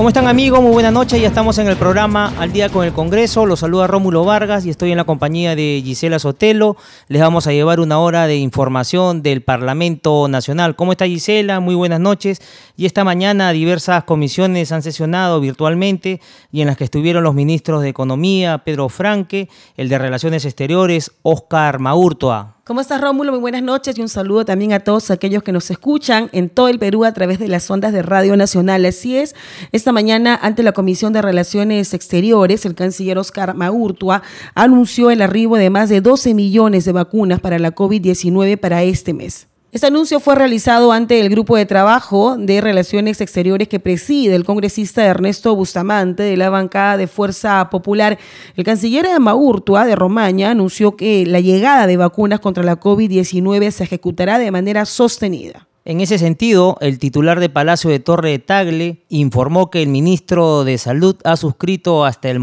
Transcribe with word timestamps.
¿Cómo 0.00 0.08
están 0.08 0.28
amigos? 0.28 0.62
Muy 0.62 0.72
buenas 0.72 0.94
noches. 0.94 1.20
Ya 1.20 1.28
estamos 1.28 1.58
en 1.58 1.66
el 1.66 1.76
programa 1.76 2.32
Al 2.38 2.52
Día 2.52 2.70
con 2.70 2.86
el 2.86 2.92
Congreso. 2.94 3.44
Los 3.44 3.60
saluda 3.60 3.86
Rómulo 3.86 4.24
Vargas 4.24 4.64
y 4.64 4.70
estoy 4.70 4.92
en 4.92 4.96
la 4.96 5.04
compañía 5.04 5.54
de 5.54 5.82
Gisela 5.84 6.18
Sotelo. 6.18 6.78
Les 7.08 7.20
vamos 7.20 7.46
a 7.46 7.52
llevar 7.52 7.80
una 7.80 7.98
hora 7.98 8.26
de 8.26 8.38
información 8.38 9.22
del 9.22 9.42
Parlamento 9.42 10.26
Nacional. 10.26 10.74
¿Cómo 10.74 10.92
está 10.92 11.04
Gisela? 11.04 11.60
Muy 11.60 11.74
buenas 11.74 12.00
noches. 12.00 12.40
Y 12.80 12.86
esta 12.86 13.04
mañana 13.04 13.52
diversas 13.52 14.04
comisiones 14.04 14.72
han 14.72 14.80
sesionado 14.80 15.38
virtualmente 15.38 16.18
y 16.50 16.62
en 16.62 16.66
las 16.66 16.78
que 16.78 16.84
estuvieron 16.84 17.22
los 17.22 17.34
ministros 17.34 17.82
de 17.82 17.90
Economía, 17.90 18.62
Pedro 18.64 18.88
Franque, 18.88 19.50
el 19.76 19.90
de 19.90 19.98
Relaciones 19.98 20.46
Exteriores, 20.46 21.12
Oscar 21.20 21.78
Maurtoa. 21.78 22.56
¿Cómo 22.64 22.80
estás, 22.80 23.02
Rómulo? 23.02 23.32
Muy 23.32 23.40
buenas 23.40 23.62
noches 23.62 23.98
y 23.98 24.00
un 24.00 24.08
saludo 24.08 24.46
también 24.46 24.72
a 24.72 24.80
todos 24.80 25.10
aquellos 25.10 25.42
que 25.42 25.52
nos 25.52 25.70
escuchan 25.70 26.30
en 26.32 26.48
todo 26.48 26.68
el 26.68 26.78
Perú 26.78 27.04
a 27.04 27.12
través 27.12 27.38
de 27.38 27.48
las 27.48 27.70
ondas 27.70 27.92
de 27.92 28.00
Radio 28.00 28.34
Nacional. 28.38 28.86
Así 28.86 29.14
es, 29.14 29.34
esta 29.72 29.92
mañana, 29.92 30.38
ante 30.40 30.62
la 30.62 30.72
Comisión 30.72 31.12
de 31.12 31.20
Relaciones 31.20 31.92
Exteriores, 31.92 32.64
el 32.64 32.74
canciller 32.74 33.18
Oscar 33.18 33.54
Maurtua 33.54 34.22
anunció 34.54 35.10
el 35.10 35.20
arribo 35.20 35.58
de 35.58 35.68
más 35.68 35.90
de 35.90 36.00
12 36.00 36.32
millones 36.32 36.86
de 36.86 36.92
vacunas 36.92 37.40
para 37.40 37.58
la 37.58 37.74
COVID-19 37.74 38.56
para 38.56 38.82
este 38.84 39.12
mes. 39.12 39.49
Este 39.72 39.86
anuncio 39.86 40.18
fue 40.18 40.34
realizado 40.34 40.90
ante 40.90 41.20
el 41.20 41.28
grupo 41.28 41.56
de 41.56 41.64
trabajo 41.64 42.36
de 42.36 42.60
Relaciones 42.60 43.20
Exteriores 43.20 43.68
que 43.68 43.78
preside 43.78 44.34
el 44.34 44.44
congresista 44.44 45.04
Ernesto 45.04 45.54
Bustamante 45.54 46.24
de 46.24 46.36
la 46.36 46.50
bancada 46.50 46.96
de 46.96 47.06
Fuerza 47.06 47.70
Popular. 47.70 48.18
El 48.56 48.64
canciller 48.64 49.06
de 49.06 49.20
Maurtua 49.20 49.86
de 49.86 49.94
Romaña 49.94 50.50
anunció 50.50 50.96
que 50.96 51.24
la 51.24 51.38
llegada 51.38 51.86
de 51.86 51.96
vacunas 51.96 52.40
contra 52.40 52.64
la 52.64 52.80
COVID-19 52.80 53.70
se 53.70 53.84
ejecutará 53.84 54.40
de 54.40 54.50
manera 54.50 54.84
sostenida. 54.86 55.68
En 55.86 56.02
ese 56.02 56.18
sentido, 56.18 56.76
el 56.80 56.98
titular 56.98 57.40
de 57.40 57.48
Palacio 57.48 57.88
de 57.90 58.00
Torre 58.00 58.28
de 58.30 58.38
Tagle 58.38 59.02
informó 59.08 59.70
que 59.70 59.82
el 59.82 59.88
ministro 59.88 60.64
de 60.64 60.76
Salud 60.76 61.16
ha 61.24 61.36
suscrito 61.36 62.04
hasta 62.04 62.28
el 62.30 62.38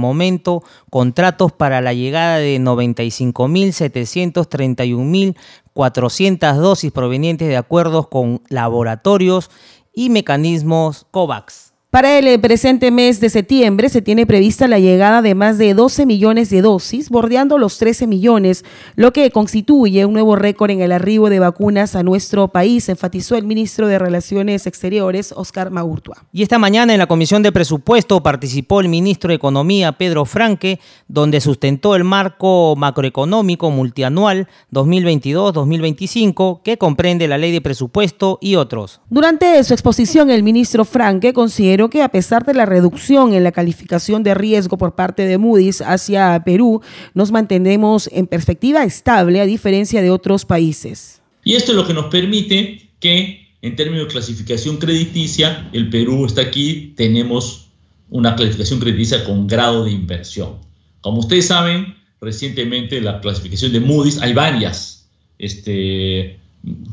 contratos 0.89 1.51
para 1.51 1.81
la 1.81 1.93
llegada 1.93 2.37
de 2.37 2.59
95.731.000 2.59 5.35
400 5.77 6.57
dosis 6.57 6.91
provenientes 6.91 7.47
de 7.47 7.55
acuerdos 7.55 8.07
con 8.07 8.41
laboratorios 8.49 9.51
y 9.93 10.09
mecanismos 10.09 11.05
COVAX. 11.11 11.66
Para 11.89 12.19
el 12.19 12.27
eh, 12.27 12.37
presente 12.37 12.91
mes 12.91 13.21
de 13.21 13.29
septiembre 13.29 13.87
se 13.87 14.01
tiene 14.01 14.25
prevista 14.25 14.67
la 14.67 14.77
llegada 14.77 15.21
de 15.21 15.35
más 15.35 15.57
de 15.57 15.73
12 15.73 16.05
millones 16.05 16.49
de 16.49 16.61
dosis, 16.61 17.09
bordeando 17.09 17.57
los 17.57 17.77
13 17.77 18.07
millones, 18.07 18.65
lo 18.97 19.13
que 19.13 19.31
constituye 19.31 20.03
un 20.03 20.11
nuevo 20.11 20.35
récord 20.35 20.71
en 20.71 20.81
el 20.81 20.91
arribo 20.91 21.29
de 21.29 21.39
vacunas 21.39 21.95
a 21.95 22.03
nuestro 22.03 22.49
país, 22.49 22.89
enfatizó 22.89 23.37
el 23.37 23.45
ministro 23.45 23.87
de 23.87 23.99
Relaciones 23.99 24.67
Exteriores, 24.67 25.33
Oscar 25.33 25.71
Maurtua. 25.71 26.25
Y 26.33 26.43
esta 26.43 26.59
mañana 26.59 26.91
en 26.91 26.99
la 26.99 27.07
Comisión 27.07 27.41
de 27.41 27.53
Presupuesto 27.53 28.21
participó 28.21 28.81
el 28.81 28.89
ministro 28.89 29.29
de 29.29 29.35
Economía, 29.35 29.93
Pedro 29.93 30.25
Franque, 30.25 30.81
donde 31.07 31.39
sustentó 31.39 31.95
el 31.95 32.03
marco 32.03 32.75
macroeconómico 32.75 33.71
multianual 33.71 34.49
2022-2025, 34.73 36.63
que 36.63 36.77
comprende 36.77 37.29
la 37.29 37.37
ley 37.37 37.53
de 37.53 37.61
presupuesto 37.61 38.39
y 38.41 38.55
otros. 38.55 38.99
Durante 39.09 39.63
su 39.63 39.73
exposición, 39.73 40.29
el 40.29 40.43
ministro 40.43 40.83
Franque 40.83 41.31
consideró 41.31 41.76
que 41.89 42.01
a 42.01 42.09
pesar 42.09 42.43
de 42.45 42.55
la 42.55 42.65
reducción 42.65 43.33
en 43.33 43.43
la 43.43 43.51
calificación 43.51 44.23
de 44.23 44.33
riesgo 44.33 44.77
por 44.77 44.95
parte 44.95 45.25
de 45.25 45.37
Moody's 45.37 45.81
hacia 45.81 46.43
Perú, 46.43 46.81
nos 47.13 47.31
mantenemos 47.31 48.09
en 48.11 48.25
perspectiva 48.25 48.83
estable 48.83 49.39
a 49.39 49.45
diferencia 49.45 50.01
de 50.01 50.09
otros 50.09 50.45
países. 50.45 51.21
Y 51.43 51.53
esto 51.53 51.71
es 51.71 51.77
lo 51.77 51.85
que 51.85 51.93
nos 51.93 52.07
permite 52.07 52.89
que 52.99 53.47
en 53.61 53.75
términos 53.75 54.07
de 54.07 54.11
clasificación 54.11 54.77
crediticia, 54.77 55.69
el 55.73 55.89
Perú 55.89 56.25
está 56.25 56.41
aquí, 56.41 56.93
tenemos 56.97 57.69
una 58.09 58.35
clasificación 58.35 58.79
crediticia 58.79 59.23
con 59.23 59.47
grado 59.47 59.85
de 59.85 59.91
inversión. 59.91 60.55
Como 61.01 61.19
ustedes 61.19 61.47
saben, 61.47 61.95
recientemente 62.19 63.01
la 63.01 63.21
clasificación 63.21 63.71
de 63.71 63.79
Moody's, 63.79 64.21
hay 64.21 64.33
varias 64.33 65.09
este, 65.39 66.39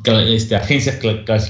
este, 0.05 0.57
agencias 0.57 1.01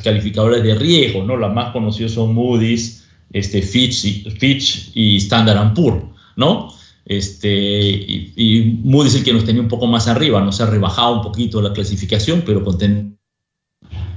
calificadoras 0.03 0.63
de 0.63 0.75
riesgo, 0.75 1.25
¿no? 1.25 1.37
Las 1.37 1.53
más 1.53 1.73
conocidas 1.73 2.13
son 2.13 2.35
Moody's, 2.35 3.04
este, 3.33 3.63
Fitch, 3.63 4.29
Fitch 4.39 4.91
y 4.95 5.17
Standard 5.17 5.75
Poor's, 5.75 6.05
¿no? 6.37 6.73
Este, 7.05 7.51
y, 7.51 8.33
y, 8.37 8.81
Moody 8.83 9.09
es 9.09 9.15
el 9.17 9.25
que 9.25 9.33
nos 9.33 9.45
tenía 9.45 9.61
un 9.61 9.69
poco 9.69 9.87
más 9.87 10.09
arriba, 10.09 10.41
nos 10.41 10.61
ha 10.61 10.67
rebajado 10.67 11.17
un 11.17 11.23
poquito 11.23 11.61
la 11.61 11.73
clasificación, 11.73 12.43
pero 12.47 12.65
con 12.65 12.79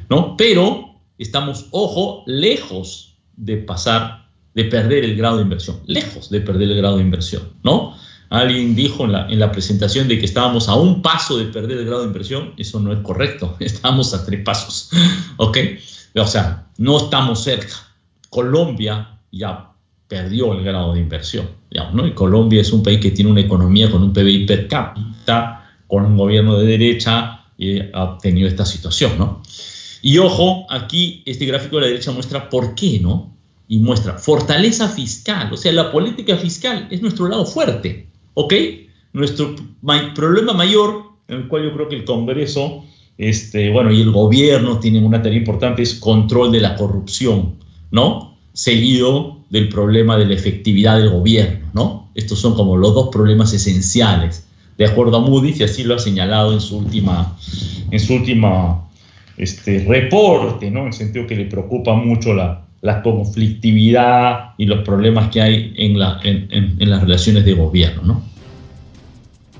¿no? 0.09 0.37
Pero 0.37 1.01
estamos, 1.17 1.67
ojo, 1.71 2.23
lejos 2.27 3.17
de 3.35 3.57
pasar, 3.57 4.29
de 4.53 4.65
perder 4.65 5.03
el 5.03 5.17
grado 5.17 5.37
de 5.37 5.43
inversión, 5.43 5.81
lejos 5.85 6.29
de 6.29 6.39
perder 6.41 6.71
el 6.71 6.77
grado 6.77 6.97
de 6.97 7.03
inversión, 7.03 7.53
¿no? 7.63 7.95
Alguien 8.29 8.75
dijo 8.75 9.05
en 9.05 9.13
la, 9.13 9.27
en 9.29 9.39
la 9.39 9.51
presentación 9.51 10.07
de 10.07 10.19
que 10.19 10.25
estábamos 10.25 10.67
a 10.67 10.75
un 10.75 11.01
paso 11.01 11.37
de 11.37 11.45
perder 11.45 11.79
el 11.79 11.85
grado 11.85 12.01
de 12.01 12.07
inversión, 12.07 12.53
eso 12.57 12.79
no 12.79 12.93
es 12.93 12.99
correcto, 12.99 13.57
estamos 13.59 14.13
a 14.13 14.25
tres 14.25 14.43
pasos, 14.43 14.91
¿ok? 15.37 15.57
O 16.15 16.27
sea, 16.27 16.67
no 16.77 16.97
estamos 16.97 17.43
cerca. 17.43 17.86
Colombia 18.29 19.19
ya 19.31 19.71
perdió 20.07 20.53
el 20.53 20.63
grado 20.63 20.93
de 20.93 21.01
inversión. 21.01 21.47
¿no? 21.93 22.07
Y 22.07 22.11
Colombia 22.13 22.61
es 22.61 22.71
un 22.71 22.83
país 22.83 22.99
que 22.99 23.11
tiene 23.11 23.31
una 23.31 23.41
economía 23.41 23.91
con 23.91 24.03
un 24.03 24.13
PBI 24.13 24.45
per 24.45 24.67
cápita, 24.67 25.69
con 25.87 26.05
un 26.05 26.17
gobierno 26.17 26.57
de 26.57 26.65
derecha, 26.65 27.45
y 27.57 27.79
ha 27.79 28.17
tenido 28.21 28.47
esta 28.47 28.65
situación. 28.65 29.17
¿no? 29.17 29.41
Y 30.01 30.17
ojo, 30.19 30.65
aquí 30.69 31.23
este 31.25 31.45
gráfico 31.45 31.77
de 31.77 31.83
la 31.83 31.87
derecha 31.87 32.11
muestra 32.11 32.49
por 32.49 32.75
qué, 32.75 32.99
¿no? 32.99 33.33
Y 33.67 33.79
muestra 33.79 34.13
fortaleza 34.13 34.87
fiscal, 34.87 35.51
o 35.51 35.57
sea, 35.57 35.73
la 35.73 35.91
política 35.91 36.37
fiscal 36.37 36.87
es 36.89 37.01
nuestro 37.01 37.27
lado 37.27 37.45
fuerte, 37.45 38.07
¿ok? 38.33 38.53
Nuestro 39.11 39.55
problema 40.15 40.53
mayor, 40.53 41.03
en 41.27 41.39
el 41.39 41.47
cual 41.49 41.63
yo 41.63 41.73
creo 41.73 41.89
que 41.89 41.97
el 41.97 42.05
Congreso, 42.05 42.85
este, 43.17 43.69
bueno, 43.69 43.91
y 43.91 44.01
el 44.01 44.11
gobierno 44.11 44.79
tienen 44.79 45.03
una 45.03 45.21
tarea 45.21 45.37
importante, 45.37 45.81
es 45.81 45.95
control 45.95 46.53
de 46.53 46.61
la 46.61 46.75
corrupción. 46.75 47.55
¿No? 47.91 48.37
Seguido 48.53 49.37
del 49.49 49.69
problema 49.69 50.17
de 50.17 50.25
la 50.25 50.33
efectividad 50.33 50.97
del 50.97 51.09
gobierno, 51.09 51.67
¿no? 51.73 52.09
Estos 52.15 52.39
son 52.39 52.55
como 52.55 52.77
los 52.77 52.93
dos 52.93 53.09
problemas 53.11 53.53
esenciales, 53.53 54.47
de 54.77 54.85
acuerdo 54.85 55.17
a 55.17 55.21
Moody's, 55.21 55.59
y 55.59 55.63
así 55.63 55.83
lo 55.83 55.95
ha 55.95 55.99
señalado 55.99 56.53
en 56.53 56.61
su 56.61 56.77
última, 56.77 57.35
en 57.89 57.99
su 57.99 58.15
última 58.15 58.83
este, 59.37 59.85
reporte. 59.87 60.67
En 60.67 60.77
el 60.77 60.93
sentido 60.93 61.25
que 61.27 61.35
le 61.35 61.45
preocupa 61.45 61.93
mucho 61.93 62.33
la, 62.33 62.63
conflictividad 63.03 64.51
y 64.57 64.65
los 64.65 64.83
problemas 64.85 65.29
que 65.29 65.41
hay 65.41 65.73
en, 65.77 65.99
la, 65.99 66.19
en, 66.23 66.89
las 66.89 67.01
relaciones 67.01 67.43
de 67.43 67.53
gobierno, 67.53 68.01
¿no? 68.03 68.23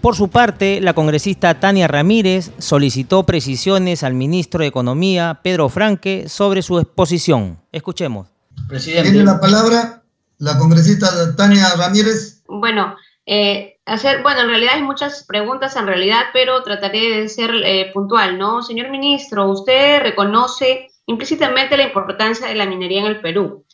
Por 0.08 0.16
su 0.16 0.30
parte, 0.30 0.80
la 0.80 0.94
congresista 0.94 1.60
Tania 1.60 1.86
Ramírez 1.86 2.52
solicitó 2.60 3.24
precisiones 3.24 4.04
al 4.04 4.14
ministro 4.14 4.62
de 4.62 4.68
Economía, 4.68 5.42
Pedro 5.44 5.68
Franque, 5.68 6.30
sobre 6.30 6.62
su 6.62 6.80
exposición. 6.80 7.60
Escuchemos. 7.74 8.30
Presidente. 8.70 9.12
Tiene 9.12 9.26
la 9.26 9.42
palabra 9.42 10.04
la 10.38 10.58
congresista 10.58 11.36
Tania 11.36 11.74
Ramírez. 11.76 12.42
Bueno, 12.48 12.96
eh, 13.26 13.80
hacer, 13.86 14.22
bueno, 14.22 14.44
en 14.44 14.48
realidad 14.48 14.76
hay 14.76 14.82
muchas 14.82 15.26
preguntas 15.26 15.76
en 15.76 15.88
realidad, 15.88 16.22
pero 16.32 16.64
trataré 16.64 17.24
de 17.24 17.28
ser 17.28 17.52
eh, 17.66 17.92
puntual, 17.94 18.38
¿no? 18.38 18.62
Señor 18.62 18.90
ministro, 18.90 19.50
usted 19.50 20.04
reconoce 20.04 20.88
implícitamente 21.06 21.76
la 21.76 21.84
importancia 21.84 22.48
de 22.48 22.56
la 22.56 22.66
minería 22.66 23.02
en 23.02 23.08
el 23.08 23.20
Perú. 23.20 23.66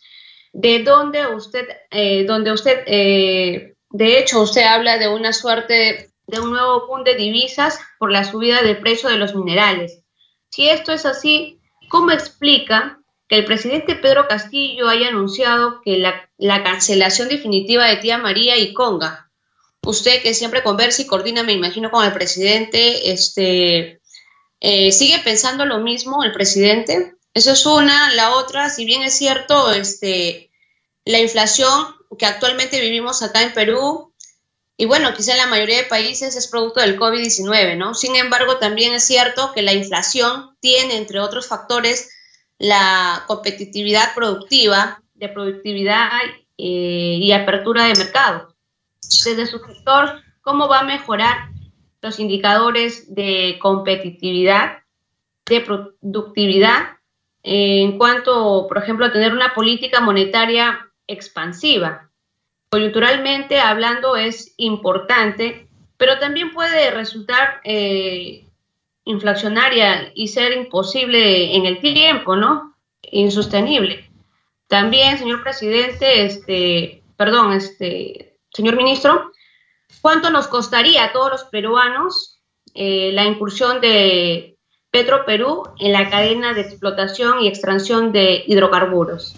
¿De 0.51 0.81
dónde 0.81 1.27
usted, 1.27 1.68
eh, 1.91 2.25
donde 2.25 2.51
usted, 2.51 2.83
de 2.88 4.18
hecho, 4.18 4.41
usted 4.41 4.63
habla 4.63 4.97
de 4.97 5.09
una 5.09 5.31
suerte 5.31 6.09
de 6.28 6.40
un 6.40 6.52
nuevo 6.52 6.88
punto 6.88 7.12
de 7.12 7.18
divisas 7.18 7.80
por 8.00 8.12
la 8.12 8.24
subida 8.24 8.62
del 8.62 8.80
precio 8.80 9.10
de 9.10 9.18
los 9.18 9.36
minerales. 9.36 10.00
Si 10.50 10.70
esto 10.70 10.92
es 10.92 11.06
así, 11.06 11.60
¿cómo 11.90 12.12
explica 12.12 13.00
que 13.28 13.38
el 13.38 13.46
presidente 13.46 13.96
Pedro 13.96 14.28
Castillo 14.28 14.88
haya 14.88 15.08
anunciado 15.08 15.81
que 15.81 15.98
la, 15.98 16.64
cancelación 16.64 17.28
definitiva 17.30 17.86
de 17.86 17.98
Tía 17.98 18.18
María 18.18 18.58
y 18.58 18.74
Conga? 18.74 19.31
Usted 19.81 20.22
que 20.22 20.34
siempre 20.34 20.64
conversa 20.64 21.02
y 21.02 21.08
coordina, 21.08 21.44
me 21.44 21.54
imagino, 21.54 21.92
con 21.92 22.06
el 22.06 22.14
presidente, 22.14 23.12
este, 23.12 24.00
eh, 24.62 24.92
¿sigue 24.94 25.20
pensando 25.20 25.66
lo 25.66 25.80
mismo 25.80 26.24
el 26.24 26.31
presidente? 26.31 27.16
Eso 27.34 27.52
es 27.52 27.66
una. 27.66 28.14
La 28.14 28.36
otra, 28.36 28.70
si 28.70 28.86
bien 28.86 29.02
es 29.02 29.18
cierto, 29.18 29.72
este, 29.74 30.52
la 31.04 31.20
inflación 31.20 31.96
que 32.18 32.25
actualmente 32.25 32.80
vivimos 32.80 33.24
acá 33.24 33.42
en 33.42 33.54
Perú, 33.54 34.12
y 34.83 34.85
bueno, 34.85 35.13
quizá 35.13 35.31
en 35.31 35.38
la 35.38 35.47
mayoría 35.47 35.77
de 35.77 35.88
países 35.88 36.35
es 36.35 36.50
producto 36.50 36.81
del 36.81 37.00
COVID-19, 37.00 37.77
¿no? 37.77 37.94
Sin 37.94 38.18
embargo, 38.18 38.57
también 38.57 38.94
es 38.94 39.07
cierto 39.07 39.53
que 39.56 39.62
la 39.62 39.71
inflación 39.71 40.57
tiene, 40.59 40.97
entre 40.97 41.21
otros 41.21 41.47
factores, 41.47 42.12
la 42.59 43.24
competitividad 43.25 44.13
productiva, 44.13 45.01
de 45.13 45.30
productividad 45.30 46.09
eh, 46.57 47.18
y 47.18 47.31
apertura 47.31 47.85
de 47.85 47.94
mercado. 47.97 48.53
Desde 49.24 49.47
su 49.47 49.59
sector, 49.59 50.21
¿cómo 50.41 50.68
va 50.68 50.80
a 50.80 50.83
mejorar 50.83 51.47
los 52.01 52.19
indicadores 52.19 53.15
de 53.15 53.59
competitividad, 53.62 54.79
de 55.45 55.62
productividad, 55.62 56.97
en 57.41 57.97
cuanto, 57.97 58.65
por 58.68 58.79
ejemplo, 58.79 59.06
a 59.06 59.13
tener 59.13 59.31
una 59.31 59.53
política 59.53 60.01
monetaria 60.01 60.91
expansiva? 61.07 62.09
Coyunturalmente 62.74 63.60
hablando 63.60 64.16
es 64.16 64.56
importante, 64.58 65.68
pero 65.96 66.18
también 66.18 66.52
puede 66.54 66.90
resultar 66.90 67.62
eh, 67.64 68.48
inflacionaria 69.04 70.12
y 70.16 70.30
ser 70.30 70.54
imposible 70.54 71.56
en 71.56 71.68
el 71.68 71.80
tiempo, 71.81 72.36
¿no? 72.36 72.75
Insostenible. 73.04 74.10
También, 74.68 75.20
señor 75.20 75.44
presidente, 75.44 76.25
este, 76.25 77.04
perdón, 77.16 77.54
este, 77.54 78.40
señor 78.52 78.75
ministro, 78.75 79.31
¿cuánto 80.02 80.31
nos 80.31 80.48
costaría 80.48 81.04
a 81.04 81.12
todos 81.12 81.30
los 81.30 81.44
peruanos 81.44 82.42
eh, 82.74 83.12
la 83.14 83.25
incursión 83.25 83.81
de 83.81 84.58
Petro 84.90 85.25
Perú 85.25 85.62
en 85.78 85.92
la 85.92 86.10
cadena 86.10 86.56
de 86.56 86.62
explotación 86.62 87.44
y 87.44 87.48
extracción 87.50 88.12
de 88.12 88.44
hidrocarburos? 88.48 89.36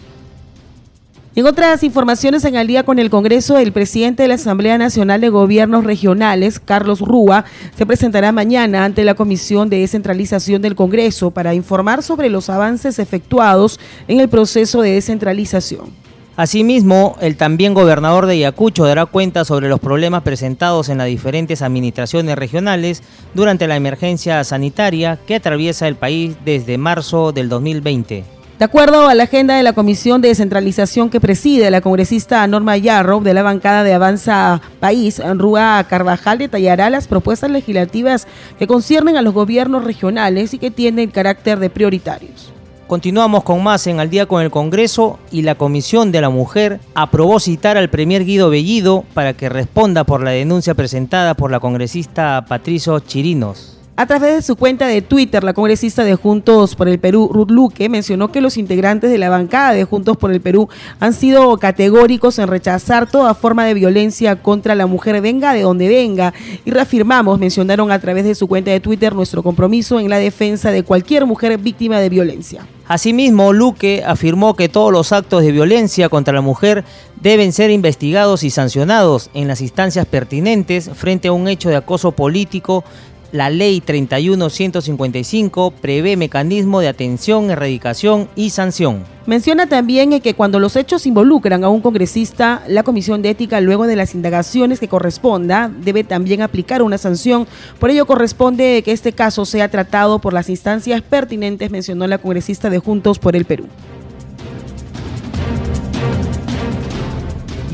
En 1.36 1.44
otras 1.44 1.82
informaciones 1.82 2.46
en 2.46 2.56
el 2.56 2.66
día 2.66 2.82
con 2.82 2.98
el 2.98 3.10
Congreso, 3.10 3.58
el 3.58 3.70
presidente 3.70 4.22
de 4.22 4.28
la 4.30 4.36
Asamblea 4.36 4.78
Nacional 4.78 5.20
de 5.20 5.28
Gobiernos 5.28 5.84
Regionales, 5.84 6.58
Carlos 6.58 7.00
Rúa, 7.00 7.44
se 7.76 7.84
presentará 7.84 8.32
mañana 8.32 8.86
ante 8.86 9.04
la 9.04 9.12
Comisión 9.12 9.68
de 9.68 9.80
Descentralización 9.80 10.62
del 10.62 10.74
Congreso 10.74 11.32
para 11.32 11.52
informar 11.52 12.02
sobre 12.02 12.30
los 12.30 12.48
avances 12.48 12.98
efectuados 12.98 13.78
en 14.08 14.20
el 14.20 14.30
proceso 14.30 14.80
de 14.80 14.92
descentralización. 14.92 15.90
Asimismo, 16.36 17.18
el 17.20 17.36
también 17.36 17.74
gobernador 17.74 18.24
de 18.24 18.32
Ayacucho 18.32 18.86
dará 18.86 19.04
cuenta 19.04 19.44
sobre 19.44 19.68
los 19.68 19.78
problemas 19.78 20.22
presentados 20.22 20.88
en 20.88 20.96
las 20.96 21.08
diferentes 21.08 21.60
administraciones 21.60 22.36
regionales 22.36 23.02
durante 23.34 23.68
la 23.68 23.76
emergencia 23.76 24.42
sanitaria 24.42 25.18
que 25.26 25.34
atraviesa 25.34 25.86
el 25.86 25.96
país 25.96 26.34
desde 26.46 26.78
marzo 26.78 27.32
del 27.32 27.50
2020. 27.50 28.35
De 28.58 28.64
acuerdo 28.64 29.06
a 29.06 29.14
la 29.14 29.24
agenda 29.24 29.54
de 29.54 29.62
la 29.62 29.74
Comisión 29.74 30.22
de 30.22 30.28
Descentralización 30.28 31.10
que 31.10 31.20
preside 31.20 31.70
la 31.70 31.82
congresista 31.82 32.46
Norma 32.46 32.78
Yarro 32.78 33.20
de 33.20 33.34
la 33.34 33.42
bancada 33.42 33.84
de 33.84 33.92
Avanza 33.92 34.62
País, 34.80 35.20
Rúa 35.34 35.84
Carvajal 35.86 36.38
detallará 36.38 36.88
las 36.88 37.06
propuestas 37.06 37.50
legislativas 37.50 38.26
que 38.58 38.66
conciernen 38.66 39.18
a 39.18 39.22
los 39.22 39.34
gobiernos 39.34 39.84
regionales 39.84 40.54
y 40.54 40.58
que 40.58 40.70
tienen 40.70 41.10
carácter 41.10 41.58
de 41.58 41.68
prioritarios. 41.68 42.50
Continuamos 42.86 43.44
con 43.44 43.62
más 43.62 43.86
en 43.88 44.00
Al 44.00 44.08
día 44.08 44.24
con 44.24 44.42
el 44.42 44.50
Congreso 44.50 45.18
y 45.30 45.42
la 45.42 45.56
Comisión 45.56 46.10
de 46.10 46.22
la 46.22 46.30
Mujer 46.30 46.80
aprobó 46.94 47.38
citar 47.40 47.76
al 47.76 47.90
Premier 47.90 48.24
Guido 48.24 48.48
Bellido 48.48 49.04
para 49.12 49.34
que 49.34 49.50
responda 49.50 50.04
por 50.04 50.22
la 50.22 50.30
denuncia 50.30 50.72
presentada 50.72 51.34
por 51.34 51.50
la 51.50 51.60
congresista 51.60 52.46
Patricio 52.48 53.00
Chirinos. 53.00 53.75
A 53.98 54.04
través 54.04 54.34
de 54.34 54.42
su 54.42 54.56
cuenta 54.56 54.86
de 54.86 55.00
Twitter, 55.00 55.42
la 55.42 55.54
congresista 55.54 56.04
de 56.04 56.16
Juntos 56.16 56.76
por 56.76 56.86
el 56.86 56.98
Perú, 56.98 57.30
Ruth 57.32 57.50
Luque, 57.50 57.88
mencionó 57.88 58.30
que 58.30 58.42
los 58.42 58.58
integrantes 58.58 59.10
de 59.10 59.16
la 59.16 59.30
bancada 59.30 59.72
de 59.72 59.84
Juntos 59.84 60.18
por 60.18 60.30
el 60.32 60.42
Perú 60.42 60.68
han 61.00 61.14
sido 61.14 61.56
categóricos 61.56 62.38
en 62.38 62.48
rechazar 62.48 63.10
toda 63.10 63.32
forma 63.32 63.64
de 63.64 63.72
violencia 63.72 64.42
contra 64.42 64.74
la 64.74 64.86
mujer, 64.86 65.22
venga 65.22 65.54
de 65.54 65.62
donde 65.62 65.88
venga. 65.88 66.34
Y 66.66 66.72
reafirmamos, 66.72 67.38
mencionaron 67.38 67.90
a 67.90 67.98
través 67.98 68.26
de 68.26 68.34
su 68.34 68.46
cuenta 68.48 68.70
de 68.70 68.80
Twitter, 68.80 69.14
nuestro 69.14 69.42
compromiso 69.42 69.98
en 69.98 70.10
la 70.10 70.18
defensa 70.18 70.70
de 70.70 70.82
cualquier 70.82 71.24
mujer 71.24 71.56
víctima 71.56 71.98
de 71.98 72.10
violencia. 72.10 72.66
Asimismo, 72.88 73.54
Luque 73.54 74.04
afirmó 74.06 74.54
que 74.54 74.68
todos 74.68 74.92
los 74.92 75.10
actos 75.10 75.42
de 75.42 75.52
violencia 75.52 76.10
contra 76.10 76.34
la 76.34 76.42
mujer 76.42 76.84
deben 77.20 77.52
ser 77.52 77.70
investigados 77.70 78.44
y 78.44 78.50
sancionados 78.50 79.30
en 79.32 79.48
las 79.48 79.62
instancias 79.62 80.06
pertinentes 80.06 80.90
frente 80.94 81.28
a 81.28 81.32
un 81.32 81.48
hecho 81.48 81.70
de 81.70 81.76
acoso 81.76 82.12
político 82.12 82.84
la 83.32 83.50
Ley 83.50 83.80
31155 83.80 85.72
prevé 85.80 86.16
mecanismo 86.16 86.80
de 86.80 86.88
atención, 86.88 87.50
erradicación 87.50 88.28
y 88.36 88.50
sanción. 88.50 89.04
Menciona 89.26 89.66
también 89.66 90.20
que 90.20 90.34
cuando 90.34 90.60
los 90.60 90.76
hechos 90.76 91.06
involucran 91.06 91.64
a 91.64 91.68
un 91.68 91.80
congresista, 91.80 92.62
la 92.68 92.84
Comisión 92.84 93.22
de 93.22 93.30
Ética, 93.30 93.60
luego 93.60 93.88
de 93.88 93.96
las 93.96 94.14
indagaciones 94.14 94.78
que 94.78 94.86
corresponda, 94.88 95.70
debe 95.82 96.04
también 96.04 96.42
aplicar 96.42 96.80
una 96.82 96.96
sanción. 96.96 97.46
Por 97.80 97.90
ello 97.90 98.06
corresponde 98.06 98.82
que 98.84 98.92
este 98.92 99.12
caso 99.12 99.44
sea 99.44 99.68
tratado 99.68 100.20
por 100.20 100.32
las 100.32 100.48
instancias 100.48 101.02
pertinentes, 101.02 101.70
mencionó 101.70 102.06
la 102.06 102.18
congresista 102.18 102.70
de 102.70 102.78
Juntos 102.78 103.18
por 103.18 103.34
el 103.34 103.44
Perú. 103.44 103.66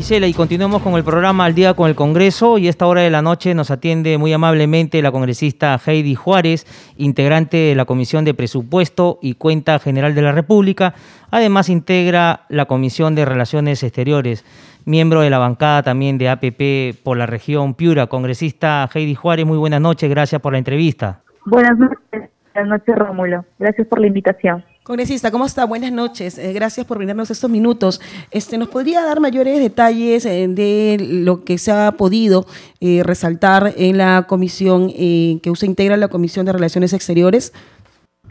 Gisela, 0.03 0.27
y 0.27 0.33
continuamos 0.33 0.83
con 0.83 0.95
el 0.95 1.05
programa 1.05 1.45
Al 1.45 1.55
Día 1.55 1.75
con 1.75 1.89
el 1.89 1.95
Congreso 1.95 2.59
y 2.59 2.67
a 2.67 2.71
esta 2.71 2.89
hora 2.89 3.03
de 3.03 3.11
la 3.11 3.23
noche 3.23 3.55
nos 3.55 3.71
atiende 3.71 4.19
muy 4.19 4.33
amablemente 4.33 5.01
la 5.01 5.13
congresista 5.13 5.79
Heidi 5.87 6.17
Juárez, 6.17 6.67
integrante 6.97 7.57
de 7.57 7.77
la 7.77 7.85
Comisión 7.85 8.25
de 8.25 8.35
Presupuesto 8.35 9.21
y 9.23 9.35
Cuenta 9.35 9.79
General 9.79 10.13
de 10.13 10.23
la 10.23 10.33
República. 10.33 10.95
Además 11.31 11.69
integra 11.69 12.47
la 12.49 12.65
Comisión 12.65 13.15
de 13.15 13.25
Relaciones 13.25 13.85
Exteriores, 13.85 14.45
miembro 14.87 15.21
de 15.21 15.31
la 15.31 15.39
bancada 15.39 15.85
también 15.85 16.19
de 16.19 16.31
APP 16.31 17.01
por 17.05 17.17
la 17.17 17.27
región 17.27 17.75
Piura. 17.75 18.09
Congresista 18.09 18.91
Heidi 18.93 19.15
Juárez, 19.15 19.47
muy 19.47 19.57
buenas 19.57 19.81
noches, 19.81 20.11
gracias 20.11 20.43
por 20.43 20.51
la 20.51 20.59
entrevista. 20.59 21.21
Buenas 21.47 21.79
noches, 21.79 22.29
buenas 22.53 22.81
noches 22.81 22.97
Rómulo, 22.97 23.45
gracias 23.57 23.87
por 23.87 24.01
la 24.01 24.09
invitación. 24.09 24.65
Congresista, 24.85 25.31
¿cómo 25.31 25.47
está? 25.47 25.65
Buenas 25.65 25.93
noches. 25.93 26.39
Eh, 26.39 26.53
gracias 26.53 26.85
por 26.85 26.97
brindarnos 26.97 27.31
estos 27.31 27.49
minutos. 27.49 28.01
Este, 28.33 28.59
¿Nos 28.59 28.67
podría 28.67 29.03
dar 29.03 29.21
mayores 29.21 29.61
detalles 29.61 30.27
eh, 30.27 30.49
de 30.49 30.97
lo 30.99 31.45
que 31.45 31.57
se 31.59 31.71
ha 31.71 31.93
podido 31.93 32.47
eh, 32.81 33.05
resaltar 33.05 33.75
en 33.77 33.99
la 33.99 34.25
comisión 34.27 34.89
que 34.89 35.51
usted 35.51 35.69
integra, 35.69 35.97
la 35.97 36.09
Comisión 36.09 36.47
de 36.47 36.53
Relaciones 36.53 36.93
Exteriores? 36.95 37.53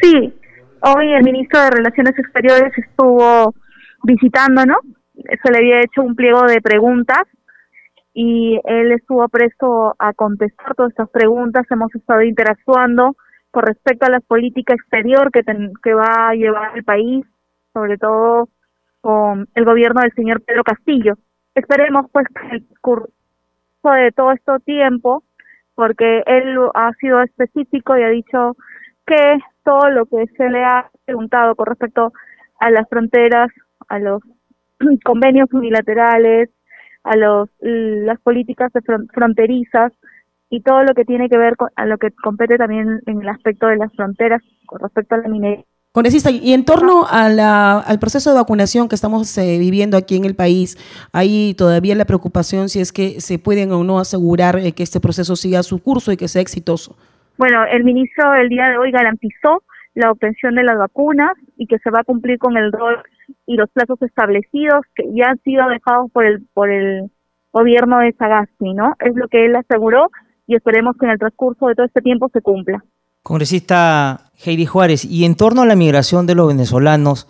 Sí, 0.01 0.33
hoy 0.81 1.13
el 1.13 1.23
ministro 1.23 1.57
de 1.61 1.69
Relaciones 1.69 2.19
Exteriores 2.19 2.77
estuvo 2.77 3.55
visitándonos. 4.03 4.79
Se 5.15 5.51
le 5.53 5.57
había 5.57 5.79
hecho 5.79 6.01
un 6.01 6.15
pliego 6.15 6.41
de 6.47 6.59
preguntas 6.59 7.23
y 8.13 8.59
él 8.65 8.91
estuvo 8.91 9.25
presto 9.29 9.95
a 9.97 10.11
contestar 10.11 10.75
todas 10.75 10.89
estas 10.89 11.09
preguntas. 11.11 11.65
Hemos 11.69 11.95
estado 11.95 12.23
interactuando 12.23 13.15
con 13.51 13.63
respecto 13.63 14.05
a 14.05 14.09
la 14.09 14.21
política 14.21 14.73
exterior 14.73 15.31
que, 15.31 15.43
que 15.83 15.93
va 15.93 16.29
a 16.29 16.33
llevar 16.33 16.75
el 16.75 16.83
país, 16.83 17.25
sobre 17.73 17.97
todo 17.97 18.49
con 19.01 19.47
el 19.55 19.65
gobierno 19.65 20.01
del 20.01 20.13
señor 20.13 20.41
Pedro 20.41 20.63
Castillo. 20.63 21.17
Esperemos 21.55 22.05
pues 22.11 22.27
que 22.27 22.55
el 22.55 22.65
curso 22.79 23.11
de 23.83 24.11
todo 24.11 24.31
este 24.31 24.59
tiempo, 24.65 25.23
porque 25.75 26.23
él 26.25 26.57
ha 26.73 26.93
sido 26.93 27.21
específico 27.21 27.97
y 27.97 28.03
ha 28.03 28.09
dicho 28.09 28.55
que 29.05 29.39
todo 29.63 29.89
lo 29.89 30.05
que 30.05 30.27
se 30.37 30.49
le 30.49 30.63
ha 30.63 30.89
preguntado 31.05 31.55
con 31.55 31.65
respecto 31.65 32.13
a 32.59 32.69
las 32.69 32.87
fronteras, 32.87 33.49
a 33.89 33.99
los 33.99 34.21
convenios 35.03 35.51
unilaterales, 35.51 36.49
a 37.03 37.15
los 37.15 37.49
las 37.59 38.19
políticas 38.21 38.71
fronterizas, 39.13 39.91
y 40.51 40.61
todo 40.61 40.83
lo 40.83 40.93
que 40.93 41.05
tiene 41.05 41.29
que 41.29 41.37
ver 41.37 41.55
con 41.55 41.69
a 41.75 41.85
lo 41.85 41.97
que 41.97 42.11
compete 42.11 42.57
también 42.57 43.01
en 43.07 43.21
el 43.21 43.29
aspecto 43.29 43.67
de 43.67 43.77
las 43.77 43.91
fronteras 43.93 44.41
con 44.67 44.79
respecto 44.79 45.15
a 45.15 45.19
la 45.19 45.29
minería. 45.29 45.63
Congresista, 45.93 46.29
y 46.29 46.53
en 46.53 46.63
torno 46.63 47.05
a 47.09 47.29
la, 47.29 47.79
al 47.79 47.99
proceso 47.99 48.29
de 48.29 48.37
vacunación 48.37 48.87
que 48.87 48.95
estamos 48.95 49.37
eh, 49.37 49.57
viviendo 49.59 49.97
aquí 49.97 50.15
en 50.15 50.25
el 50.25 50.35
país, 50.35 50.77
hay 51.11 51.53
todavía 51.57 51.95
la 51.95 52.05
preocupación 52.05 52.69
si 52.69 52.79
es 52.79 52.91
que 52.91 53.19
se 53.19 53.39
pueden 53.39 53.71
o 53.71 53.83
no 53.83 53.99
asegurar 53.99 54.57
eh, 54.57 54.73
que 54.73 54.83
este 54.83 54.99
proceso 54.99 55.35
siga 55.35 55.63
su 55.63 55.81
curso 55.81 56.11
y 56.11 56.17
que 56.17 56.27
sea 56.27 56.41
exitoso. 56.41 56.95
Bueno, 57.37 57.63
el 57.65 57.83
ministro 57.83 58.33
el 58.35 58.49
día 58.49 58.69
de 58.69 58.77
hoy 58.77 58.91
garantizó 58.91 59.63
la 59.95 60.11
obtención 60.11 60.55
de 60.55 60.63
las 60.63 60.77
vacunas 60.77 61.31
y 61.57 61.65
que 61.65 61.79
se 61.79 61.89
va 61.89 62.01
a 62.01 62.05
cumplir 62.05 62.39
con 62.39 62.55
el 62.55 62.71
rol 62.71 63.03
y 63.45 63.55
los 63.55 63.69
plazos 63.71 64.01
establecidos 64.01 64.85
que 64.95 65.03
ya 65.13 65.31
han 65.31 65.39
sido 65.39 65.67
dejados 65.67 66.11
por 66.11 66.25
el 66.25 66.45
por 66.53 66.69
el 66.69 67.09
gobierno 67.51 67.99
de 67.99 68.13
Sagasti, 68.13 68.73
¿no? 68.73 68.95
Es 68.99 69.13
lo 69.15 69.27
que 69.27 69.45
él 69.45 69.55
aseguró 69.55 70.09
y 70.51 70.55
esperemos 70.55 70.97
que 70.99 71.05
en 71.05 71.13
el 71.13 71.19
transcurso 71.19 71.67
de 71.67 71.75
todo 71.75 71.85
este 71.85 72.01
tiempo 72.01 72.29
se 72.33 72.41
cumpla. 72.41 72.83
Congresista 73.23 74.31
Heidi 74.43 74.65
Juárez, 74.65 75.05
y 75.05 75.23
en 75.23 75.35
torno 75.35 75.61
a 75.61 75.65
la 75.65 75.75
migración 75.77 76.27
de 76.27 76.35
los 76.35 76.47
venezolanos, 76.47 77.27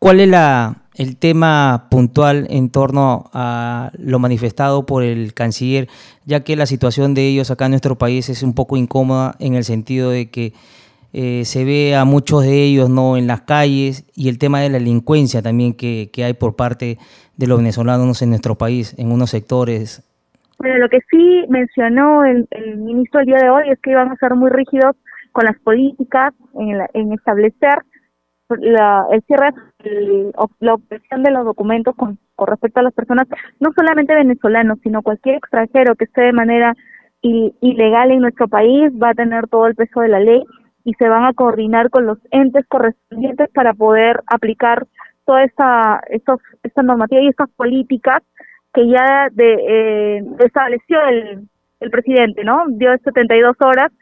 ¿cuál 0.00 0.18
es 0.18 0.30
el 0.96 1.16
tema 1.16 1.86
puntual 1.90 2.46
en 2.50 2.70
torno 2.70 3.30
a 3.32 3.92
lo 3.96 4.18
manifestado 4.18 4.86
por 4.86 5.04
el 5.04 5.34
canciller, 5.34 5.88
ya 6.24 6.40
que 6.42 6.56
la 6.56 6.66
situación 6.66 7.14
de 7.14 7.28
ellos 7.28 7.50
acá 7.50 7.66
en 7.66 7.72
nuestro 7.72 7.96
país 7.96 8.28
es 8.28 8.42
un 8.42 8.54
poco 8.54 8.76
incómoda 8.76 9.36
en 9.38 9.54
el 9.54 9.64
sentido 9.64 10.10
de 10.10 10.30
que 10.30 10.52
eh, 11.12 11.42
se 11.44 11.64
ve 11.64 11.94
a 11.94 12.04
muchos 12.04 12.42
de 12.42 12.64
ellos 12.64 12.90
no 12.90 13.16
en 13.16 13.28
las 13.28 13.42
calles 13.42 14.04
y 14.16 14.28
el 14.28 14.38
tema 14.38 14.60
de 14.60 14.70
la 14.70 14.78
delincuencia 14.78 15.42
también 15.42 15.74
que 15.74 16.10
hay 16.24 16.32
por 16.32 16.56
parte 16.56 16.98
de 17.36 17.46
los 17.46 17.58
venezolanos 17.58 18.22
en 18.22 18.30
nuestro 18.30 18.56
país, 18.56 18.94
en 18.98 19.12
unos 19.12 19.30
sectores. 19.30 20.02
Bueno, 20.64 20.78
lo 20.78 20.88
que 20.88 21.00
sí 21.10 21.44
mencionó 21.50 22.24
el, 22.24 22.48
el 22.50 22.78
ministro 22.78 23.20
el 23.20 23.26
día 23.26 23.36
de 23.36 23.50
hoy 23.50 23.68
es 23.68 23.78
que 23.80 23.90
iban 23.90 24.10
a 24.10 24.16
ser 24.16 24.34
muy 24.34 24.50
rígidos 24.50 24.96
con 25.32 25.44
las 25.44 25.58
políticas 25.58 26.32
en, 26.54 26.80
en 26.94 27.12
establecer 27.12 27.82
la, 28.48 29.04
el 29.12 29.22
cierre, 29.24 29.50
la 30.60 30.72
obtención 30.72 31.22
de 31.22 31.32
los 31.32 31.44
documentos 31.44 31.94
con, 31.96 32.18
respecto 32.46 32.80
a 32.80 32.82
las 32.82 32.94
personas, 32.94 33.26
no 33.60 33.72
solamente 33.76 34.14
venezolanos, 34.14 34.78
sino 34.82 35.02
cualquier 35.02 35.34
extranjero 35.34 35.96
que 35.96 36.04
esté 36.04 36.22
de 36.22 36.32
manera 36.32 36.72
ilegal 37.20 38.12
en 38.12 38.20
nuestro 38.20 38.48
país 38.48 38.90
va 38.92 39.10
a 39.10 39.14
tener 39.14 39.48
todo 39.48 39.66
el 39.66 39.74
peso 39.74 40.00
de 40.00 40.08
la 40.08 40.20
ley 40.20 40.44
y 40.82 40.94
se 40.94 41.10
van 41.10 41.26
a 41.26 41.34
coordinar 41.34 41.90
con 41.90 42.06
los 42.06 42.16
entes 42.30 42.64
correspondientes 42.68 43.50
para 43.50 43.74
poder 43.74 44.22
aplicar 44.28 44.86
toda 45.26 45.44
esta, 45.44 46.00
estos, 46.08 46.40
esta 46.62 46.82
normativa 46.82 47.20
y 47.20 47.28
estas 47.28 47.50
políticas 47.50 48.22
que 48.74 48.88
ya 48.88 49.28
de, 49.32 49.54
eh, 49.54 50.24
estableció 50.40 51.00
el, 51.06 51.48
el 51.80 51.90
presidente, 51.90 52.44
¿no? 52.44 52.64
Dio 52.68 52.90
72 53.04 53.56
horas 53.60 53.92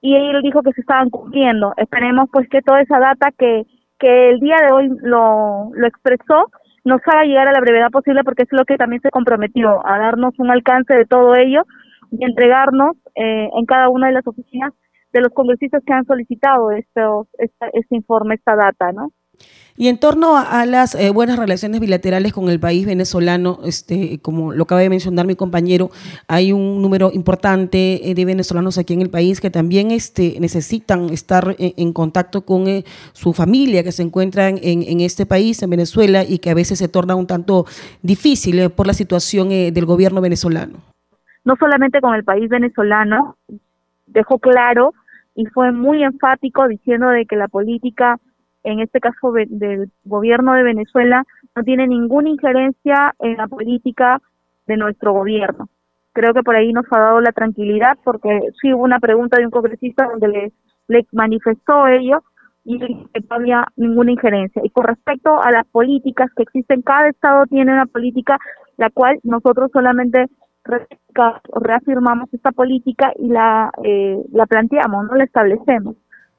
y 0.00 0.14
él 0.14 0.42
dijo 0.42 0.62
que 0.62 0.72
se 0.72 0.82
estaban 0.82 1.10
cumpliendo. 1.10 1.72
Esperemos 1.76 2.28
pues 2.32 2.48
que 2.48 2.62
toda 2.62 2.82
esa 2.82 2.98
data 2.98 3.32
que, 3.36 3.64
que 3.98 4.30
el 4.30 4.40
día 4.40 4.56
de 4.66 4.72
hoy 4.72 4.88
lo, 5.00 5.70
lo 5.72 5.86
expresó 5.86 6.50
nos 6.84 7.00
haga 7.06 7.24
llegar 7.24 7.48
a 7.48 7.52
la 7.52 7.60
brevedad 7.60 7.90
posible 7.90 8.24
porque 8.24 8.44
es 8.44 8.48
lo 8.52 8.64
que 8.64 8.76
también 8.76 9.02
se 9.02 9.10
comprometió, 9.10 9.86
a 9.86 9.98
darnos 9.98 10.38
un 10.38 10.50
alcance 10.50 10.94
de 10.94 11.04
todo 11.04 11.34
ello 11.34 11.64
y 12.10 12.24
entregarnos 12.24 12.96
eh, 13.14 13.48
en 13.52 13.66
cada 13.66 13.88
una 13.88 14.06
de 14.06 14.14
las 14.14 14.26
oficinas 14.26 14.72
de 15.12 15.20
los 15.20 15.32
congresistas 15.32 15.82
que 15.84 15.92
han 15.92 16.06
solicitado 16.06 16.70
estos, 16.70 17.28
este 17.38 17.96
informe, 17.96 18.36
esta 18.36 18.56
data, 18.56 18.92
¿no? 18.92 19.10
Y 19.80 19.86
en 19.86 19.98
torno 19.98 20.36
a, 20.36 20.66
las 20.66 20.96
eh, 20.96 21.10
buenas 21.10 21.38
relaciones 21.38 21.80
bilaterales 21.80 22.32
con 22.32 22.48
el 22.48 22.58
país 22.58 22.84
venezolano, 22.84 23.60
este, 23.64 24.18
como 24.20 24.52
lo 24.52 24.64
acaba 24.64 24.80
de 24.80 24.90
mencionar 24.90 25.24
mi 25.24 25.36
compañero, 25.36 25.90
hay 26.26 26.52
un 26.52 26.82
número 26.82 27.12
importante 27.14 28.10
eh, 28.10 28.14
de 28.16 28.24
venezolanos 28.24 28.76
aquí 28.76 28.94
en 28.94 29.02
el 29.02 29.08
país 29.08 29.40
que 29.40 29.50
también 29.50 29.92
este, 29.92 30.34
necesitan 30.40 31.10
estar 31.10 31.54
en, 31.60 31.92
contacto 31.92 32.44
con 32.44 32.66
eh, 32.66 32.82
su 33.12 33.32
familia 33.32 33.84
que 33.84 33.92
se 33.92 34.02
encuentran 34.02 34.58
en, 34.62 34.82
en, 34.82 35.00
este 35.00 35.26
país, 35.26 35.62
en 35.62 35.70
Venezuela, 35.70 36.24
y 36.24 36.40
que 36.40 36.50
a 36.50 36.54
veces 36.54 36.80
se 36.80 36.88
torna 36.88 37.14
un 37.14 37.28
tanto 37.28 37.64
difícil 38.02 38.70
por 38.70 38.88
la 38.88 38.94
situación 38.94 39.50
del 39.50 39.84
gobierno 39.84 40.20
venezolano. 40.20 40.78
No 41.44 41.54
solamente 41.54 42.00
con 42.00 42.16
el 42.16 42.24
país 42.24 42.48
venezolano, 42.48 43.36
dejó 44.08 44.40
claro 44.40 44.92
y 45.36 45.46
fue 45.46 45.70
muy 45.70 46.02
enfático 46.02 46.66
diciendo 46.66 47.10
de 47.10 47.26
que 47.26 47.36
la 47.36 47.46
política 47.46 48.18
en 48.68 48.80
este 48.80 49.00
caso 49.00 49.32
del 49.32 49.90
gobierno 50.04 50.52
de 50.52 50.62
Venezuela, 50.62 51.24
no 51.56 51.62
tiene 51.62 51.86
ninguna 51.86 52.28
injerencia 52.28 53.14
en 53.18 53.36
la 53.36 53.48
política 53.48 54.20
de 54.66 54.76
nuestro 54.76 55.12
gobierno. 55.12 55.68
Creo 56.12 56.34
que 56.34 56.42
por 56.42 56.54
ahí 56.54 56.72
nos 56.72 56.84
ha 56.90 56.98
dado 56.98 57.20
la 57.20 57.32
tranquilidad 57.32 57.96
porque 58.04 58.40
sí 58.60 58.72
hubo 58.72 58.84
una 58.84 59.00
pregunta 59.00 59.38
de 59.38 59.46
un 59.46 59.50
congresista 59.50 60.06
donde 60.06 60.52
le, 60.88 61.06
manifestó 61.12 61.86
ello 61.86 62.22
y 62.64 62.78
no 62.78 62.86
había 63.30 63.66
ninguna 63.76 64.12
injerencia. 64.12 64.60
Y 64.62 64.70
con 64.70 64.84
respecto 64.84 65.40
a 65.40 65.50
las 65.50 65.66
políticas 65.68 66.30
que 66.36 66.42
existen, 66.42 66.82
cada 66.82 67.08
estado 67.08 67.46
tiene 67.46 67.72
una 67.72 67.86
política 67.86 68.38
la 68.76 68.90
cual 68.90 69.18
nosotros 69.22 69.70
solamente 69.72 70.26
reafirmamos 71.54 72.28
esta 72.34 72.52
política 72.52 73.12
y 73.16 73.28
la, 73.28 73.70
eh, 73.82 74.22
la 74.32 74.44
planteamos, 74.44 75.06
no 75.06 75.14
la 75.14 75.24
establecemos 75.24 75.96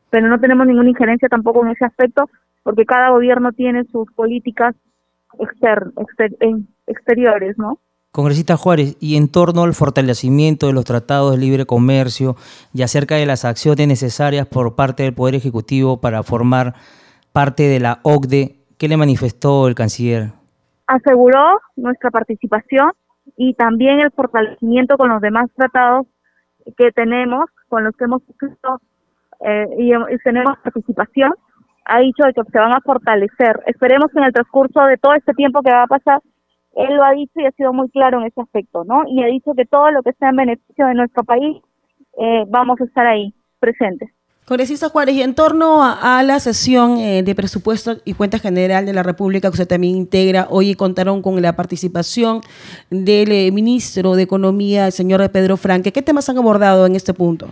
pero 0.10 0.28
no 0.28 0.40
tenemos 0.40 0.68
ninguna 0.68 0.90
injerencia 0.90 1.30
tampoco 1.30 1.66
en 1.66 1.72
ese 1.72 1.86
aspecto 1.86 2.30
porque 2.64 2.86
cada 2.86 3.10
gobierno 3.10 3.52
tiene 3.52 3.84
sus 3.86 4.12
políticas 4.14 4.76
exter 5.40 5.92
exteriores, 6.88 7.58
¿no? 7.58 7.80
Congresista 8.12 8.58
Juárez, 8.58 8.98
y 9.00 9.18
en 9.18 9.32
torno 9.32 9.64
al 9.64 9.76
fortalecimiento 9.76 10.66
de 10.66 10.74
los 10.74 10.84
tratados 10.84 11.32
de 11.32 11.38
libre 11.38 11.66
comercio 11.68 12.36
y 12.74 12.82
acerca 12.82 13.16
de 13.16 13.28
las 13.28 13.46
acciones 13.46 13.88
necesarias 13.88 14.48
por 14.48 14.76
parte 14.76 15.04
del 15.04 15.14
Poder 15.14 15.36
Ejecutivo 15.36 16.02
para 16.02 16.24
formar 16.24 16.74
parte 17.34 17.64
de 17.64 17.80
la 17.80 18.00
OCDE, 18.02 18.56
¿qué 18.80 18.88
le 18.88 18.98
manifestó 18.98 19.68
el 19.68 19.76
canciller? 19.76 20.32
Aseguró 20.88 21.60
nuestra 21.76 22.10
participación 22.10 22.92
y 23.38 23.54
también 23.54 24.00
el 24.00 24.12
fortalecimiento 24.12 24.98
con 24.98 25.10
los 25.10 25.22
demás 25.22 25.48
tratados 25.56 26.08
que 26.78 26.92
tenemos, 26.92 27.46
con 27.68 27.84
los 27.84 27.96
que 27.96 28.06
hemos 28.06 28.24
escrito 28.28 28.82
eh, 29.42 29.68
y, 29.78 29.92
tenemos 30.24 30.58
participación, 30.64 31.32
ha 31.86 32.00
dicho 32.00 32.24
de 32.24 32.34
que 32.34 32.52
se 32.52 32.60
van 32.60 32.74
a 32.74 32.82
fortalecer. 32.82 33.60
Esperemos 33.66 34.12
que 34.12 34.20
en 34.20 34.26
el 34.26 34.34
transcurso 34.34 34.82
de 34.86 34.98
todo 34.98 35.14
este 35.14 35.34
tiempo 35.34 35.62
que 35.62 35.72
va 35.72 35.84
a 35.84 35.88
pasar, 35.88 36.22
él 36.76 36.96
lo 36.96 37.04
ha 37.04 37.12
dicho 37.12 37.34
y 37.36 37.46
ha 37.46 37.52
sido 37.52 37.74
muy 37.74 37.90
claro 37.90 38.20
en 38.20 38.28
ese 38.28 38.42
aspecto, 38.42 38.84
¿no? 38.84 39.04
Y 39.08 39.24
ha 39.24 39.28
dicho 39.28 39.54
que 39.56 39.66
todo 39.66 39.90
lo 39.92 40.04
que 40.04 40.14
sea 40.14 40.30
en 40.30 40.36
beneficio 40.36 40.86
de 40.86 40.94
nuestro 40.94 41.24
país, 41.24 41.58
eh, 42.20 42.44
vamos 42.48 42.80
a 42.80 42.84
estar 42.84 43.08
ahí 43.08 43.34
presentes. 43.60 44.10
Congresista 44.46 44.90
Juárez, 44.90 45.14
y 45.14 45.22
en 45.22 45.36
torno 45.36 45.84
a, 45.84 46.24
la 46.24 46.40
sesión 46.40 46.98
eh, 46.98 47.22
de 47.22 47.36
presupuesto 47.36 47.98
y 48.04 48.16
cuenta 48.16 48.40
general 48.40 48.84
de 48.88 48.94
la 48.94 49.04
República 49.04 49.48
que 49.48 49.54
usted 49.54 49.68
también 49.68 49.96
integra, 49.96 50.48
hoy 50.50 50.74
contaron 50.74 51.22
con 51.22 51.40
la 51.40 51.56
participación 51.56 52.42
del 52.90 53.52
ministro 53.52 54.16
de 54.16 54.24
Economía, 54.24 54.88
el 54.88 54.92
señor 54.92 55.30
Pedro 55.32 55.56
Franque. 55.56 55.92
¿Qué 55.92 56.02
temas 56.02 56.30
han 56.30 56.40
abordado 56.40 56.88
en 56.88 56.96
este 56.96 57.14
punto? 57.14 57.50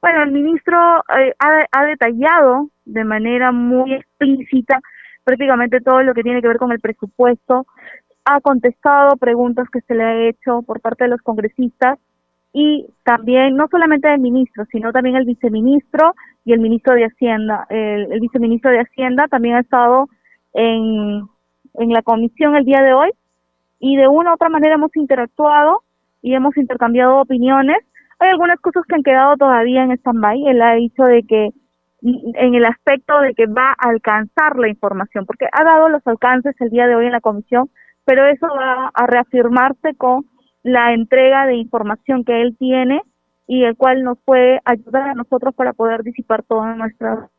Bueno, 0.00 0.22
el 0.22 0.30
ministro 0.30 0.78
eh, 1.18 1.34
ha, 1.38 1.84
detallado 1.84 2.70
de 2.84 3.04
manera 3.04 3.50
muy 3.50 3.94
explícita 3.94 4.80
prácticamente 5.24 5.80
todo 5.80 6.02
lo 6.02 6.14
que 6.14 6.22
tiene 6.22 6.40
que 6.40 6.48
ver 6.48 6.56
con 6.56 6.72
el 6.72 6.80
presupuesto, 6.80 7.66
ha 8.24 8.40
contestado 8.40 9.16
preguntas 9.16 9.68
que 9.70 9.80
se 9.82 9.94
le 9.94 10.02
ha 10.02 10.28
hecho 10.28 10.62
por 10.62 10.80
parte 10.80 11.04
de 11.04 11.10
los 11.10 11.20
congresistas 11.20 11.98
y 12.52 12.86
también, 13.04 13.56
no 13.56 13.66
solamente 13.70 14.08
del 14.08 14.20
ministro, 14.20 14.64
sino 14.70 14.90
también 14.92 15.16
el 15.16 15.26
viceministro 15.26 16.14
y 16.44 16.54
el 16.54 16.60
ministro 16.60 16.94
de 16.94 17.04
Hacienda. 17.04 17.66
El, 17.68 18.10
el 18.10 18.20
viceministro 18.20 18.70
de 18.70 18.80
Hacienda 18.80 19.28
también 19.28 19.56
ha 19.56 19.60
estado 19.60 20.08
en, 20.54 21.28
en 21.74 21.92
la 21.92 22.02
comisión 22.02 22.56
el 22.56 22.64
día 22.64 22.82
de 22.82 22.94
hoy 22.94 23.10
y 23.80 23.96
de 23.96 24.08
una 24.08 24.30
u 24.30 24.34
otra 24.34 24.48
manera 24.48 24.74
hemos 24.74 24.94
interactuado 24.96 25.82
y 26.22 26.34
hemos 26.34 26.56
intercambiado 26.56 27.20
opiniones 27.20 27.78
hay 28.18 28.30
algunas 28.30 28.60
cosas 28.60 28.84
que 28.86 28.94
han 28.94 29.02
quedado 29.02 29.36
todavía 29.36 29.84
en 29.84 29.92
stand-by. 29.92 30.48
Él 30.48 30.62
ha 30.62 30.74
dicho 30.74 31.04
de 31.04 31.22
que 31.22 31.50
en 32.02 32.54
el 32.54 32.64
aspecto 32.64 33.18
de 33.20 33.34
que 33.34 33.46
va 33.46 33.70
a 33.70 33.88
alcanzar 33.88 34.56
la 34.56 34.68
información, 34.68 35.26
porque 35.26 35.46
ha 35.52 35.64
dado 35.64 35.88
los 35.88 36.06
alcances 36.06 36.54
el 36.60 36.70
día 36.70 36.86
de 36.86 36.94
hoy 36.94 37.06
en 37.06 37.12
la 37.12 37.20
comisión, 37.20 37.70
pero 38.04 38.26
eso 38.26 38.46
va 38.46 38.90
a 38.94 39.06
reafirmarse 39.06 39.94
con 39.96 40.26
la 40.62 40.92
entrega 40.92 41.46
de 41.46 41.56
información 41.56 42.24
que 42.24 42.40
él 42.40 42.56
tiene 42.58 43.02
y 43.46 43.64
el 43.64 43.76
cual 43.76 44.04
nos 44.04 44.18
puede 44.18 44.60
ayudar 44.64 45.10
a 45.10 45.14
nosotros 45.14 45.54
para 45.54 45.72
poder 45.72 46.02
disipar 46.02 46.42
todo 46.42 46.66
nuestro 46.74 47.30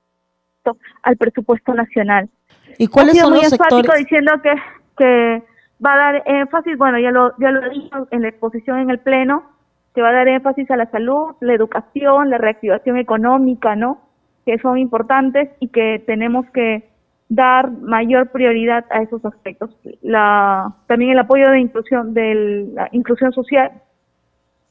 al 1.04 1.18
presupuesto 1.18 1.74
nacional. 1.74 2.30
¿Y 2.78 2.88
cuáles 2.88 3.18
son 3.18 3.32
muy 3.32 3.42
los 3.42 3.50
sectores? 3.50 3.92
diciendo 3.98 4.34
que 4.44 4.54
que 4.98 5.44
va 5.84 5.94
a 5.94 5.98
dar 5.98 6.24
énfasis, 6.26 6.78
bueno, 6.78 7.00
ya 7.00 7.12
lo 7.12 7.34
ya 7.38 7.52
lo 7.52 7.66
he 7.66 7.70
dicho 7.70 8.08
en 8.12 8.22
la 8.22 8.28
exposición 8.28 8.80
en 8.80 8.90
el 8.90 9.00
pleno, 9.00 9.50
se 9.94 10.02
va 10.02 10.10
a 10.10 10.14
dar 10.14 10.28
énfasis 10.28 10.70
a 10.72 10.78
la 10.78 10.90
salud, 10.92 11.36
la 11.42 11.54
educación, 11.54 12.30
la 12.30 12.38
reactivación 12.38 12.98
económica, 12.98 13.76
¿no? 13.76 14.00
Que 14.46 14.58
son 14.60 14.78
importantes 14.78 15.50
y 15.60 15.70
que 15.70 16.04
tenemos 16.06 16.46
que 16.52 16.90
dar 17.30 17.72
mayor 17.72 18.32
prioridad 18.32 18.86
a 18.90 19.02
esos 19.02 19.24
aspectos. 19.24 19.76
La, 20.02 20.74
también 20.88 21.12
el 21.12 21.20
apoyo 21.20 21.50
de 21.50 21.60
inclusión, 21.60 22.14
de 22.14 22.68
la 22.74 22.90
inclusión 22.92 23.32
social 23.32 23.72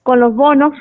con 0.02 0.20
los 0.20 0.34
bonos 0.34 0.72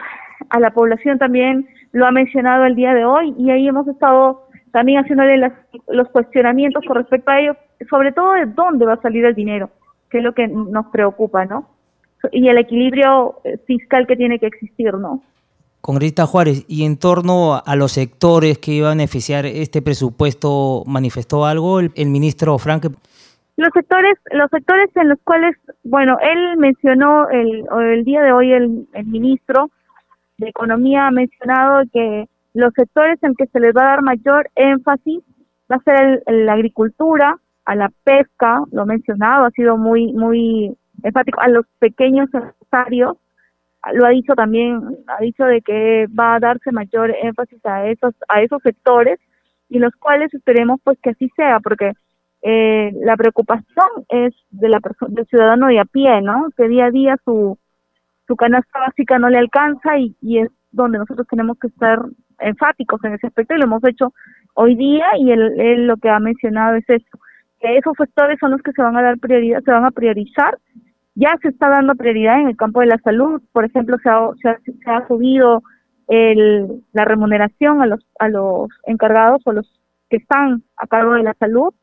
a 0.49 0.59
la 0.59 0.71
población 0.71 1.19
también 1.19 1.67
lo 1.91 2.05
ha 2.05 2.11
mencionado 2.11 2.65
el 2.65 2.75
día 2.75 2.93
de 2.93 3.05
hoy 3.05 3.33
y 3.37 3.51
ahí 3.51 3.67
hemos 3.67 3.87
estado 3.87 4.47
también 4.71 4.99
haciéndole 4.99 5.37
las, 5.37 5.53
los 5.87 6.07
cuestionamientos 6.09 6.83
con 6.85 6.97
respecto 6.97 7.31
a 7.31 7.39
ello, 7.39 7.55
sobre 7.89 8.11
todo 8.11 8.33
de 8.33 8.45
dónde 8.45 8.85
va 8.85 8.93
a 8.93 9.01
salir 9.01 9.25
el 9.25 9.35
dinero, 9.35 9.69
que 10.09 10.19
es 10.19 10.23
lo 10.23 10.33
que 10.33 10.47
nos 10.47 10.87
preocupa, 10.87 11.45
¿no? 11.45 11.67
Y 12.31 12.47
el 12.47 12.57
equilibrio 12.57 13.39
eh, 13.43 13.57
fiscal 13.65 14.07
que 14.07 14.15
tiene 14.15 14.39
que 14.39 14.47
existir, 14.47 14.93
¿no? 14.93 15.21
Congresista 15.81 16.25
Juárez, 16.25 16.65
y 16.67 16.85
en 16.85 16.97
torno 16.97 17.61
a 17.65 17.75
los 17.75 17.93
sectores 17.93 18.57
que 18.57 18.71
iban 18.71 18.87
a 18.87 18.95
beneficiar 18.95 19.45
este 19.45 19.81
presupuesto, 19.81 20.83
¿manifestó 20.85 21.45
algo 21.45 21.79
el, 21.79 22.09
ministro 22.09 22.57
Frank? 22.57 22.87
Los 23.55 23.69
sectores, 23.73 24.17
los 24.31 24.49
sectores 24.49 24.89
en 24.95 25.09
los 25.09 25.19
cuales, 25.23 25.55
bueno, 25.83 26.17
él 26.21 26.57
mencionó 26.57 27.29
el, 27.29 27.65
el 27.93 28.03
día 28.03 28.21
de 28.21 28.31
hoy 28.33 28.51
el, 28.51 28.87
el 28.93 29.05
ministro 29.05 29.69
de 30.37 30.49
Economía 30.49 31.07
ha 31.07 31.11
mencionado 31.11 31.83
que 31.93 32.27
los 32.53 32.73
sectores 32.73 33.21
en 33.23 33.35
que 33.35 33.47
se 33.47 33.59
les 33.59 33.73
va 33.75 33.81
a 33.83 33.91
dar 33.91 34.01
mayor 34.01 34.49
énfasis 34.55 35.23
va 35.71 35.77
a 35.77 35.83
ser 35.83 36.23
la 36.27 36.53
agricultura, 36.53 37.37
a 37.65 37.75
la 37.75 37.91
pesca, 38.03 38.61
lo 38.71 38.85
mencionado, 38.85 39.45
ha 39.45 39.51
sido 39.51 39.77
muy 39.77 40.13
muy 40.13 40.75
enfático 41.03 41.39
a 41.41 41.49
los 41.49 41.65
pequeños 41.79 42.29
empresarios, 42.33 43.17
lo 43.93 44.05
ha 44.05 44.09
dicho 44.09 44.33
también, 44.35 44.81
ha 45.07 45.21
dicho 45.21 45.45
de 45.45 45.61
que 45.61 46.07
va 46.07 46.35
a 46.35 46.39
darse 46.39 46.71
mayor 46.71 47.13
énfasis 47.21 47.63
a 47.65 47.87
esos, 47.87 48.13
a 48.27 48.41
esos 48.41 48.61
sectores 48.61 49.19
y 49.69 49.79
los 49.79 49.93
cuales 49.95 50.33
esperemos 50.33 50.79
pues 50.83 50.97
que 51.01 51.11
así 51.11 51.29
sea, 51.35 51.59
porque 51.59 51.93
eh, 52.41 52.91
la 53.01 53.15
preocupación 53.15 53.87
es 54.09 54.33
de 54.51 54.69
la 54.69 54.79
del 55.09 55.25
ciudadano 55.27 55.67
de 55.67 55.79
a 55.79 55.85
pie, 55.85 56.21
¿no? 56.21 56.49
Que 56.55 56.67
día 56.67 56.85
a 56.85 56.91
día 56.91 57.17
su, 57.23 57.57
su 58.27 58.35
canasta 58.35 58.79
básica 58.79 59.19
no 59.19 59.29
le 59.29 59.37
alcanza 59.37 59.97
y, 59.97 60.15
y 60.21 60.39
es 60.39 60.49
donde 60.71 60.99
nosotros 60.99 61.27
tenemos 61.27 61.57
que 61.59 61.67
estar 61.67 61.99
enfáticos 62.39 63.03
en 63.03 63.13
ese 63.13 63.27
aspecto 63.27 63.55
y 63.55 63.57
lo 63.57 63.65
hemos 63.65 63.83
hecho 63.83 64.13
hoy 64.53 64.75
día 64.75 65.05
y 65.17 65.31
él, 65.31 65.59
él 65.59 65.87
lo 65.87 65.97
que 65.97 66.09
ha 66.09 66.19
mencionado 66.19 66.75
es 66.75 66.89
eso, 66.89 67.19
que 67.59 67.77
esos 67.77 67.93
sectores 67.97 68.37
son 68.39 68.51
los 68.51 68.61
que 68.61 68.71
se 68.71 68.81
van 68.81 68.95
a 68.97 69.01
dar 69.01 69.17
prioridad, 69.17 69.61
se 69.63 69.71
van 69.71 69.85
a 69.85 69.91
priorizar 69.91 70.57
ya 71.17 71.35
se 71.41 71.49
está 71.49 71.67
dando 71.69 71.95
prioridad 71.95 72.39
en 72.39 72.49
el 72.49 72.55
campo 72.55 72.81
de 72.81 72.85
la 72.85 72.99
salud, 72.99 73.41
por 73.51 73.65
ejemplo, 73.65 73.97
se 74.03 74.09
ha, 74.09 74.29
se 74.39 74.89
ha, 74.91 75.07
subido 75.07 75.63
el, 76.07 76.83
la 76.93 77.05
remuneración 77.05 77.81
a 77.81 77.87
los, 77.87 78.05
a 78.19 78.29
los 78.29 78.69
encargados 78.85 79.41
o 79.45 79.51
los 79.51 79.67
que 80.09 80.17
están 80.17 80.63
a 80.77 80.85
cargo 80.85 81.13
de 81.13 81.23
la 81.23 81.33
salud, 81.39 81.73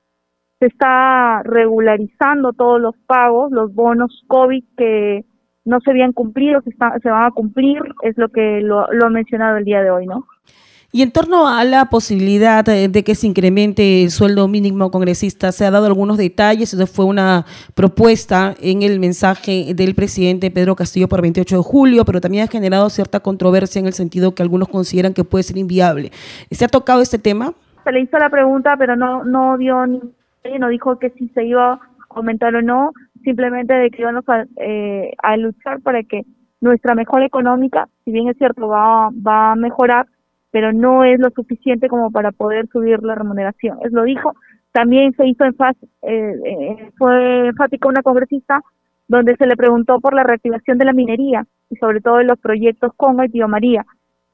se 0.61 0.67
está 0.67 1.43
regularizando 1.43 2.53
todos 2.53 2.81
los 2.81 2.97
pagos, 3.07 3.51
los 3.51 3.75
bonos 3.75 4.23
COVID 4.29 4.65
que 4.77 5.25
no 5.65 5.81
se 5.81 5.91
habían 5.91 6.13
cumplido, 6.13 6.61
se, 6.63 6.71
se 6.71 7.11
van 7.11 7.25
a 7.25 7.31
cumplir, 7.33 7.81
es 8.03 8.17
lo 8.17 8.29
que 8.29 8.61
lo, 8.61 8.87
lo 8.93 9.07
ha 9.07 9.11
mencionado 9.11 9.57
el 9.57 9.65
día 9.65 9.83
de 9.83 9.91
hoy, 9.91 10.07
¿no? 10.07 10.27
Y 10.95 11.03
en 11.03 11.11
torno 11.11 11.49
a 11.49 11.65
la 11.65 11.87
posibilidad 11.87 12.65
de 12.65 13.03
que 13.03 13.17
se 13.17 13.27
incremente 13.27 14.05
el 14.05 14.11
sueldo 14.11 14.47
mínimo 14.47 14.93
congresista, 14.93 15.51
se 15.51 15.67
ha 15.67 15.73
dado 15.73 15.87
algunos 15.87 16.17
detalles. 16.19 16.73
Eso 16.73 16.87
fue 16.87 17.05
una 17.05 17.47
propuesta 17.75 18.55
en 18.63 18.83
el 18.83 19.01
mensaje 19.01 19.75
del 19.75 19.97
presidente 19.97 20.53
Pedro 20.53 20.77
Castillo 20.77 21.09
por 21.09 21.21
28 21.21 21.57
de 21.57 21.63
julio, 21.65 22.05
pero 22.05 22.21
también 22.21 22.45
ha 22.45 22.47
generado 22.47 22.91
cierta 22.91 23.19
controversia 23.19 23.81
en 23.81 23.87
el 23.87 23.93
sentido 23.93 24.37
que 24.37 24.45
algunos 24.45 24.69
consideran 24.69 25.15
que 25.15 25.25
puede 25.25 25.43
ser 25.43 25.57
inviable. 25.57 26.11
¿Se 26.53 26.65
ha 26.65 26.69
tocado 26.69 27.03
este 27.03 27.19
tema? 27.19 27.55
Se 27.83 27.91
le 27.91 28.03
hizo 28.03 28.17
la 28.17 28.31
pregunta, 28.31 28.77
pero 28.79 28.95
no, 28.95 29.25
no 29.25 29.59
dio 29.59 29.85
ni, 29.89 30.01
no 30.61 30.69
dijo 30.69 31.01
que 31.01 31.11
si 31.19 31.27
se 31.31 31.45
iba 31.45 31.73
a 31.73 31.81
aumentar 32.11 32.55
o 32.55 32.63
no, 32.63 32.93
simplemente 33.25 33.75
de 33.75 33.91
que 33.91 34.03
íbamos 34.03 34.29
a, 34.29 34.45
eh, 34.59 35.13
a 35.21 35.37
luchar 35.39 35.81
para 35.81 36.05
que 36.05 36.23
nuestra 36.61 36.95
mejora 36.95 37.27
económica, 37.27 37.89
si 38.05 38.13
bien 38.13 38.29
es 38.29 38.39
cierto, 38.39 38.69
va, 38.69 39.11
va 39.11 39.51
a 39.51 39.57
mejorar, 39.57 40.07
pero 40.55 40.73
no 40.73 41.03
es 41.03 41.19
lo 41.19 41.31
suficiente 41.31 41.89
como 41.89 42.13
para 42.13 42.31
poder 42.31 42.69
subir 42.69 43.03
la 43.03 43.17
remuneración. 43.17 43.79
Es 43.83 43.91
lo 43.91 44.05
dijo. 44.05 44.37
También 44.71 45.13
se 45.17 45.27
hizo 45.27 45.43
enfático, 45.45 45.89
eh, 46.03 46.33
eh, 46.45 46.91
fue 46.97 47.49
enfática 47.49 47.89
una 47.89 48.05
congresista 48.05 48.63
donde 49.09 49.35
se 49.35 49.47
le 49.47 49.57
preguntó 49.57 49.99
por 49.99 50.15
la 50.15 50.23
reactivación 50.23 50.79
de 50.79 50.85
la 50.85 50.93
minería 50.93 51.45
y 51.71 51.75
sobre 51.75 52.01
todo 52.01 52.19
de 52.19 52.25
los 52.25 52.39
proyectos 52.39 52.93
Congo 52.97 53.25
y 53.25 53.31
Tío 53.31 53.49
María. 53.49 53.85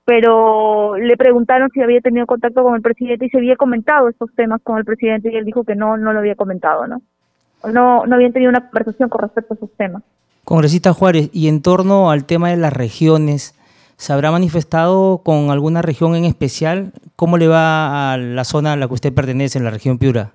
Pero 0.05 0.99
le 0.99 1.17
preguntaron 1.17 1.71
si 1.73 1.81
había 1.81 2.03
tenido 2.03 2.27
contacto 2.27 2.65
con 2.65 2.75
el 2.75 2.83
presidente 2.83 3.25
y 3.25 3.31
se 3.31 3.39
había 3.39 3.57
comentado 3.57 4.11
estos 4.11 4.29
temas 4.35 4.61
con 4.62 4.77
el 4.77 4.85
presidente 4.85 5.33
y 5.33 5.37
él 5.37 5.47
dijo 5.47 5.65
que 5.65 5.75
no, 5.75 5.97
no 5.97 6.12
lo 6.12 6.19
había 6.19 6.35
comentado, 6.35 6.87
¿no? 6.87 7.00
No, 7.73 8.05
no 8.05 8.15
habían 8.15 8.35
tenido 8.35 8.50
una 8.50 8.61
conversación 8.61 9.09
con 9.09 9.23
respecto 9.23 9.55
a 9.55 9.57
esos 9.57 9.73
temas. 9.73 10.03
Congresista 10.45 10.93
Juárez, 10.93 11.31
y 11.33 11.49
en 11.49 11.62
torno 11.62 12.11
al 12.11 12.27
tema 12.27 12.50
de 12.50 12.59
las 12.59 12.75
regiones, 12.75 13.55
¿Se 14.00 14.14
habrá 14.14 14.30
manifestado 14.30 15.21
con 15.23 15.50
alguna 15.50 15.83
región 15.83 16.14
en 16.14 16.25
especial? 16.25 16.95
¿Cómo 17.16 17.37
le 17.37 17.49
va 17.49 18.14
a 18.14 18.16
la 18.16 18.45
zona 18.45 18.73
a 18.73 18.76
la 18.76 18.88
que 18.88 18.95
usted 18.95 19.12
pertenece, 19.12 19.59
en 19.59 19.64
la 19.64 19.71
región 19.71 19.99
Piura? 19.99 20.30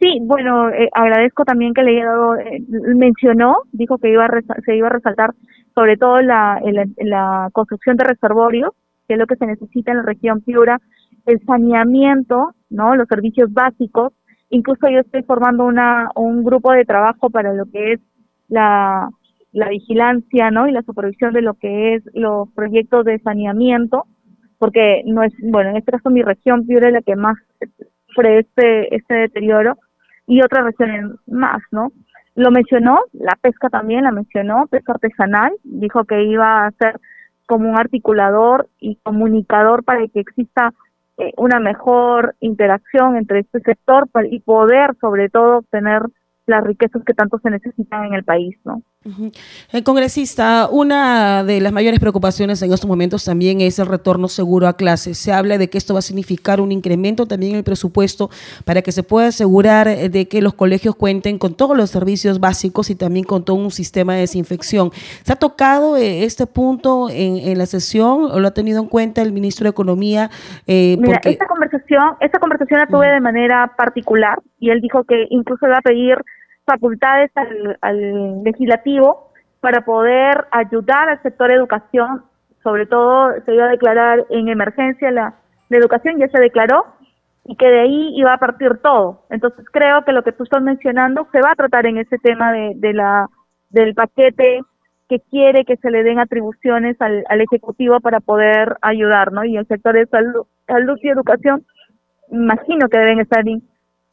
Sí, 0.00 0.20
bueno, 0.22 0.70
eh, 0.70 0.88
agradezco 0.94 1.44
también 1.44 1.74
que 1.74 1.82
le 1.82 1.98
haya 1.98 2.06
dado, 2.06 2.36
eh, 2.36 2.62
mencionó, 2.96 3.58
dijo 3.72 3.98
que 3.98 4.10
iba 4.10 4.26
se 4.64 4.74
iba 4.74 4.86
a 4.86 4.90
resaltar 4.90 5.34
sobre 5.74 5.98
todo 5.98 6.16
la, 6.22 6.62
la 6.96 7.50
construcción 7.52 7.98
de 7.98 8.04
reservorios, 8.04 8.70
que 9.06 9.12
es 9.12 9.20
lo 9.20 9.26
que 9.26 9.36
se 9.36 9.44
necesita 9.44 9.90
en 9.90 9.98
la 9.98 10.04
región 10.04 10.40
Piura, 10.40 10.80
el 11.26 11.44
saneamiento, 11.44 12.54
¿no? 12.70 12.96
Los 12.96 13.06
servicios 13.06 13.52
básicos. 13.52 14.14
Incluso 14.48 14.88
yo 14.88 15.00
estoy 15.00 15.24
formando 15.24 15.66
una, 15.66 16.08
un 16.14 16.42
grupo 16.42 16.72
de 16.72 16.86
trabajo 16.86 17.28
para 17.28 17.52
lo 17.52 17.66
que 17.66 17.92
es 17.92 18.00
la 18.48 19.10
la 19.52 19.68
vigilancia 19.68 20.50
¿no? 20.50 20.68
y 20.68 20.72
la 20.72 20.82
supervisión 20.82 21.32
de 21.32 21.42
lo 21.42 21.54
que 21.54 21.94
es 21.94 22.04
los 22.14 22.48
proyectos 22.52 23.04
de 23.04 23.18
saneamiento, 23.18 24.06
porque 24.58 25.02
no 25.06 25.22
es, 25.22 25.32
bueno, 25.42 25.70
en 25.70 25.76
este 25.76 25.92
caso 25.92 26.10
mi 26.10 26.22
región 26.22 26.66
Piura 26.66 26.88
es 26.88 26.94
la 26.94 27.02
que 27.02 27.16
más 27.16 27.36
sufre 28.08 28.40
este, 28.40 28.94
este 28.94 29.14
deterioro 29.14 29.76
y 30.26 30.42
otras 30.42 30.64
regiones 30.64 31.06
más, 31.26 31.62
¿no? 31.72 31.92
Lo 32.36 32.50
mencionó, 32.50 33.00
la 33.12 33.36
pesca 33.40 33.68
también 33.68 34.04
la 34.04 34.12
mencionó, 34.12 34.66
pesca 34.68 34.92
artesanal, 34.92 35.52
dijo 35.64 36.04
que 36.04 36.22
iba 36.22 36.64
a 36.64 36.70
ser 36.72 37.00
como 37.46 37.68
un 37.68 37.78
articulador 37.78 38.68
y 38.78 38.96
comunicador 39.02 39.82
para 39.82 40.06
que 40.06 40.20
exista 40.20 40.72
eh, 41.18 41.32
una 41.36 41.58
mejor 41.58 42.36
interacción 42.38 43.16
entre 43.16 43.40
este 43.40 43.60
sector 43.60 44.08
y 44.30 44.40
poder 44.40 44.94
sobre 45.00 45.28
todo 45.28 45.58
obtener 45.58 46.02
las 46.46 46.62
riquezas 46.64 47.02
que 47.04 47.14
tanto 47.14 47.38
se 47.40 47.50
necesitan 47.50 48.06
en 48.06 48.14
el 48.14 48.24
país, 48.24 48.56
¿no? 48.64 48.82
El 49.72 49.82
congresista, 49.82 50.68
una 50.70 51.42
de 51.42 51.62
las 51.62 51.72
mayores 51.72 51.98
preocupaciones 52.00 52.60
en 52.60 52.70
estos 52.70 52.86
momentos 52.86 53.24
también 53.24 53.62
es 53.62 53.78
el 53.78 53.86
retorno 53.86 54.28
seguro 54.28 54.68
a 54.68 54.76
clases. 54.76 55.16
Se 55.16 55.32
habla 55.32 55.56
de 55.56 55.70
que 55.70 55.78
esto 55.78 55.94
va 55.94 56.00
a 56.00 56.02
significar 56.02 56.60
un 56.60 56.70
incremento 56.70 57.24
también 57.24 57.52
en 57.52 57.58
el 57.58 57.64
presupuesto 57.64 58.28
para 58.66 58.82
que 58.82 58.92
se 58.92 59.02
pueda 59.02 59.28
asegurar 59.28 59.88
eh, 59.88 60.10
de 60.10 60.28
que 60.28 60.42
los 60.42 60.52
colegios 60.52 60.96
cuenten 60.96 61.38
con 61.38 61.54
todos 61.54 61.74
los 61.78 61.88
servicios 61.88 62.40
básicos 62.40 62.90
y 62.90 62.94
también 62.94 63.24
con 63.24 63.42
todo 63.42 63.56
un 63.56 63.70
sistema 63.70 64.12
de 64.12 64.20
desinfección. 64.20 64.90
¿Se 64.92 65.32
ha 65.32 65.36
tocado 65.36 65.96
eh, 65.96 66.24
este 66.24 66.46
punto 66.46 67.08
en, 67.10 67.56
la 67.56 67.64
sesión 67.64 68.24
o 68.30 68.38
lo 68.38 68.48
ha 68.48 68.52
tenido 68.52 68.82
en 68.82 68.88
cuenta 68.88 69.22
el 69.22 69.32
ministro 69.32 69.64
de 69.64 69.70
Economía? 69.70 70.28
Eh, 70.66 70.98
Mira, 71.00 71.22
esta 71.24 71.46
conversación, 71.46 72.16
esta 72.20 72.38
conversación 72.38 72.80
la 72.80 72.86
tuve 72.86 73.06
de 73.06 73.20
manera 73.20 73.72
particular 73.78 74.38
y 74.58 74.68
él 74.68 74.82
dijo 74.82 75.04
que 75.04 75.24
incluso 75.30 75.66
va 75.68 75.78
a 75.78 75.80
pedir 75.80 76.18
facultades 76.64 77.30
al, 77.80 78.44
legislativo 78.44 79.30
para 79.60 79.84
poder 79.84 80.46
ayudar 80.50 81.08
al 81.08 81.22
sector 81.22 81.52
educación, 81.52 82.22
sobre 82.62 82.86
todo 82.86 83.32
se 83.44 83.54
iba 83.54 83.64
a 83.64 83.70
declarar 83.70 84.26
en 84.30 84.48
emergencia 84.48 85.10
la, 85.10 85.34
educación, 85.70 86.18
ya 86.18 86.28
se 86.28 86.40
declaró, 86.40 86.84
y 87.44 87.54
que 87.54 87.66
de 87.66 87.80
ahí 87.80 88.12
iba 88.16 88.34
a 88.34 88.38
partir 88.38 88.78
todo. 88.82 89.22
Entonces 89.30 89.64
creo 89.72 90.04
que 90.04 90.12
lo 90.12 90.24
que 90.24 90.32
tú 90.32 90.42
estás 90.42 90.62
mencionando 90.62 91.28
se 91.30 91.40
va 91.40 91.52
a 91.52 91.54
tratar 91.56 91.86
en 91.86 91.98
ese 91.98 92.18
tema 92.18 92.52
de, 92.52 92.72
de 92.76 92.92
la 92.92 93.28
del 93.70 93.94
paquete 93.94 94.62
que 95.08 95.20
quiere 95.30 95.64
que 95.64 95.76
se 95.76 95.90
le 95.90 96.02
den 96.02 96.18
atribuciones 96.18 96.96
al, 97.00 97.24
al 97.28 97.40
Ejecutivo 97.40 98.00
para 98.00 98.20
poder 98.20 98.76
ayudar, 98.82 99.32
¿no? 99.32 99.44
Y 99.44 99.56
el 99.56 99.66
sector 99.66 99.94
de 99.94 100.06
salud, 100.06 100.46
salud 100.66 100.98
y 101.02 101.08
educación, 101.08 101.64
imagino 102.30 102.88
que 102.88 102.98
deben 102.98 103.20
estar 103.20 103.44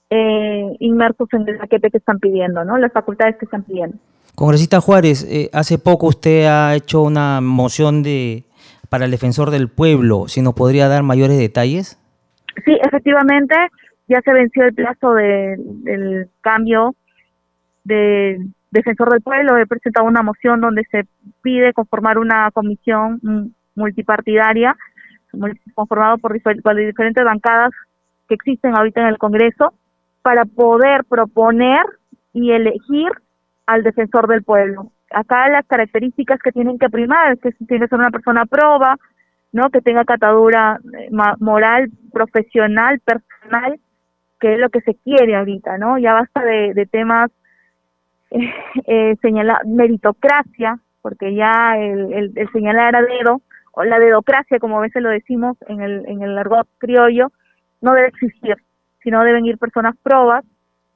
eh, 0.10 0.76
inmersos 0.80 1.28
en 1.34 1.48
el 1.48 1.58
paquete 1.58 1.92
que 1.92 1.98
están 1.98 2.20
pidiendo, 2.20 2.64
¿no? 2.64 2.78
Las 2.78 2.94
facultades 2.94 3.36
que 3.38 3.46
están 3.46 3.64
pidiendo. 3.64 3.98
Congresista 4.36 4.80
Juárez, 4.80 5.26
eh, 5.30 5.50
hace 5.52 5.78
poco 5.80 6.08
usted 6.08 6.46
ha 6.46 6.76
hecho 6.76 7.02
una 7.02 7.42
moción 7.42 8.04
de 8.04 8.44
para 8.90 9.06
el 9.06 9.12
defensor 9.12 9.52
del 9.52 9.68
pueblo. 9.68 10.28
¿Si 10.28 10.42
nos 10.42 10.54
podría 10.54 10.88
dar 10.88 11.04
mayores 11.04 11.38
detalles? 11.38 12.00
Sí, 12.64 12.78
efectivamente, 12.82 13.56
ya 14.08 14.22
se 14.22 14.32
venció 14.32 14.64
el 14.64 14.74
plazo 14.74 15.14
del 15.14 16.30
cambio 16.42 16.96
de 17.84 18.40
defensor 18.72 19.12
del 19.12 19.22
pueblo. 19.22 19.58
He 19.58 19.68
presentado 19.68 20.08
una 20.08 20.24
moción 20.24 20.62
donde 20.62 20.84
se 20.90 21.06
pide 21.42 21.74
conformar 21.74 22.18
una 22.18 22.50
comisión 22.52 23.54
multipartidaria 23.76 24.76
conformado 25.76 26.18
por, 26.18 26.42
por 26.42 26.76
diferentes 26.76 27.24
bancadas 27.24 27.72
que 28.28 28.36
existen 28.36 28.76
ahorita 28.76 29.02
en 29.02 29.08
el 29.08 29.18
Congreso 29.18 29.74
para 30.28 30.44
poder 30.44 31.06
proponer 31.06 31.86
y 32.34 32.52
elegir 32.52 33.10
al 33.66 33.82
defensor 33.82 34.28
del 34.28 34.44
pueblo. 34.44 34.92
Acá 35.10 35.48
las 35.48 35.66
características 35.66 36.42
que 36.42 36.52
tienen 36.52 36.78
que 36.78 36.90
primar 36.90 37.38
que 37.38 37.54
tiene 37.66 37.86
que 37.86 37.88
ser 37.88 37.98
una 37.98 38.12
persona 38.12 38.46
proba, 38.46 38.98
¿no? 39.54 39.70
que 39.70 39.80
tenga 39.80 40.04
catadura 40.04 40.82
eh, 41.00 41.10
moral, 41.40 41.92
profesional, 42.12 43.00
personal, 43.00 43.80
que 44.42 44.56
es 44.56 44.60
lo 44.60 44.70
que 44.70 44.82
se 44.82 44.96
quiere 44.96 45.34
ahorita, 45.38 45.78
¿no? 45.78 45.98
Ya 45.98 46.12
basta 46.12 46.44
de, 46.44 46.86
temas 46.92 47.32
eh, 48.32 49.16
señalar 49.22 49.66
meritocracia, 49.66 50.78
porque 51.02 51.36
ya 51.36 51.78
el, 51.78 52.34
el, 52.36 52.52
señalar 52.52 52.98
a 52.98 53.02
dedo, 53.02 53.42
o 53.72 53.86
la 53.86 53.98
dedocracia, 53.98 54.60
como 54.60 54.78
a 54.80 54.82
veces 54.82 55.02
lo 55.02 55.10
decimos 55.10 55.56
en 55.70 55.80
el, 55.80 56.06
en 56.06 56.22
el 56.22 56.38
argot 56.38 56.68
criollo, 56.80 57.32
no 57.80 57.94
debe 57.94 58.10
existir 58.10 58.58
sino 59.08 59.24
deben 59.24 59.46
ir 59.46 59.58
personas 59.58 59.96
probas 60.04 60.44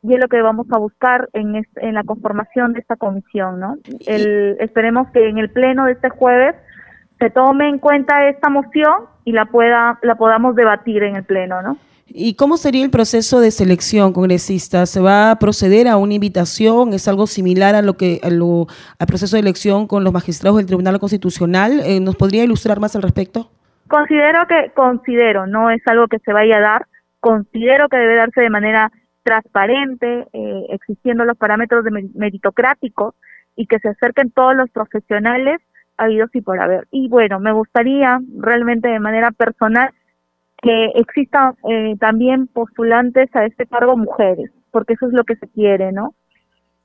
y 0.03 0.13
es 0.13 0.19
lo 0.19 0.27
que 0.27 0.41
vamos 0.41 0.67
a 0.73 0.77
buscar 0.77 1.29
en, 1.31 1.65
en 1.77 1.93
la 1.93 2.03
conformación 2.03 2.73
de 2.73 2.81
esta 2.81 2.97
comisión, 2.97 3.61
¿no? 3.61 3.77
El, 4.05 4.57
esperemos 4.59 5.07
que 5.11 5.29
en 5.29 5.37
el 5.37 5.49
pleno 5.49 5.85
de 5.85 5.93
este 5.93 6.09
jueves 6.09 6.53
se 7.19 7.29
tome 7.29 7.69
en 7.69 7.79
cuenta 7.79 8.27
esta 8.27 8.49
moción 8.49 9.05
y 9.23 9.31
la 9.31 9.45
pueda 9.45 9.97
la 10.01 10.15
podamos 10.15 10.57
debatir 10.57 11.03
en 11.03 11.15
el 11.15 11.23
pleno, 11.23 11.61
¿no? 11.61 11.77
¿Y 12.05 12.35
cómo 12.35 12.57
sería 12.57 12.83
el 12.83 12.91
proceso 12.91 13.39
de 13.39 13.49
selección, 13.49 14.11
congresista? 14.11 14.85
¿Se 14.87 14.99
va 14.99 15.31
a 15.31 15.39
proceder 15.39 15.87
a 15.87 15.95
una 15.95 16.15
invitación? 16.15 16.91
¿Es 16.91 17.07
algo 17.07 17.27
similar 17.27 17.75
a 17.75 17.81
lo 17.81 17.95
que 17.95 18.19
al 18.25 19.07
proceso 19.07 19.37
de 19.37 19.39
elección 19.39 19.87
con 19.87 20.03
los 20.03 20.11
magistrados 20.11 20.57
del 20.57 20.65
Tribunal 20.65 20.99
Constitucional? 20.99 21.79
Eh, 21.85 22.01
¿Nos 22.01 22.17
podría 22.17 22.43
ilustrar 22.43 22.81
más 22.81 22.93
al 22.97 23.03
respecto? 23.03 23.51
Considero 23.87 24.45
que, 24.47 24.71
considero, 24.73 25.47
no 25.47 25.69
es 25.69 25.81
algo 25.85 26.07
que 26.07 26.19
se 26.19 26.33
vaya 26.33 26.57
a 26.57 26.61
dar, 26.61 26.87
considero 27.21 27.87
que 27.87 27.97
debe 27.97 28.15
darse 28.15 28.41
de 28.41 28.49
manera 28.49 28.91
transparente, 29.23 30.27
eh, 30.33 30.65
existiendo 30.69 31.23
los 31.23 31.37
parámetros 31.37 31.85
de 31.85 32.09
meritocráticos 32.13 33.15
y 33.55 33.67
que 33.67 33.79
se 33.79 33.89
acerquen 33.89 34.31
todos 34.31 34.55
los 34.55 34.69
profesionales 34.71 35.61
habidos 35.97 36.29
y 36.33 36.41
por 36.41 36.59
haber. 36.59 36.87
Y 36.91 37.07
bueno, 37.07 37.39
me 37.39 37.53
gustaría 37.53 38.19
realmente 38.37 38.89
de 38.89 38.99
manera 38.99 39.31
personal 39.31 39.91
que 40.61 40.85
existan 40.95 41.55
eh, 41.69 41.95
también 41.99 42.47
postulantes 42.47 43.33
a 43.35 43.45
este 43.45 43.65
cargo 43.67 43.95
mujeres, 43.95 44.51
porque 44.71 44.93
eso 44.93 45.07
es 45.07 45.13
lo 45.13 45.23
que 45.23 45.35
se 45.35 45.47
quiere, 45.47 45.91
¿no? 45.91 46.13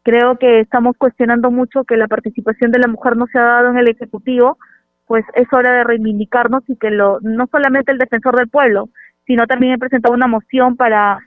Creo 0.03 0.37
que 0.39 0.61
estamos 0.61 0.97
cuestionando 0.97 1.51
mucho 1.51 1.85
que 1.85 1.97
la 1.97 2.09
participación 2.09 2.71
de 2.71 2.79
la 2.79 2.89
mujer 2.89 3.17
no 3.17 3.27
se 3.27 3.39
ha 3.39 3.43
dado 3.43 3.71
en 3.71 3.79
el 3.79 3.89
Ejecutivo, 3.89 4.59
pues 5.07 5.25
es 5.35 5.47
hora 5.53 5.73
de 5.73 5.85
reivindicarnos 5.85 6.63
y 6.69 6.77
que 6.77 6.91
lo, 6.91 7.19
no 7.23 7.47
solamente 7.51 7.93
el 7.93 7.99
defensor 7.99 8.37
del 8.37 8.49
pueblo, 8.49 8.89
sino 9.27 9.47
también 9.47 9.75
he 9.75 9.79
presentado 9.79 10.15
una 10.15 10.27
moción 10.27 10.77
para, 10.77 11.19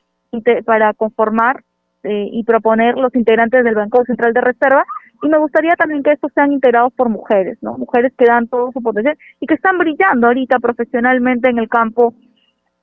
para 0.65 0.93
conformar 0.93 1.63
eh, 2.03 2.29
y 2.31 2.43
proponer 2.43 2.95
los 2.95 3.13
integrantes 3.15 3.63
del 3.63 3.75
Banco 3.75 4.03
Central 4.05 4.33
de 4.33 4.41
Reserva 4.41 4.85
y 5.21 5.27
me 5.27 5.37
gustaría 5.37 5.75
también 5.75 6.01
que 6.01 6.13
estos 6.13 6.31
sean 6.33 6.53
integrados 6.53 6.93
por 6.93 7.09
mujeres, 7.09 7.57
¿no? 7.61 7.77
Mujeres 7.77 8.13
que 8.17 8.25
dan 8.25 8.47
todo 8.47 8.71
su 8.71 8.81
potencial 8.81 9.17
y 9.41 9.47
que 9.47 9.55
están 9.55 9.77
brillando 9.77 10.27
ahorita 10.27 10.59
profesionalmente 10.59 11.49
en 11.49 11.57
el 11.57 11.67
campo 11.67 12.13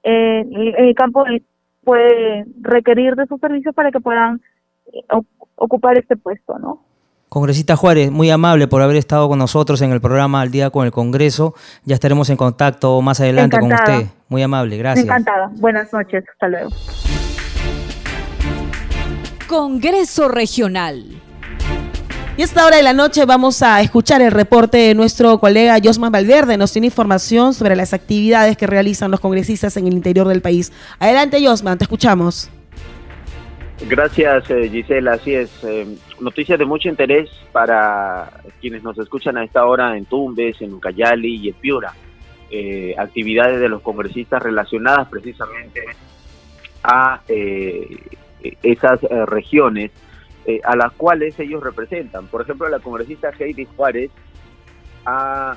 eh, 0.02 0.44
el 0.78 0.94
campo 0.94 1.24
puede 1.82 2.44
requerir 2.60 3.16
de 3.16 3.26
sus 3.26 3.40
servicios 3.40 3.74
para 3.74 3.90
que 3.90 4.00
puedan 4.00 4.40
eh, 4.92 5.02
ocupar 5.56 5.98
este 5.98 6.16
puesto, 6.16 6.58
¿no? 6.58 6.85
Congresista 7.36 7.76
Juárez, 7.76 8.10
muy 8.10 8.30
amable 8.30 8.66
por 8.66 8.80
haber 8.80 8.96
estado 8.96 9.28
con 9.28 9.38
nosotros 9.38 9.82
en 9.82 9.92
el 9.92 10.00
programa 10.00 10.40
Al 10.40 10.50
Día 10.50 10.70
con 10.70 10.86
el 10.86 10.90
Congreso. 10.90 11.52
Ya 11.84 11.92
estaremos 11.92 12.30
en 12.30 12.38
contacto 12.38 12.98
más 13.02 13.20
adelante 13.20 13.58
con 13.58 13.70
usted. 13.70 14.06
Muy 14.30 14.42
amable, 14.42 14.78
gracias. 14.78 15.04
Encantada. 15.04 15.50
Buenas 15.56 15.92
noches. 15.92 16.24
Hasta 16.32 16.48
luego. 16.48 16.70
Congreso 19.46 20.28
Regional. 20.28 21.04
Y 22.38 22.40
a 22.40 22.44
esta 22.46 22.64
hora 22.64 22.78
de 22.78 22.82
la 22.82 22.94
noche 22.94 23.26
vamos 23.26 23.62
a 23.62 23.82
escuchar 23.82 24.22
el 24.22 24.30
reporte 24.30 24.78
de 24.78 24.94
nuestro 24.94 25.38
colega 25.38 25.76
Josman 25.84 26.12
Valverde. 26.12 26.56
Nos 26.56 26.72
tiene 26.72 26.86
información 26.86 27.52
sobre 27.52 27.76
las 27.76 27.92
actividades 27.92 28.56
que 28.56 28.66
realizan 28.66 29.10
los 29.10 29.20
congresistas 29.20 29.76
en 29.76 29.86
el 29.86 29.92
interior 29.92 30.26
del 30.26 30.40
país. 30.40 30.72
Adelante, 30.98 31.46
Josman, 31.46 31.76
te 31.76 31.84
escuchamos. 31.84 32.48
Gracias, 33.90 34.50
eh, 34.50 34.70
Gisela. 34.70 35.12
Así 35.12 35.34
es. 35.34 35.50
Eh, 35.64 35.98
noticias 36.20 36.58
de 36.58 36.64
mucho 36.64 36.88
interés 36.88 37.30
para 37.52 38.30
quienes 38.60 38.82
nos 38.82 38.98
escuchan 38.98 39.36
a 39.36 39.44
esta 39.44 39.66
hora 39.66 39.96
en 39.96 40.06
Tumbes, 40.06 40.60
en 40.62 40.74
Ucayali 40.74 41.36
y 41.36 41.48
en 41.48 41.54
Piura. 41.54 41.92
Eh, 42.50 42.94
actividades 42.96 43.60
de 43.60 43.68
los 43.68 43.82
congresistas 43.82 44.42
relacionadas 44.42 45.08
precisamente 45.08 45.82
a 46.84 47.20
esas 48.62 49.00
regiones 49.26 49.90
eh, 50.48 50.60
a 50.62 50.76
las 50.76 50.92
cuales 50.92 51.36
ellos 51.40 51.60
representan. 51.60 52.28
Por 52.28 52.42
ejemplo, 52.42 52.68
la 52.68 52.78
congresista 52.78 53.32
Heidi 53.36 53.64
Juárez 53.64 54.12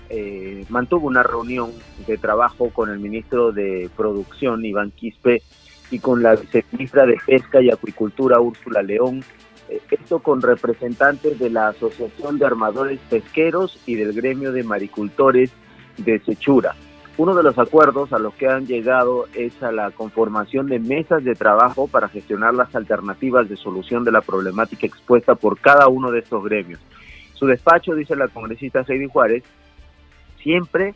eh, 0.09 0.65
mantuvo 0.69 1.07
una 1.07 1.21
reunión 1.21 1.71
de 2.07 2.17
trabajo 2.17 2.71
con 2.71 2.89
el 2.89 2.97
ministro 2.97 3.51
de 3.51 3.87
Producción, 3.95 4.65
Iván 4.65 4.89
Quispe, 4.89 5.43
y 5.91 5.99
con 5.99 6.23
la 6.23 6.35
viceministra 6.35 7.05
de 7.05 7.17
Pesca 7.23 7.61
y 7.61 7.69
Acuicultura, 7.69 8.39
Úrsula 8.39 8.81
León, 8.81 9.19
eh, 9.19 9.23
esto 9.91 10.19
con 10.19 10.41
representantes 10.41 11.39
de 11.39 11.49
la 11.49 11.69
Asociación 11.69 12.37
de 12.37 12.45
Armadores 12.45 12.99
Pesqueros 13.09 13.81
y 13.85 13.95
del 13.95 14.13
Gremio 14.13 14.51
de 14.51 14.63
Maricultores 14.63 15.51
de 15.97 16.19
Sechura. 16.19 16.75
Uno 17.17 17.35
de 17.35 17.43
los 17.43 17.59
acuerdos 17.59 18.13
a 18.13 18.19
los 18.19 18.33
que 18.35 18.47
han 18.47 18.65
llegado 18.65 19.25
es 19.33 19.61
a 19.61 19.73
la 19.73 19.91
conformación 19.91 20.67
de 20.67 20.79
mesas 20.79 21.23
de 21.23 21.35
trabajo 21.35 21.87
para 21.87 22.07
gestionar 22.07 22.53
las 22.53 22.73
alternativas 22.75 23.49
de 23.49 23.57
solución 23.57 24.05
de 24.05 24.13
la 24.13 24.21
problemática 24.21 24.87
expuesta 24.87 25.35
por 25.35 25.59
cada 25.59 25.89
uno 25.89 26.11
de 26.11 26.19
estos 26.19 26.41
gremios. 26.45 26.79
Su 27.33 27.45
despacho, 27.45 27.93
dice 27.93 28.15
la 28.15 28.29
congresista 28.29 28.85
Heidi 28.87 29.07
Juárez, 29.07 29.43
siempre 30.41 30.95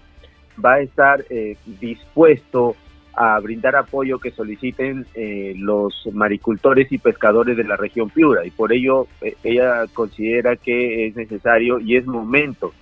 va 0.64 0.76
a 0.76 0.80
estar 0.80 1.26
eh, 1.30 1.58
dispuesto 1.66 2.76
a 3.14 3.40
brindar 3.40 3.76
apoyo 3.76 4.20
que 4.20 4.32
soliciten 4.32 5.06
eh, 5.14 5.54
los 5.56 6.08
maricultores 6.12 6.92
y 6.92 6.98
pescadores 6.98 7.56
de 7.56 7.64
la 7.64 7.76
región 7.76 8.10
Piura 8.10 8.46
y 8.46 8.52
por 8.52 8.74
ello 8.74 9.08
eh, 9.22 9.36
ella 9.44 9.86
considera 9.94 10.56
que 10.56 11.08
es 11.08 11.16
necesario 11.16 11.80
y 11.80 11.96
es 11.96 12.06
momento 12.08 12.74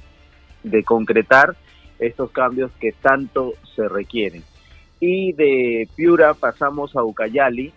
de 0.64 0.84
concretar 0.84 1.56
estos 2.00 2.32
cambios 2.32 2.72
que 2.80 2.92
tanto 2.92 3.54
se 3.76 3.88
requieren. 3.88 4.44
Y 5.00 5.34
de 5.34 5.88
Piura 5.96 6.34
pasamos 6.34 6.96
a 6.96 7.04
Ucayali. 7.04 7.72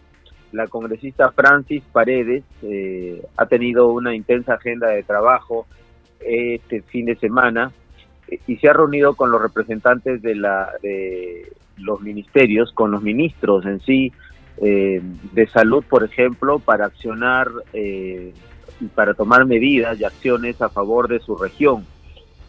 La 0.53 0.67
congresista 0.69 1.33
Francis 1.33 1.83
Paredes 1.93 2.45
eh, 2.63 3.23
ha 3.37 3.47
tenido 3.47 3.89
una 3.89 4.15
intensa 4.15 4.55
agenda 4.55 4.89
de 4.89 5.03
trabajo 5.03 5.67
este 6.21 6.83
fin 6.83 7.07
de 7.07 7.17
semana 7.17 7.73
eh, 8.29 8.39
y 8.47 8.57
se 8.57 8.69
ha 8.69 8.73
reunido 8.73 9.15
con 9.15 9.31
los 9.31 9.43
representantes 9.43 10.23
de, 10.23 10.35
la, 10.37 10.71
de 10.83 11.53
los 11.79 12.01
ministerios, 12.01 12.73
con 12.73 12.91
los 12.91 13.03
ministros 13.03 13.65
en 13.67 13.81
sí, 13.81 14.13
eh, 14.59 15.03
de 15.33 15.47
salud, 15.49 15.85
por 15.89 16.05
ejemplo, 16.05 16.59
para 16.59 16.87
accionar 16.87 17.49
y 17.73 18.33
para 18.95 19.15
tomar 19.15 19.45
medidas 19.47 19.99
y 19.99 20.05
acciones 20.05 20.61
a 20.63 20.69
favor 20.69 21.09
de 21.09 21.21
su 21.21 21.37
región 21.37 21.85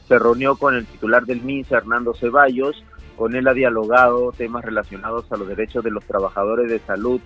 se 0.08 0.20
reunió 0.20 0.56
con 0.56 0.76
el 0.76 0.86
titular 0.86 1.26
del 1.26 1.42
MINSA, 1.42 1.78
Hernando 1.78 2.14
Ceballos, 2.14 2.84
con 3.16 3.36
él 3.36 3.48
ha 3.48 3.54
dialogado 3.54 4.32
temas 4.32 4.64
relacionados 4.64 5.32
a 5.32 5.38
los 5.38 5.48
derechos 5.48 5.84
de 5.84 5.92
los 5.92 6.04
trabajadores 6.06 6.70
de 6.70 6.80
salud 6.80 7.22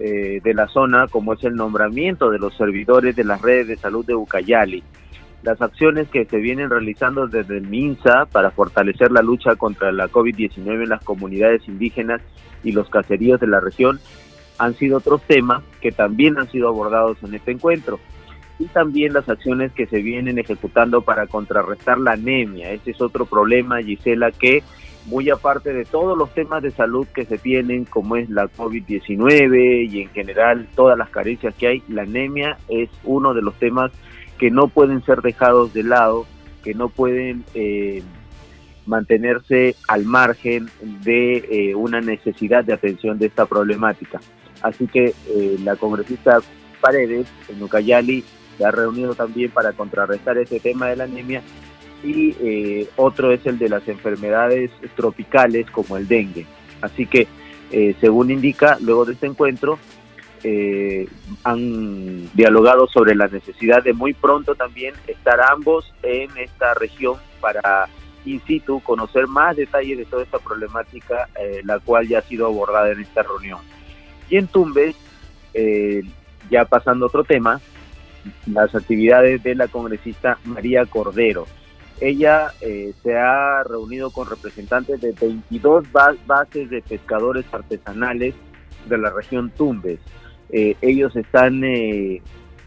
eh, 0.00 0.40
de 0.42 0.54
la 0.54 0.68
zona, 0.68 1.06
como 1.08 1.34
es 1.34 1.44
el 1.44 1.54
nombramiento 1.54 2.30
de 2.30 2.38
los 2.38 2.56
servidores 2.56 3.14
de 3.16 3.24
las 3.24 3.42
redes 3.42 3.68
de 3.68 3.76
salud 3.76 4.04
de 4.04 4.14
Ucayali. 4.14 4.82
Las 5.44 5.60
acciones 5.60 6.08
que 6.08 6.24
se 6.24 6.38
vienen 6.38 6.70
realizando 6.70 7.26
desde 7.26 7.58
el 7.58 7.68
MINSA 7.68 8.24
para 8.32 8.50
fortalecer 8.50 9.12
la 9.12 9.20
lucha 9.20 9.56
contra 9.56 9.92
la 9.92 10.08
COVID-19 10.08 10.84
en 10.84 10.88
las 10.88 11.04
comunidades 11.04 11.68
indígenas 11.68 12.22
y 12.62 12.72
los 12.72 12.88
caseríos 12.88 13.38
de 13.40 13.48
la 13.48 13.60
región 13.60 14.00
han 14.56 14.74
sido 14.74 14.96
otros 14.98 15.20
temas 15.24 15.62
que 15.82 15.92
también 15.92 16.38
han 16.38 16.50
sido 16.50 16.68
abordados 16.68 17.18
en 17.22 17.34
este 17.34 17.50
encuentro 17.50 18.00
y 18.58 18.64
también 18.68 19.12
las 19.12 19.28
acciones 19.28 19.70
que 19.72 19.86
se 19.86 19.98
vienen 19.98 20.38
ejecutando 20.38 21.02
para 21.02 21.26
contrarrestar 21.26 21.98
la 21.98 22.12
anemia. 22.12 22.70
Ese 22.70 22.92
es 22.92 23.00
otro 23.02 23.26
problema, 23.26 23.82
Gisela, 23.82 24.30
que 24.30 24.62
muy 25.04 25.28
aparte 25.28 25.74
de 25.74 25.84
todos 25.84 26.16
los 26.16 26.32
temas 26.32 26.62
de 26.62 26.70
salud 26.70 27.06
que 27.14 27.26
se 27.26 27.36
tienen, 27.36 27.84
como 27.84 28.16
es 28.16 28.30
la 28.30 28.46
COVID-19 28.46 29.90
y 29.90 30.00
en 30.00 30.08
general 30.08 30.68
todas 30.74 30.96
las 30.96 31.10
carencias 31.10 31.54
que 31.54 31.66
hay, 31.66 31.82
la 31.88 32.02
anemia 32.02 32.56
es 32.68 32.88
uno 33.04 33.34
de 33.34 33.42
los 33.42 33.54
temas 33.56 33.92
que 34.38 34.50
no 34.50 34.68
pueden 34.68 35.04
ser 35.04 35.22
dejados 35.22 35.72
de 35.72 35.82
lado, 35.82 36.26
que 36.62 36.74
no 36.74 36.88
pueden 36.88 37.44
eh, 37.54 38.02
mantenerse 38.86 39.76
al 39.88 40.04
margen 40.04 40.68
de 41.02 41.36
eh, 41.50 41.74
una 41.74 42.00
necesidad 42.00 42.64
de 42.64 42.72
atención 42.72 43.18
de 43.18 43.26
esta 43.26 43.46
problemática. 43.46 44.20
Así 44.62 44.86
que 44.86 45.14
eh, 45.28 45.56
la 45.62 45.76
congresista 45.76 46.38
Paredes 46.80 47.26
en 47.48 47.62
Ucayali 47.62 48.24
se 48.58 48.64
ha 48.64 48.70
reunido 48.70 49.14
también 49.14 49.50
para 49.50 49.72
contrarrestar 49.72 50.38
ese 50.38 50.60
tema 50.60 50.88
de 50.88 50.96
la 50.96 51.04
anemia 51.04 51.42
y 52.02 52.86
otro 52.96 53.32
es 53.32 53.46
el 53.46 53.58
de 53.58 53.70
las 53.70 53.88
enfermedades 53.88 54.70
tropicales 54.94 55.70
como 55.70 55.96
el 55.96 56.06
dengue. 56.06 56.44
Así 56.82 57.06
que, 57.06 57.26
según 57.98 58.30
indica, 58.30 58.76
luego 58.78 59.06
de 59.06 59.14
este 59.14 59.26
encuentro, 59.26 59.78
eh, 60.44 61.08
han 61.42 62.30
dialogado 62.34 62.86
sobre 62.86 63.14
la 63.14 63.26
necesidad 63.26 63.82
de 63.82 63.92
muy 63.92 64.12
pronto 64.12 64.54
también 64.54 64.94
estar 65.06 65.40
ambos 65.40 65.92
en 66.02 66.30
esta 66.36 66.74
región 66.74 67.16
para 67.40 67.88
in 68.24 68.40
situ 68.46 68.80
conocer 68.80 69.26
más 69.26 69.56
detalles 69.56 69.98
de 69.98 70.04
toda 70.06 70.22
esta 70.22 70.38
problemática, 70.38 71.28
la 71.64 71.78
cual 71.78 72.08
ya 72.08 72.20
ha 72.20 72.22
sido 72.22 72.46
abordada 72.46 72.90
en 72.90 73.00
esta 73.00 73.22
reunión. 73.22 73.58
Y 74.30 74.38
en 74.38 74.46
Tumbes, 74.46 74.96
ya 76.48 76.64
pasando 76.64 77.04
a 77.04 77.08
otro 77.08 77.24
tema, 77.24 77.60
las 78.46 78.74
actividades 78.74 79.42
de 79.42 79.54
la 79.54 79.68
congresista 79.68 80.38
María 80.44 80.86
Cordero. 80.86 81.46
Ella 82.00 82.52
eh, 82.60 82.92
se 83.02 83.16
ha 83.16 83.62
reunido 83.62 84.10
con 84.10 84.28
representantes 84.28 85.00
de 85.00 85.12
22 85.12 85.84
bases 86.26 86.68
de 86.70 86.82
pescadores 86.82 87.44
artesanales 87.52 88.34
de 88.88 88.98
la 88.98 89.10
región 89.10 89.50
Tumbes. 89.50 90.00
Eh, 90.50 90.76
ellos 90.80 91.14
están 91.16 91.64
eh, 91.64 92.22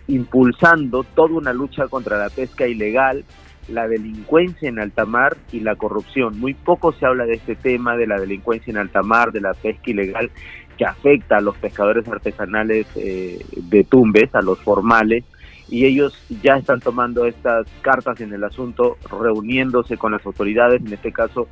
impulsando 0.08 1.04
toda 1.04 1.36
una 1.36 1.54
lucha 1.54 1.88
contra 1.88 2.18
la 2.18 2.30
pesca 2.30 2.68
ilegal, 2.68 3.24
la 3.68 3.88
delincuencia 3.88 4.70
en 4.70 4.80
alta 4.80 5.06
mar 5.06 5.38
y 5.52 5.60
la 5.60 5.76
corrupción. 5.76 6.40
Muy 6.40 6.54
poco 6.54 6.94
se 6.94 7.06
habla 7.06 7.26
de 7.26 7.34
este 7.34 7.56
tema, 7.56 7.98
de 7.98 8.08
la 8.08 8.20
delincuencia 8.20 8.72
en 8.72 8.78
alta 8.78 9.02
mar, 9.02 9.32
de 9.32 9.42
la 9.42 9.54
pesca 9.54 9.92
ilegal, 9.92 10.32
que 10.78 10.86
afecta 10.86 11.38
a 11.38 11.42
los 11.42 11.58
pescadores 11.58 12.08
artesanales 12.08 12.88
eh, 12.96 13.40
de 13.56 13.84
Tumbes, 13.84 14.34
a 14.34 14.42
los 14.42 14.60
formales, 14.60 15.24
y 15.70 15.86
ellos 15.86 16.18
ya 16.42 16.56
están 16.56 16.80
tomando 16.80 17.26
estas 17.26 17.68
cartas 17.82 18.22
en 18.22 18.32
el 18.32 18.44
asunto, 18.44 18.98
reuniéndose 19.12 19.98
con 19.98 20.14
las 20.14 20.26
autoridades, 20.26 20.82
en 20.82 20.94
este 20.94 21.12
caso 21.12 21.50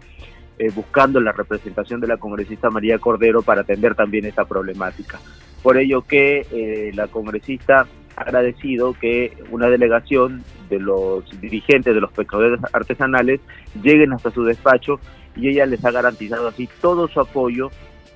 eh, 0.57 0.71
buscando 0.73 1.19
la 1.19 1.33
representación 1.33 1.99
de 1.99 2.07
la 2.07 2.15
congresista 2.15 2.69
María 2.69 2.97
Cordero 2.97 3.41
para 3.41 3.61
atender 3.61 3.93
también 3.93 4.25
esta 4.25 4.45
problemática. 4.45 5.19
Por 5.65 5.79
ello 5.79 6.03
que 6.03 6.45
eh, 6.51 6.91
la 6.93 7.07
congresista 7.07 7.87
ha 8.15 8.21
agradecido 8.21 8.93
que 8.93 9.35
una 9.49 9.67
delegación 9.67 10.43
de 10.69 10.77
los 10.77 11.27
dirigentes 11.41 11.95
de 11.95 12.01
los 12.01 12.11
pescadores 12.11 12.59
artesanales 12.71 13.41
lleguen 13.81 14.13
hasta 14.13 14.29
su 14.29 14.43
despacho 14.43 14.99
y 15.35 15.49
ella 15.49 15.65
les 15.65 15.83
ha 15.83 15.89
garantizado 15.89 16.49
así 16.49 16.69
todo 16.81 17.07
su 17.07 17.19
apoyo 17.19 17.71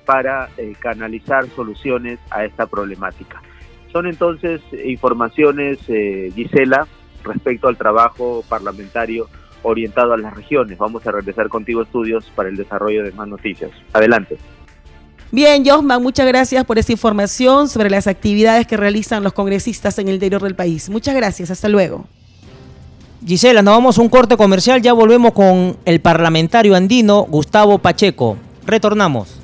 para 0.06 0.48
eh, 0.58 0.74
canalizar 0.78 1.48
soluciones 1.48 2.20
a 2.30 2.44
esta 2.44 2.68
problemática. 2.68 3.42
Son 3.90 4.06
entonces 4.06 4.60
informaciones, 4.84 5.80
Gisela, 6.36 6.86
respecto 7.24 7.66
al 7.66 7.76
trabajo 7.76 8.44
parlamentario 8.48 9.26
orientado 9.64 10.12
a 10.12 10.18
las 10.18 10.36
regiones. 10.36 10.78
Vamos 10.78 11.04
a 11.04 11.10
regresar 11.10 11.48
contigo 11.48 11.82
estudios 11.82 12.30
para 12.36 12.48
el 12.48 12.56
desarrollo 12.56 13.02
de 13.02 13.10
más 13.10 13.26
noticias. 13.26 13.72
Adelante. 13.92 14.38
Bien, 15.32 15.64
Josman, 15.64 16.02
muchas 16.02 16.26
gracias 16.26 16.64
por 16.64 16.78
esta 16.78 16.90
información 16.90 17.68
sobre 17.68 17.88
las 17.88 18.08
actividades 18.08 18.66
que 18.66 18.76
realizan 18.76 19.22
los 19.22 19.32
congresistas 19.32 19.96
en 19.98 20.08
el 20.08 20.14
interior 20.14 20.42
del 20.42 20.56
país. 20.56 20.90
Muchas 20.90 21.14
gracias, 21.14 21.50
hasta 21.50 21.68
luego. 21.68 22.04
Gisela, 23.24 23.62
nos 23.62 23.74
vamos 23.74 23.98
a 23.98 24.02
un 24.02 24.08
corte 24.08 24.36
comercial, 24.36 24.82
ya 24.82 24.92
volvemos 24.92 25.32
con 25.32 25.76
el 25.84 26.00
parlamentario 26.00 26.74
andino 26.74 27.26
Gustavo 27.28 27.78
Pacheco. 27.78 28.36
Retornamos. 28.66 29.39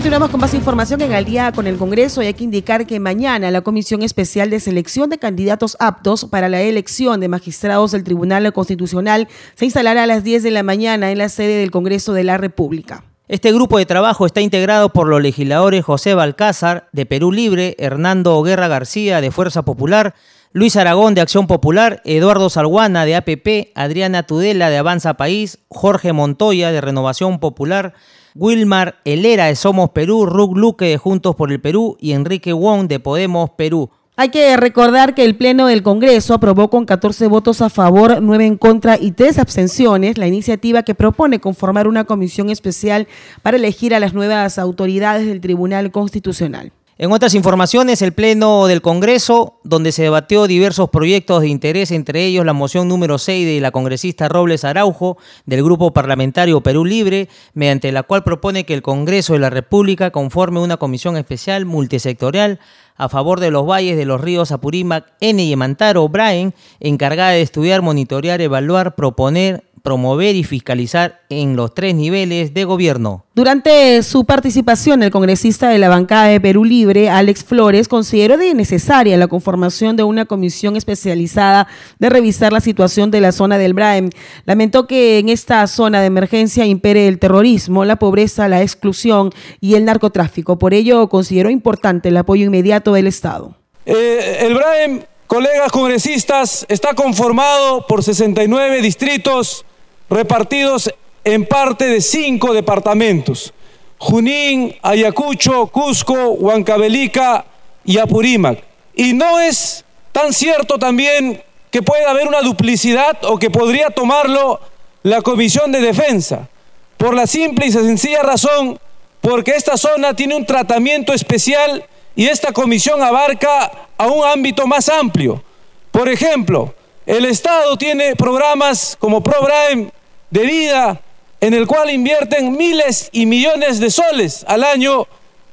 Continuamos 0.00 0.30
con 0.30 0.40
más 0.40 0.54
información 0.54 1.02
en 1.02 1.12
el 1.12 1.26
día 1.26 1.52
con 1.52 1.66
el 1.66 1.76
Congreso 1.76 2.22
y 2.22 2.26
hay 2.26 2.32
que 2.32 2.42
indicar 2.42 2.86
que 2.86 2.98
mañana 2.98 3.50
la 3.50 3.60
Comisión 3.60 4.00
Especial 4.00 4.48
de 4.48 4.58
Selección 4.58 5.10
de 5.10 5.18
Candidatos 5.18 5.76
Aptos 5.78 6.24
para 6.24 6.48
la 6.48 6.62
elección 6.62 7.20
de 7.20 7.28
magistrados 7.28 7.92
del 7.92 8.02
Tribunal 8.02 8.50
Constitucional 8.54 9.28
se 9.56 9.66
instalará 9.66 10.04
a 10.04 10.06
las 10.06 10.24
10 10.24 10.42
de 10.42 10.52
la 10.52 10.62
mañana 10.62 11.10
en 11.10 11.18
la 11.18 11.28
sede 11.28 11.58
del 11.58 11.70
Congreso 11.70 12.14
de 12.14 12.24
la 12.24 12.38
República. 12.38 13.04
Este 13.28 13.52
grupo 13.52 13.76
de 13.76 13.84
trabajo 13.84 14.24
está 14.24 14.40
integrado 14.40 14.88
por 14.88 15.06
los 15.06 15.20
legisladores 15.20 15.84
José 15.84 16.14
Balcázar, 16.14 16.88
de 16.92 17.04
Perú 17.04 17.30
Libre, 17.30 17.76
Hernando 17.78 18.42
Guerra 18.42 18.68
García, 18.68 19.20
de 19.20 19.30
Fuerza 19.30 19.66
Popular, 19.66 20.14
Luis 20.52 20.76
Aragón, 20.76 21.14
de 21.14 21.20
Acción 21.20 21.46
Popular, 21.46 22.00
Eduardo 22.06 22.48
Salguana, 22.48 23.04
de 23.04 23.16
APP, 23.16 23.72
Adriana 23.74 24.22
Tudela, 24.22 24.70
de 24.70 24.78
Avanza 24.78 25.18
País, 25.18 25.58
Jorge 25.68 26.14
Montoya, 26.14 26.72
de 26.72 26.80
Renovación 26.80 27.38
Popular, 27.38 27.92
Wilmar 28.34 28.96
Helera 29.04 29.46
de 29.46 29.56
Somos 29.56 29.90
Perú, 29.90 30.26
Rug 30.26 30.56
Luque 30.56 30.86
de 30.86 30.98
Juntos 30.98 31.36
por 31.36 31.52
el 31.52 31.60
Perú 31.60 31.96
y 32.00 32.12
Enrique 32.12 32.52
Wong 32.52 32.86
de 32.86 33.00
Podemos 33.00 33.50
Perú. 33.50 33.90
Hay 34.16 34.28
que 34.28 34.54
recordar 34.58 35.14
que 35.14 35.24
el 35.24 35.34
Pleno 35.34 35.66
del 35.66 35.82
Congreso 35.82 36.34
aprobó 36.34 36.68
con 36.68 36.84
14 36.84 37.26
votos 37.26 37.62
a 37.62 37.70
favor, 37.70 38.20
9 38.20 38.44
en 38.44 38.58
contra 38.58 38.98
y 39.00 39.12
3 39.12 39.38
abstenciones 39.38 40.18
la 40.18 40.26
iniciativa 40.26 40.82
que 40.82 40.94
propone 40.94 41.40
conformar 41.40 41.88
una 41.88 42.04
comisión 42.04 42.50
especial 42.50 43.08
para 43.40 43.56
elegir 43.56 43.94
a 43.94 44.00
las 44.00 44.12
nuevas 44.12 44.58
autoridades 44.58 45.26
del 45.26 45.40
Tribunal 45.40 45.90
Constitucional. 45.90 46.72
En 47.02 47.12
otras 47.12 47.34
informaciones, 47.34 48.02
el 48.02 48.12
Pleno 48.12 48.66
del 48.66 48.82
Congreso, 48.82 49.58
donde 49.64 49.90
se 49.90 50.02
debatió 50.02 50.46
diversos 50.46 50.90
proyectos 50.90 51.40
de 51.40 51.48
interés, 51.48 51.92
entre 51.92 52.26
ellos 52.26 52.44
la 52.44 52.52
moción 52.52 52.88
número 52.88 53.16
6 53.16 53.46
de 53.46 53.58
la 53.58 53.70
congresista 53.70 54.28
Robles 54.28 54.64
Araujo 54.64 55.16
del 55.46 55.64
Grupo 55.64 55.94
Parlamentario 55.94 56.60
Perú 56.60 56.84
Libre, 56.84 57.30
mediante 57.54 57.90
la 57.90 58.02
cual 58.02 58.22
propone 58.22 58.66
que 58.66 58.74
el 58.74 58.82
Congreso 58.82 59.32
de 59.32 59.38
la 59.38 59.48
República 59.48 60.10
conforme 60.10 60.60
una 60.60 60.76
comisión 60.76 61.16
especial 61.16 61.64
multisectorial 61.64 62.60
a 62.98 63.08
favor 63.08 63.40
de 63.40 63.50
los 63.50 63.66
valles 63.66 63.96
de 63.96 64.04
los 64.04 64.20
ríos 64.20 64.52
Apurímac, 64.52 65.14
N 65.20 65.42
y 65.42 65.56
Mantaro, 65.56 66.06
Braen, 66.10 66.52
encargada 66.80 67.30
de 67.30 67.40
estudiar, 67.40 67.80
monitorear, 67.80 68.42
evaluar, 68.42 68.94
proponer, 68.94 69.64
promover 69.82 70.36
y 70.36 70.44
fiscalizar 70.44 71.20
en 71.28 71.56
los 71.56 71.74
tres 71.74 71.94
niveles 71.94 72.54
de 72.54 72.64
gobierno. 72.64 73.24
Durante 73.34 74.02
su 74.02 74.24
participación, 74.24 75.02
el 75.02 75.10
congresista 75.10 75.68
de 75.68 75.78
la 75.78 75.88
bancada 75.88 76.26
de 76.26 76.40
Perú 76.40 76.64
Libre, 76.64 77.08
Alex 77.08 77.44
Flores, 77.44 77.88
consideró 77.88 78.36
de 78.36 78.54
necesaria 78.54 79.16
la 79.16 79.28
conformación 79.28 79.96
de 79.96 80.02
una 80.02 80.26
comisión 80.26 80.76
especializada 80.76 81.68
de 81.98 82.10
revisar 82.10 82.52
la 82.52 82.60
situación 82.60 83.10
de 83.10 83.20
la 83.20 83.32
zona 83.32 83.58
del 83.58 83.74
Braem. 83.74 84.10
Lamentó 84.44 84.86
que 84.86 85.18
en 85.18 85.28
esta 85.28 85.66
zona 85.66 86.00
de 86.00 86.06
emergencia 86.06 86.66
impere 86.66 87.08
el 87.08 87.18
terrorismo, 87.18 87.84
la 87.84 87.96
pobreza, 87.96 88.48
la 88.48 88.62
exclusión 88.62 89.30
y 89.60 89.74
el 89.74 89.84
narcotráfico. 89.84 90.58
Por 90.58 90.74
ello, 90.74 91.08
consideró 91.08 91.50
importante 91.50 92.10
el 92.10 92.16
apoyo 92.16 92.44
inmediato 92.44 92.92
del 92.92 93.06
Estado. 93.06 93.56
Eh, 93.86 94.38
el 94.40 94.54
Braem, 94.54 95.02
colegas 95.26 95.72
congresistas, 95.72 96.66
está 96.68 96.94
conformado 96.94 97.86
por 97.86 98.02
69 98.02 98.82
distritos 98.82 99.64
repartidos 100.10 100.92
en 101.24 101.46
parte 101.46 101.86
de 101.86 102.00
cinco 102.00 102.52
departamentos, 102.52 103.54
Junín, 103.98 104.76
Ayacucho, 104.82 105.66
Cusco, 105.68 106.30
Huancavelica 106.32 107.44
y 107.84 107.98
Apurímac. 107.98 108.62
Y 108.94 109.12
no 109.12 109.38
es 109.38 109.84
tan 110.12 110.32
cierto 110.32 110.78
también 110.78 111.42
que 111.70 111.82
puede 111.82 112.04
haber 112.04 112.26
una 112.26 112.40
duplicidad 112.40 113.18
o 113.24 113.38
que 113.38 113.50
podría 113.50 113.90
tomarlo 113.90 114.60
la 115.02 115.22
Comisión 115.22 115.70
de 115.70 115.80
Defensa, 115.80 116.48
por 116.96 117.14
la 117.14 117.26
simple 117.26 117.66
y 117.66 117.72
sencilla 117.72 118.22
razón 118.22 118.78
porque 119.20 119.52
esta 119.52 119.76
zona 119.76 120.14
tiene 120.14 120.34
un 120.34 120.46
tratamiento 120.46 121.12
especial 121.12 121.84
y 122.16 122.26
esta 122.26 122.52
comisión 122.52 123.02
abarca 123.02 123.70
a 123.96 124.06
un 124.08 124.26
ámbito 124.26 124.66
más 124.66 124.88
amplio. 124.88 125.42
Por 125.90 126.08
ejemplo, 126.08 126.74
el 127.06 127.24
Estado 127.26 127.76
tiene 127.76 128.16
programas 128.16 128.96
como 128.98 129.22
ProBrime 129.22 129.90
de 130.30 130.46
vida 130.46 131.00
en 131.40 131.54
el 131.54 131.66
cual 131.66 131.90
invierten 131.90 132.56
miles 132.56 133.08
y 133.12 133.26
millones 133.26 133.80
de 133.80 133.90
soles 133.90 134.44
al 134.46 134.64
año 134.64 135.06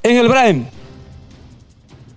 en 0.04 0.18
el 0.18 0.28
Braem. 0.28 0.66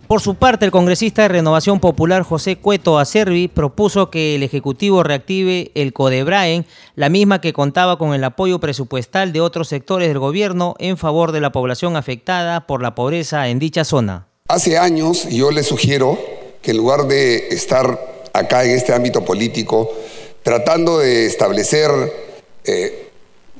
Por 0.07 0.21
su 0.21 0.35
parte, 0.35 0.65
el 0.65 0.73
congresista 0.73 1.23
de 1.23 1.29
Renovación 1.29 1.79
Popular 1.79 2.25
José 2.25 2.57
Cueto 2.57 2.99
Acervi 2.99 3.47
propuso 3.47 4.11
que 4.11 4.35
el 4.35 4.43
Ejecutivo 4.43 5.05
reactive 5.05 5.71
el 5.77 5.93
Codebraen, 5.93 6.67
la 6.97 7.09
misma 7.09 7.41
que 7.41 7.53
contaba 7.53 7.97
con 7.97 8.13
el 8.13 8.25
apoyo 8.25 8.59
presupuestal 8.59 9.33
de 9.33 9.41
otros 9.41 9.69
sectores 9.69 10.09
del 10.09 10.19
gobierno 10.19 10.75
en 10.81 10.97
favor 10.97 11.31
de 11.31 11.41
la 11.41 11.53
población 11.53 11.97
afectada 11.97 12.67
por 12.67 12.83
la 12.83 12.97
pobreza 12.97 13.47
en 13.49 13.61
dicha 13.61 13.85
zona. 13.85 14.27
Hace 14.49 14.79
años 14.79 15.29
yo 15.29 15.53
le 15.53 15.63
sugiero 15.63 16.19
que 16.61 16.73
en 16.73 16.79
lugar 16.79 17.07
de 17.07 17.47
estar 17.51 18.01
acá 18.33 18.65
en 18.65 18.73
este 18.73 18.93
ámbito 18.93 19.25
político 19.25 19.93
tratando 20.43 20.99
de 20.99 21.27
establecer 21.27 21.89
eh, 22.65 23.09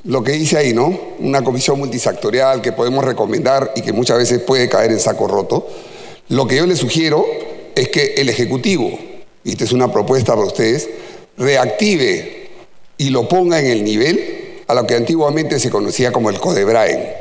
lo 0.03 0.23
que 0.23 0.31
dice 0.33 0.57
ahí, 0.57 0.73
¿no? 0.73 0.99
Una 1.19 1.43
comisión 1.43 1.77
multisectorial 1.77 2.61
que 2.61 2.71
podemos 2.71 3.05
recomendar 3.05 3.71
y 3.75 3.81
que 3.81 3.93
muchas 3.93 4.17
veces 4.17 4.39
puede 4.39 4.67
caer 4.67 4.91
en 4.91 4.99
saco 4.99 5.27
roto. 5.27 5.67
Lo 6.29 6.47
que 6.47 6.57
yo 6.57 6.65
les 6.65 6.79
sugiero 6.79 7.25
es 7.75 7.89
que 7.89 8.15
el 8.17 8.29
Ejecutivo, 8.29 8.97
y 9.43 9.51
esta 9.51 9.63
es 9.63 9.71
una 9.73 9.91
propuesta 9.91 10.33
para 10.33 10.47
ustedes, 10.47 10.89
reactive 11.37 12.49
y 12.97 13.09
lo 13.09 13.27
ponga 13.27 13.59
en 13.59 13.67
el 13.67 13.83
nivel 13.83 14.61
a 14.67 14.73
lo 14.73 14.87
que 14.87 14.95
antiguamente 14.95 15.59
se 15.59 15.69
conocía 15.69 16.11
como 16.11 16.29
el 16.29 16.39
Codebraen 16.39 17.20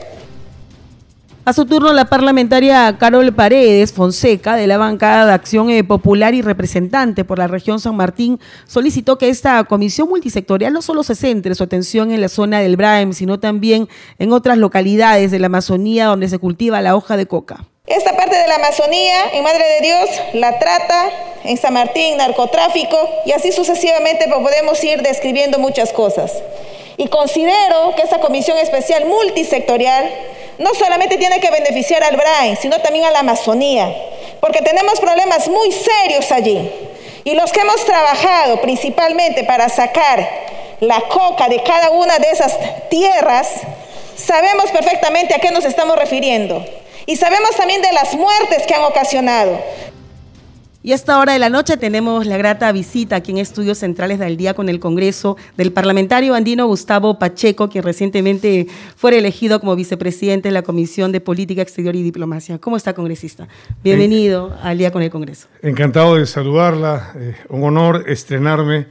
a 1.44 1.52
su 1.52 1.64
turno, 1.64 1.92
la 1.92 2.04
parlamentaria 2.04 2.96
Carol 2.98 3.34
Paredes 3.34 3.92
Fonseca, 3.92 4.56
de 4.56 4.66
la 4.66 4.76
bancada 4.76 5.26
de 5.26 5.32
Acción 5.32 5.70
eh, 5.70 5.82
Popular 5.82 6.34
y 6.34 6.42
representante 6.42 7.24
por 7.24 7.38
la 7.38 7.46
región 7.46 7.80
San 7.80 7.96
Martín, 7.96 8.38
solicitó 8.66 9.16
que 9.16 9.30
esta 9.30 9.64
comisión 9.64 10.08
multisectorial 10.08 10.72
no 10.72 10.82
solo 10.82 11.02
se 11.02 11.14
centre 11.14 11.54
su 11.54 11.64
atención 11.64 12.12
en 12.12 12.20
la 12.20 12.28
zona 12.28 12.60
del 12.60 12.76
Braem, 12.76 13.14
sino 13.14 13.40
también 13.40 13.88
en 14.18 14.32
otras 14.32 14.58
localidades 14.58 15.30
de 15.30 15.38
la 15.38 15.46
Amazonía 15.46 16.06
donde 16.06 16.28
se 16.28 16.38
cultiva 16.38 16.82
la 16.82 16.94
hoja 16.94 17.16
de 17.16 17.26
coca. 17.26 17.64
Esta 17.86 18.14
parte 18.14 18.36
de 18.36 18.46
la 18.46 18.56
Amazonía, 18.56 19.30
en 19.32 19.42
Madre 19.42 19.64
de 19.64 19.80
Dios, 19.80 20.10
la 20.34 20.58
trata, 20.58 21.08
en 21.44 21.56
San 21.56 21.72
Martín, 21.74 22.18
narcotráfico, 22.18 22.96
y 23.24 23.32
así 23.32 23.50
sucesivamente 23.50 24.26
pues, 24.28 24.40
podemos 24.40 24.84
ir 24.84 25.02
describiendo 25.02 25.58
muchas 25.58 25.92
cosas. 25.92 26.32
Y 26.98 27.08
considero 27.08 27.94
que 27.96 28.02
esta 28.02 28.20
comisión 28.20 28.58
especial 28.58 29.06
multisectorial 29.06 30.04
no 30.60 30.74
solamente 30.74 31.16
tiene 31.16 31.40
que 31.40 31.50
beneficiar 31.50 32.04
al 32.04 32.16
Brain, 32.16 32.56
sino 32.60 32.80
también 32.80 33.06
a 33.06 33.10
la 33.10 33.20
Amazonía, 33.20 33.92
porque 34.40 34.60
tenemos 34.60 35.00
problemas 35.00 35.48
muy 35.48 35.72
serios 35.72 36.30
allí. 36.30 36.70
Y 37.24 37.34
los 37.34 37.50
que 37.50 37.60
hemos 37.60 37.84
trabajado 37.86 38.60
principalmente 38.60 39.44
para 39.44 39.70
sacar 39.70 40.28
la 40.80 41.00
coca 41.08 41.48
de 41.48 41.62
cada 41.62 41.90
una 41.90 42.18
de 42.18 42.30
esas 42.30 42.58
tierras, 42.90 43.48
sabemos 44.16 44.70
perfectamente 44.70 45.34
a 45.34 45.38
qué 45.38 45.50
nos 45.50 45.64
estamos 45.64 45.96
refiriendo. 45.96 46.62
Y 47.06 47.16
sabemos 47.16 47.52
también 47.56 47.80
de 47.80 47.92
las 47.92 48.14
muertes 48.14 48.66
que 48.66 48.74
han 48.74 48.82
ocasionado. 48.82 49.58
Y 50.82 50.92
a 50.92 50.94
esta 50.94 51.18
hora 51.18 51.34
de 51.34 51.38
la 51.38 51.50
noche 51.50 51.76
tenemos 51.76 52.24
la 52.24 52.38
grata 52.38 52.72
visita 52.72 53.16
aquí 53.16 53.32
en 53.32 53.36
Estudios 53.36 53.76
Centrales 53.76 54.18
del 54.18 54.38
Día 54.38 54.54
con 54.54 54.70
el 54.70 54.80
Congreso 54.80 55.36
del 55.58 55.74
parlamentario 55.74 56.34
andino 56.34 56.66
Gustavo 56.66 57.18
Pacheco, 57.18 57.68
quien 57.68 57.84
recientemente 57.84 58.66
fue 58.96 59.18
elegido 59.18 59.60
como 59.60 59.76
vicepresidente 59.76 60.48
de 60.48 60.54
la 60.54 60.62
Comisión 60.62 61.12
de 61.12 61.20
Política 61.20 61.60
Exterior 61.60 61.94
y 61.96 62.02
Diplomacia. 62.02 62.58
¿Cómo 62.58 62.78
está, 62.78 62.94
congresista? 62.94 63.46
Bienvenido 63.84 64.56
al 64.62 64.78
Día 64.78 64.90
con 64.90 65.02
el 65.02 65.10
Congreso. 65.10 65.48
Encantado 65.60 66.14
de 66.14 66.24
saludarla. 66.24 67.12
Eh, 67.14 67.34
un 67.50 67.62
honor 67.62 68.04
estrenarme 68.08 68.86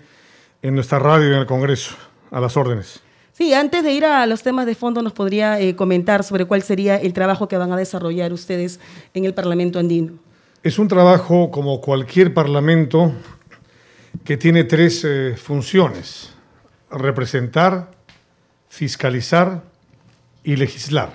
en 0.61 0.75
nuestra 0.75 0.99
radio 0.99 1.33
en 1.33 1.39
el 1.39 1.47
Congreso. 1.47 1.95
A 2.29 2.39
las 2.39 2.55
órdenes. 2.55 2.99
Sí, 3.33 3.55
antes 3.55 3.83
de 3.83 3.91
ir 3.93 4.05
a 4.05 4.27
los 4.27 4.43
temas 4.43 4.67
de 4.67 4.75
fondo, 4.75 5.01
nos 5.01 5.13
podría 5.13 5.59
eh, 5.59 5.75
comentar 5.75 6.23
sobre 6.23 6.45
cuál 6.45 6.61
sería 6.61 6.97
el 6.97 7.13
trabajo 7.13 7.47
que 7.47 7.57
van 7.57 7.71
a 7.71 7.77
desarrollar 7.77 8.31
ustedes 8.31 8.79
en 9.15 9.25
el 9.25 9.33
Parlamento 9.33 9.79
andino. 9.79 10.28
Es 10.61 10.77
un 10.77 10.89
trabajo 10.89 11.51
como 11.51 11.79
cualquier 11.79 12.33
parlamento 12.33 13.13
que 14.25 14.35
tiene 14.35 14.65
tres 14.65 15.05
eh, 15.05 15.37
funciones, 15.37 16.33
representar, 16.91 17.91
fiscalizar 18.67 19.63
y 20.43 20.57
legislar. 20.57 21.13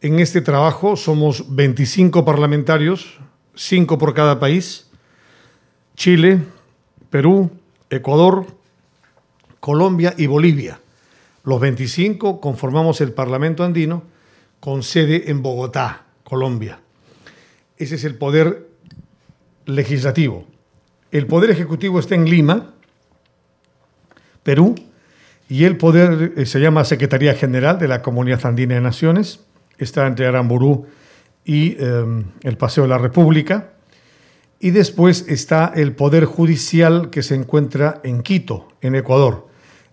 En 0.00 0.18
este 0.18 0.40
trabajo 0.40 0.96
somos 0.96 1.54
25 1.54 2.24
parlamentarios, 2.24 3.20
5 3.54 3.96
por 3.96 4.12
cada 4.12 4.40
país, 4.40 4.90
Chile, 5.94 6.40
Perú, 7.10 7.48
Ecuador, 7.90 8.46
Colombia 9.60 10.14
y 10.18 10.26
Bolivia. 10.26 10.80
Los 11.44 11.60
25 11.60 12.40
conformamos 12.40 13.00
el 13.02 13.12
Parlamento 13.12 13.62
andino 13.62 14.02
con 14.58 14.82
sede 14.82 15.30
en 15.30 15.42
Bogotá, 15.42 16.06
Colombia. 16.24 16.81
Ese 17.82 17.96
es 17.96 18.04
el 18.04 18.14
poder 18.14 18.68
legislativo. 19.66 20.46
El 21.10 21.26
poder 21.26 21.50
ejecutivo 21.50 21.98
está 21.98 22.14
en 22.14 22.30
Lima, 22.30 22.74
Perú, 24.44 24.76
y 25.48 25.64
el 25.64 25.76
poder 25.76 26.34
eh, 26.36 26.46
se 26.46 26.60
llama 26.60 26.84
Secretaría 26.84 27.34
General 27.34 27.80
de 27.80 27.88
la 27.88 28.00
Comunidad 28.00 28.46
Andina 28.46 28.76
de 28.76 28.80
Naciones, 28.82 29.44
está 29.78 30.06
entre 30.06 30.28
Aramburú 30.28 30.86
y 31.44 31.76
em, 31.82 32.26
el 32.44 32.56
Paseo 32.56 32.84
de 32.84 32.90
la 32.90 32.98
República. 32.98 33.72
Y 34.60 34.70
después 34.70 35.26
está 35.26 35.72
el 35.74 35.96
Poder 35.96 36.24
Judicial 36.24 37.10
que 37.10 37.24
se 37.24 37.34
encuentra 37.34 38.00
en 38.04 38.22
Quito, 38.22 38.68
en 38.80 38.94
Ecuador. 38.94 39.48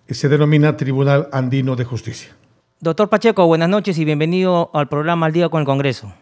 Se 0.08 0.28
denomina 0.28 0.76
Tribunal 0.76 1.28
Andino 1.32 1.74
de 1.74 1.84
Justicia. 1.84 2.30
Doctor 2.78 3.08
Pacheco, 3.08 3.48
buenas 3.48 3.68
noches 3.68 3.98
y 3.98 4.04
bienvenido 4.04 4.70
al 4.74 4.88
programa 4.88 5.26
Al 5.26 5.32
Día 5.32 5.48
con 5.48 5.58
el 5.58 5.66
Congreso. 5.66 6.14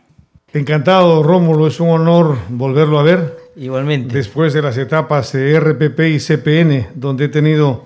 Encantado, 0.55 1.23
Rómulo, 1.23 1.67
es 1.67 1.79
un 1.79 1.91
honor 1.91 2.39
volverlo 2.49 2.99
a 2.99 3.03
ver. 3.03 3.37
Igualmente. 3.55 4.15
Después 4.15 4.55
de 4.55 4.63
las 4.63 4.79
etapas 4.79 5.33
de 5.33 5.61
RPP 5.61 6.01
y 6.01 6.19
CPN, 6.19 6.89
donde 6.95 7.27
he 7.27 7.29
tenido 7.29 7.85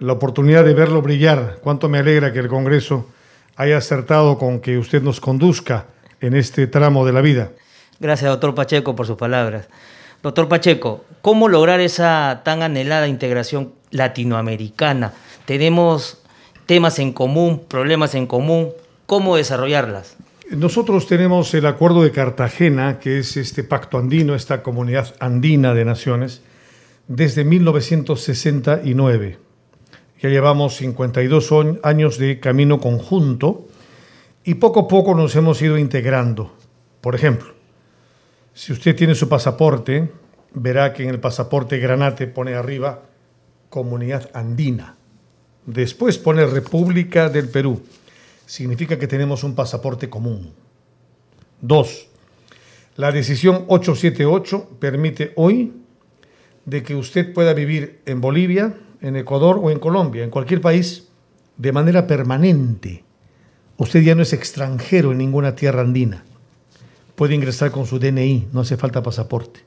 la 0.00 0.14
oportunidad 0.14 0.64
de 0.64 0.74
verlo 0.74 1.00
brillar. 1.00 1.58
Cuánto 1.62 1.88
me 1.88 1.98
alegra 1.98 2.32
que 2.32 2.40
el 2.40 2.48
Congreso 2.48 3.06
haya 3.54 3.76
acertado 3.76 4.36
con 4.36 4.58
que 4.58 4.78
usted 4.78 5.00
nos 5.00 5.20
conduzca 5.20 5.86
en 6.20 6.34
este 6.34 6.66
tramo 6.66 7.06
de 7.06 7.12
la 7.12 7.20
vida. 7.20 7.50
Gracias, 8.00 8.28
doctor 8.28 8.54
Pacheco, 8.56 8.96
por 8.96 9.06
sus 9.06 9.16
palabras. 9.16 9.68
Doctor 10.24 10.48
Pacheco, 10.48 11.04
¿cómo 11.20 11.48
lograr 11.48 11.78
esa 11.78 12.42
tan 12.44 12.62
anhelada 12.62 13.06
integración 13.06 13.74
latinoamericana? 13.92 15.12
Tenemos 15.44 16.18
temas 16.66 16.98
en 16.98 17.12
común, 17.12 17.62
problemas 17.68 18.16
en 18.16 18.26
común, 18.26 18.70
¿cómo 19.06 19.36
desarrollarlas? 19.36 20.16
Nosotros 20.50 21.06
tenemos 21.06 21.54
el 21.54 21.66
Acuerdo 21.66 22.02
de 22.02 22.10
Cartagena, 22.10 22.98
que 22.98 23.20
es 23.20 23.36
este 23.36 23.62
pacto 23.62 23.96
andino, 23.96 24.34
esta 24.34 24.62
comunidad 24.62 25.14
andina 25.20 25.72
de 25.72 25.84
naciones, 25.84 26.42
desde 27.06 27.44
1969. 27.44 29.38
Ya 30.20 30.28
llevamos 30.28 30.76
52 30.76 31.50
años 31.82 32.18
de 32.18 32.40
camino 32.40 32.80
conjunto 32.80 33.68
y 34.44 34.54
poco 34.54 34.80
a 34.80 34.88
poco 34.88 35.14
nos 35.14 35.34
hemos 35.36 35.62
ido 35.62 35.78
integrando. 35.78 36.52
Por 37.00 37.14
ejemplo, 37.14 37.54
si 38.52 38.72
usted 38.72 38.96
tiene 38.96 39.14
su 39.14 39.28
pasaporte, 39.28 40.10
verá 40.54 40.92
que 40.92 41.04
en 41.04 41.10
el 41.10 41.20
pasaporte 41.20 41.78
granate 41.78 42.26
pone 42.26 42.54
arriba 42.54 43.02
Comunidad 43.70 44.28
Andina. 44.34 44.96
Después 45.64 46.18
pone 46.18 46.44
República 46.46 47.28
del 47.28 47.48
Perú 47.48 47.80
significa 48.46 48.98
que 48.98 49.06
tenemos 49.06 49.44
un 49.44 49.54
pasaporte 49.54 50.08
común. 50.10 50.52
Dos, 51.60 52.08
la 52.96 53.12
decisión 53.12 53.64
878 53.68 54.76
permite 54.78 55.32
hoy 55.36 55.72
de 56.64 56.82
que 56.82 56.94
usted 56.94 57.32
pueda 57.32 57.54
vivir 57.54 58.00
en 58.06 58.20
Bolivia, 58.20 58.74
en 59.00 59.16
Ecuador 59.16 59.58
o 59.62 59.70
en 59.70 59.78
Colombia, 59.78 60.24
en 60.24 60.30
cualquier 60.30 60.60
país, 60.60 61.08
de 61.56 61.72
manera 61.72 62.06
permanente. 62.06 63.04
Usted 63.78 64.02
ya 64.02 64.14
no 64.14 64.22
es 64.22 64.32
extranjero 64.32 65.12
en 65.12 65.18
ninguna 65.18 65.54
tierra 65.54 65.80
andina. 65.80 66.24
Puede 67.14 67.34
ingresar 67.34 67.70
con 67.70 67.86
su 67.86 67.98
DNI, 67.98 68.48
no 68.52 68.60
hace 68.60 68.76
falta 68.76 69.02
pasaporte. 69.02 69.60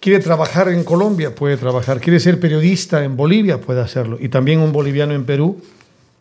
¿Quiere 0.00 0.20
trabajar 0.20 0.68
en 0.68 0.84
Colombia? 0.84 1.34
Puede 1.34 1.56
trabajar. 1.56 1.98
¿Quiere 1.98 2.20
ser 2.20 2.38
periodista 2.38 3.02
en 3.04 3.16
Bolivia? 3.16 3.60
Puede 3.60 3.80
hacerlo. 3.80 4.18
Y 4.20 4.28
también 4.28 4.60
un 4.60 4.70
boliviano 4.70 5.14
en 5.14 5.24
Perú 5.24 5.62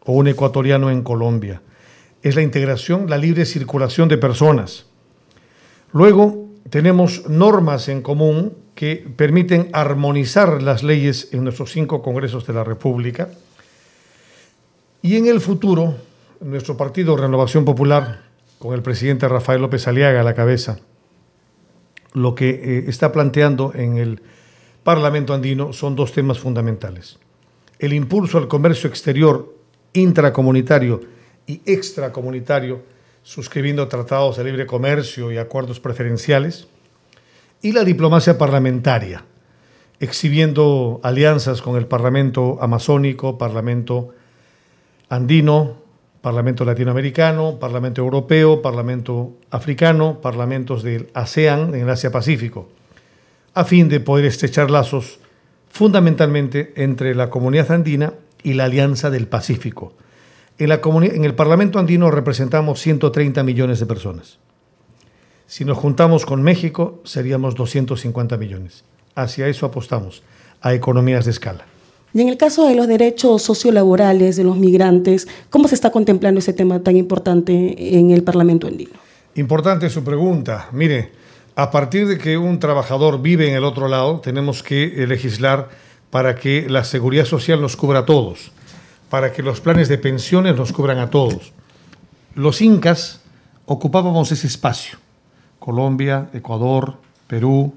o 0.05 0.13
un 0.13 0.27
ecuatoriano 0.27 0.89
en 0.89 1.03
Colombia. 1.03 1.61
Es 2.21 2.35
la 2.35 2.41
integración, 2.41 3.09
la 3.09 3.17
libre 3.17 3.45
circulación 3.45 4.09
de 4.09 4.17
personas. 4.17 4.85
Luego 5.91 6.49
tenemos 6.69 7.29
normas 7.29 7.89
en 7.89 8.01
común 8.01 8.53
que 8.75 9.05
permiten 9.15 9.69
armonizar 9.73 10.61
las 10.61 10.83
leyes 10.83 11.29
en 11.31 11.43
nuestros 11.43 11.71
cinco 11.71 12.01
congresos 12.01 12.47
de 12.47 12.53
la 12.53 12.63
República. 12.63 13.29
Y 15.01 15.17
en 15.17 15.27
el 15.27 15.41
futuro, 15.41 15.95
nuestro 16.41 16.75
partido 16.77 17.15
Renovación 17.15 17.65
Popular, 17.65 18.23
con 18.57 18.73
el 18.73 18.81
presidente 18.81 19.27
Rafael 19.27 19.61
López 19.61 19.87
Aliaga 19.87 20.21
a 20.21 20.23
la 20.23 20.33
cabeza, 20.33 20.79
lo 22.13 22.35
que 22.35 22.49
eh, 22.49 22.85
está 22.87 23.11
planteando 23.11 23.73
en 23.75 23.97
el 23.97 24.21
Parlamento 24.83 25.33
andino 25.33 25.73
son 25.73 25.95
dos 25.95 26.11
temas 26.11 26.39
fundamentales. 26.39 27.19
El 27.79 27.93
impulso 27.93 28.37
al 28.37 28.47
comercio 28.47 28.89
exterior 28.89 29.53
intracomunitario 29.93 31.01
y 31.45 31.62
extracomunitario, 31.65 32.82
suscribiendo 33.23 33.88
tratados 33.88 34.38
de 34.38 34.43
libre 34.43 34.65
comercio 34.65 35.32
y 35.32 35.38
acuerdos 35.38 35.79
preferenciales, 35.79 36.67
y 37.62 37.71
la 37.71 37.84
diplomacia 37.84 38.38
parlamentaria, 38.38 39.23
exhibiendo 39.99 40.99
alianzas 41.03 41.62
con 41.62 41.77
el 41.77 41.88
Parlamento 41.88 42.58
amazónico, 42.62 43.38
Parlamento 43.38 44.10
andino, 45.08 45.77
Parlamento 46.21 46.65
latinoamericano, 46.65 47.60
Parlamento 47.60 48.01
europeo, 48.01 48.62
Parlamento 48.62 49.34
africano, 49.49 50.19
parlamentos 50.21 50.84
del 50.84 51.10
ASEAN 51.13 51.75
en 51.75 51.82
el 51.82 51.89
Asia-Pacífico, 51.89 52.69
a 53.53 53.63
fin 53.63 53.88
de 53.88 53.99
poder 53.99 54.25
estrechar 54.25 54.71
lazos 54.71 55.19
fundamentalmente 55.69 56.73
entre 56.75 57.15
la 57.15 57.29
comunidad 57.29 57.71
andina 57.71 58.13
y 58.43 58.53
la 58.53 58.65
Alianza 58.65 59.10
del 59.10 59.27
Pacífico. 59.27 59.93
En, 60.58 60.69
la 60.69 60.82
en 60.84 61.25
el 61.25 61.34
Parlamento 61.34 61.79
andino 61.79 62.12
representamos 62.12 62.79
130 62.79 63.43
millones 63.43 63.79
de 63.79 63.86
personas. 63.86 64.38
Si 65.47 65.65
nos 65.65 65.77
juntamos 65.77 66.25
con 66.25 66.41
México, 66.41 67.01
seríamos 67.03 67.56
250 67.56 68.38
millones. 68.38 68.84
Hacia 69.15 69.47
eso 69.47 69.65
apostamos, 69.65 70.23
a 70.62 70.73
economías 70.73 71.25
de 71.25 71.32
escala. 71.32 71.65
Y 72.13 72.21
en 72.21 72.29
el 72.29 72.38
caso 72.38 72.67
de 72.67 72.75
los 72.75 72.88
derechos 72.88 73.41
sociolaborales 73.41 74.36
de 74.36 74.43
los 74.43 74.58
migrantes, 74.58 75.27
¿cómo 75.49 75.67
se 75.67 75.75
está 75.75 75.91
contemplando 75.91 76.39
ese 76.39 76.53
tema 76.53 76.82
tan 76.82 76.95
importante 76.95 77.97
en 77.97 78.12
el 78.12 78.23
Parlamento 78.23 78.67
andino? 78.67 78.93
Importante 79.36 79.89
su 79.89 80.03
pregunta. 80.03 80.69
Mire, 80.71 81.12
a 81.56 81.71
partir 81.71 82.08
de 82.08 82.19
que 82.19 82.38
un 82.38 82.60
trabajador 82.60 83.21
vive 83.21 83.49
en 83.49 83.56
el 83.56 83.63
otro 83.63 83.88
lado, 83.88 84.19
tenemos 84.19 84.62
que 84.62 85.06
legislar 85.08 85.69
para 86.13 86.36
que 86.36 86.69
la 86.69 86.84
seguridad 86.84 87.26
social 87.26 87.60
nos 87.60 87.76
cubra 87.76 88.02
a 88.02 88.06
todos, 88.06 88.52
para 89.10 89.32
que 89.32 89.41
los 89.41 89.62
planes 89.62 89.89
de 89.89 89.97
pensiones 89.97 90.56
nos 90.56 90.71
cubran 90.71 90.99
a 90.99 91.10
todos. 91.10 91.54
Los 92.36 92.62
incas 92.62 93.21
ocupábamos 93.65 94.32
ese 94.32 94.45
espacio, 94.45 94.99
Colombia, 95.57 96.30
Ecuador, 96.32 96.97
Perú, 97.26 97.74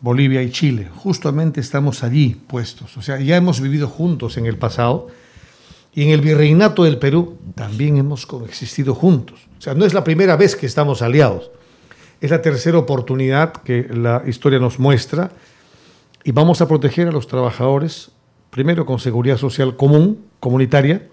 Bolivia 0.00 0.42
y 0.42 0.50
Chile. 0.50 0.88
Justamente 0.96 1.60
estamos 1.60 2.02
allí 2.02 2.30
puestos. 2.48 2.96
O 2.96 3.02
sea, 3.02 3.20
ya 3.20 3.36
hemos 3.36 3.60
vivido 3.60 3.86
juntos 3.86 4.36
en 4.36 4.46
el 4.46 4.58
pasado 4.58 5.06
y 5.94 6.02
en 6.02 6.10
el 6.10 6.22
virreinato 6.22 6.82
del 6.82 6.98
Perú 6.98 7.38
también 7.54 7.96
hemos 7.96 8.26
coexistido 8.26 8.92
juntos. 8.96 9.46
O 9.56 9.62
sea, 9.62 9.74
no 9.74 9.84
es 9.84 9.94
la 9.94 10.02
primera 10.02 10.34
vez 10.34 10.56
que 10.56 10.66
estamos 10.66 11.00
aliados. 11.00 11.52
Es 12.20 12.32
la 12.32 12.42
tercera 12.42 12.76
oportunidad 12.76 13.52
que 13.52 13.86
la 13.88 14.24
historia 14.26 14.58
nos 14.58 14.80
muestra 14.80 15.30
y 16.24 16.32
vamos 16.32 16.60
a 16.60 16.68
proteger 16.68 17.08
a 17.08 17.12
los 17.12 17.26
trabajadores, 17.26 18.10
primero 18.50 18.84
con 18.84 18.98
seguridad 18.98 19.36
social 19.36 19.76
común, 19.76 20.24
comunitaria, 20.40 21.08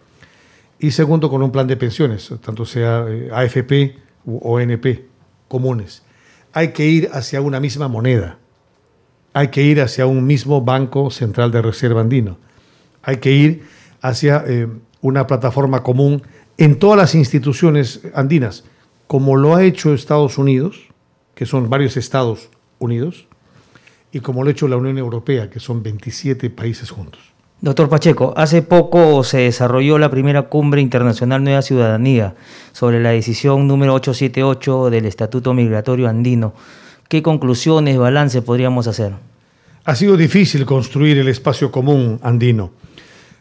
Y 0.80 0.92
segundo, 0.92 1.32
con 1.32 1.42
un 1.42 1.52
plan 1.52 1.66
de 1.66 1.76
pensiones, 1.76 2.32
tanto 2.46 2.64
sea 2.64 3.04
eh, 3.10 3.32
AFP 3.34 3.98
u 4.26 4.38
ONP 4.44 5.08
comunes. 5.48 6.04
Hay 6.54 6.68
que 6.68 6.86
ir 6.86 7.10
hacia 7.14 7.42
una 7.42 7.60
misma 7.60 7.88
moneda. 7.88 8.38
Hay 9.34 9.48
que 9.48 9.64
ir 9.64 9.82
hacia 9.82 10.06
un 10.06 10.28
mismo 10.28 10.62
Banco 10.62 11.10
Central 11.10 11.52
de 11.52 11.64
Reserva 11.64 12.02
Andino. 12.02 12.38
Hay 13.02 13.18
que 13.18 13.32
ir 13.32 13.64
hacia 14.02 14.44
eh, 14.46 14.68
una 15.02 15.26
plataforma 15.26 15.82
común 15.82 16.22
en 16.58 16.78
todas 16.78 16.98
las 16.98 17.16
instituciones 17.16 18.02
andinas, 18.14 18.64
como 19.08 19.36
lo 19.36 19.56
ha 19.56 19.64
hecho 19.64 19.94
Estados 19.94 20.38
Unidos, 20.38 20.90
que 21.34 21.46
son 21.46 21.70
varios 21.70 21.98
Estados 21.98 22.50
Unidos, 22.80 23.28
y 24.12 24.20
como 24.20 24.44
lo 24.44 24.50
ha 24.50 24.52
hecho 24.52 24.68
la 24.68 24.78
Unión 24.78 24.98
Europea, 24.98 25.50
que 25.50 25.60
son 25.60 25.84
27 25.84 26.50
países 26.50 26.90
juntos. 26.90 27.22
Doctor 27.60 27.90
Pacheco, 27.90 28.36
hace 28.38 28.62
poco 28.62 29.24
se 29.24 29.40
desarrolló 29.40 29.98
la 29.98 30.12
primera 30.12 30.44
cumbre 30.44 30.80
internacional 30.80 31.44
Nueva 31.44 31.64
Ciudadanía 31.64 32.36
sobre 32.72 33.02
la 33.02 33.10
decisión 33.10 33.68
número 33.68 33.96
878 33.96 34.92
del 34.92 35.06
Estatuto 35.06 35.56
Migratorio 35.56 36.08
Andino. 36.08 36.54
¿Qué 37.10 37.24
conclusiones, 37.24 37.98
balance 37.98 38.44
podríamos 38.44 38.86
hacer? 38.86 39.14
Ha 39.86 39.96
sido 39.96 40.18
difícil 40.18 40.66
construir 40.66 41.18
el 41.18 41.30
espacio 41.30 41.72
común 41.72 42.20
andino. 42.22 42.74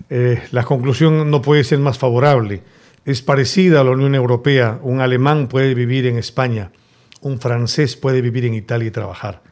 Eh, 0.08 0.40
la 0.50 0.62
conclusión 0.62 1.30
no 1.30 1.42
puede 1.42 1.64
ser 1.64 1.80
más 1.80 1.98
favorable. 1.98 2.62
Es 3.04 3.20
parecida 3.20 3.80
a 3.80 3.84
la 3.84 3.90
Unión 3.90 4.14
Europea. 4.14 4.78
Un 4.82 5.00
alemán 5.00 5.48
puede 5.48 5.74
vivir 5.74 6.06
en 6.06 6.16
España, 6.16 6.70
un 7.20 7.38
francés 7.38 7.96
puede 7.96 8.22
vivir 8.22 8.46
en 8.46 8.54
Italia 8.54 8.88
y 8.88 8.92
trabajar. 8.92 9.42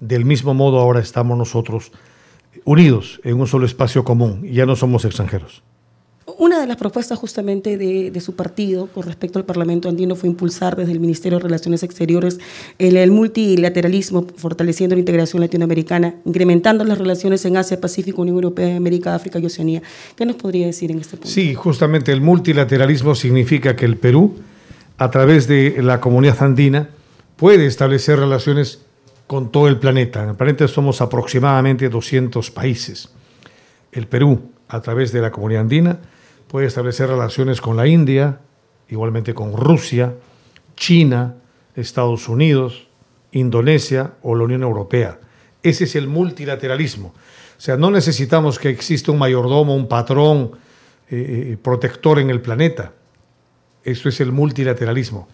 Del 0.00 0.24
mismo 0.24 0.54
modo 0.54 0.78
ahora 0.78 1.00
estamos 1.00 1.36
nosotros 1.36 1.92
unidos 2.64 3.20
en 3.22 3.38
un 3.38 3.46
solo 3.46 3.66
espacio 3.66 4.04
común 4.04 4.40
y 4.44 4.54
ya 4.54 4.66
no 4.66 4.74
somos 4.76 5.04
extranjeros. 5.04 5.62
Una 6.38 6.60
de 6.60 6.66
las 6.66 6.76
propuestas 6.76 7.18
justamente 7.18 7.76
de, 7.76 8.20
su 8.20 8.34
partido 8.34 8.86
con 8.86 9.02
respecto 9.02 9.38
al 9.38 9.44
Parlamento 9.44 9.88
andino 9.88 10.16
fue 10.16 10.28
impulsar 10.28 10.76
desde 10.76 10.92
el 10.92 11.00
Ministerio 11.00 11.38
de 11.38 11.44
Relaciones 11.44 11.82
Exteriores 11.82 12.38
el, 12.78 13.10
multilateralismo, 13.10 14.26
fortaleciendo 14.36 14.94
la 14.94 15.00
integración 15.00 15.42
latinoamericana, 15.42 16.14
incrementando 16.24 16.84
las 16.84 16.98
relaciones 16.98 17.44
en 17.44 17.56
Asia, 17.56 17.80
Pacífico, 17.80 18.22
Unión 18.22 18.36
Europea, 18.36 18.76
América, 18.76 19.14
África 19.14 19.38
y 19.38 19.46
Oceanía. 19.46 19.82
¿Qué 20.16 20.24
nos 20.24 20.36
podría 20.36 20.66
decir 20.66 20.90
en 20.90 21.00
este 21.00 21.16
punto? 21.16 21.28
Sí, 21.28 21.54
justamente 21.54 22.12
el 22.12 22.20
multilateralismo 22.20 23.14
significa 23.14 23.76
que 23.76 23.84
el 23.84 23.96
Perú, 23.96 24.36
a 24.98 25.10
través 25.10 25.46
de 25.46 25.82
la 25.82 26.00
comunidad 26.00 26.42
andina, 26.42 26.90
puede 27.36 27.66
establecer 27.66 28.18
relaciones 28.18 28.80
con 29.30 29.52
todo 29.52 29.68
el 29.68 29.78
planeta. 29.78 30.24
En 30.24 30.30
el 30.30 30.34
planeta 30.34 30.66
somos 30.66 31.00
aproximadamente 31.00 31.88
200 31.88 32.50
países. 32.50 33.10
El 33.92 34.08
Perú, 34.08 34.50
a 34.66 34.80
través 34.80 35.12
de 35.12 35.20
la 35.20 35.30
comunidad 35.30 35.60
andina, 35.60 36.00
puede 36.48 36.66
establecer 36.66 37.08
relaciones 37.08 37.60
con 37.60 37.76
la 37.76 37.86
India, 37.86 38.40
igualmente 38.88 39.32
con 39.32 39.56
Rusia, 39.56 40.14
China, 40.74 41.36
Estados 41.76 42.28
Unidos, 42.28 42.88
Indonesia 43.30 44.14
o 44.22 44.34
la 44.34 44.42
Unión 44.42 44.64
Europea. 44.64 45.20
Ese 45.62 45.84
es 45.84 45.94
el 45.94 46.08
multilateralismo. 46.08 47.14
O 47.56 47.60
sea, 47.60 47.76
no 47.76 47.92
necesitamos 47.92 48.58
que 48.58 48.70
exista 48.70 49.12
un 49.12 49.18
mayordomo, 49.18 49.76
un 49.76 49.86
patrón 49.86 50.50
eh, 51.08 51.52
eh, 51.52 51.56
protector 51.56 52.18
en 52.18 52.30
el 52.30 52.40
planeta. 52.40 52.94
Eso 53.84 54.08
es 54.08 54.20
el 54.20 54.32
multilateralismo. 54.32 55.28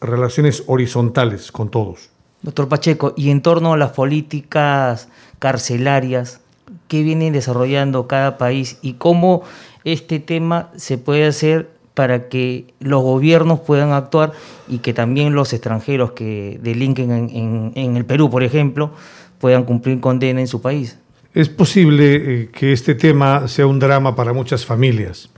Relaciones 0.00 0.62
horizontales 0.68 1.50
con 1.50 1.68
todos. 1.68 2.10
Doctor 2.42 2.68
Pacheco, 2.68 3.12
y 3.16 3.30
en 3.30 3.42
torno 3.42 3.74
a 3.74 3.76
las 3.76 3.90
políticas 3.90 5.08
carcelarias, 5.38 6.40
¿qué 6.88 7.02
viene 7.02 7.30
desarrollando 7.30 8.06
cada 8.06 8.38
país 8.38 8.78
y 8.80 8.94
cómo 8.94 9.42
este 9.84 10.20
tema 10.20 10.70
se 10.76 10.98
puede 10.98 11.26
hacer 11.26 11.68
para 11.94 12.28
que 12.28 12.72
los 12.80 13.02
gobiernos 13.02 13.60
puedan 13.60 13.92
actuar 13.92 14.32
y 14.68 14.78
que 14.78 14.94
también 14.94 15.34
los 15.34 15.52
extranjeros 15.52 16.12
que 16.12 16.58
delinquen 16.62 17.72
en, 17.74 17.96
el 17.96 18.04
Perú, 18.06 18.30
por 18.30 18.42
ejemplo, 18.42 18.92
puedan 19.38 19.64
cumplir 19.64 20.00
condena 20.00 20.40
en 20.40 20.46
su 20.46 20.62
país? 20.62 20.98
Es 21.34 21.48
posible 21.48 22.14
eh, 22.14 22.50
que 22.52 22.72
este 22.72 22.94
tema 22.94 23.48
sea 23.48 23.66
un 23.66 23.78
drama 23.78 24.16
para 24.16 24.32
muchas 24.32 24.64
familias. 24.64 25.30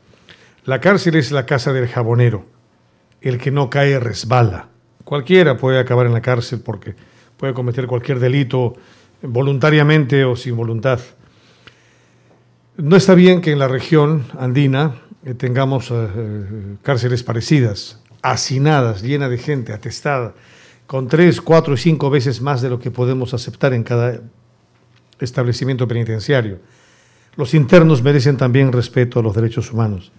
La 0.64 0.80
cárcel 0.80 1.16
es 1.16 1.32
la 1.32 1.46
casa 1.46 1.72
del 1.72 1.88
jabonero. 1.88 2.46
El 3.20 3.38
que 3.38 3.50
no 3.50 3.68
cae 3.68 3.98
resbala. 3.98 4.68
Cualquiera 5.12 5.58
puede 5.58 5.78
acabar 5.78 6.06
en 6.06 6.14
la 6.14 6.22
cárcel 6.22 6.62
porque 6.64 6.94
puede 7.36 7.52
cometer 7.52 7.86
cualquier 7.86 8.18
delito 8.18 8.72
voluntariamente 9.20 10.24
o 10.24 10.36
sin 10.36 10.56
voluntad. 10.56 11.00
No 12.78 12.96
está 12.96 13.14
bien 13.14 13.42
que 13.42 13.52
en 13.52 13.58
la 13.58 13.68
región 13.68 14.24
andina 14.38 14.94
eh, 15.26 15.34
tengamos 15.34 15.90
eh, 15.90 15.94
eh, 16.16 16.76
cárceles 16.80 17.22
parecidas, 17.24 18.00
hacinadas, 18.22 19.02
llenas 19.02 19.28
de 19.28 19.36
gente, 19.36 19.74
atestada, 19.74 20.32
con 20.86 21.08
tres, 21.08 21.42
cuatro 21.42 21.74
y 21.74 21.76
cinco 21.76 22.08
veces 22.08 22.40
más 22.40 22.62
de 22.62 22.70
lo 22.70 22.78
que 22.78 22.90
podemos 22.90 23.34
aceptar 23.34 23.74
en 23.74 23.82
cada 23.82 24.18
establecimiento 25.20 25.86
penitenciario. 25.86 26.58
Los 27.36 27.52
internos 27.52 28.02
merecen 28.02 28.38
también 28.38 28.72
respeto 28.72 29.20
a 29.20 29.22
los 29.22 29.34
derechos 29.34 29.72
humanos 29.74 30.10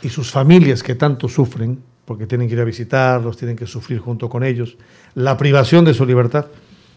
y 0.00 0.10
sus 0.10 0.30
familias 0.30 0.84
que 0.84 0.94
tanto 0.94 1.28
sufren 1.28 1.82
porque 2.08 2.26
tienen 2.26 2.48
que 2.48 2.54
ir 2.54 2.60
a 2.60 2.64
visitarlos, 2.64 3.36
tienen 3.36 3.54
que 3.54 3.66
sufrir 3.66 3.98
junto 3.98 4.30
con 4.30 4.42
ellos. 4.42 4.78
La 5.14 5.36
privación 5.36 5.84
de 5.84 5.92
su 5.92 6.06
libertad 6.06 6.46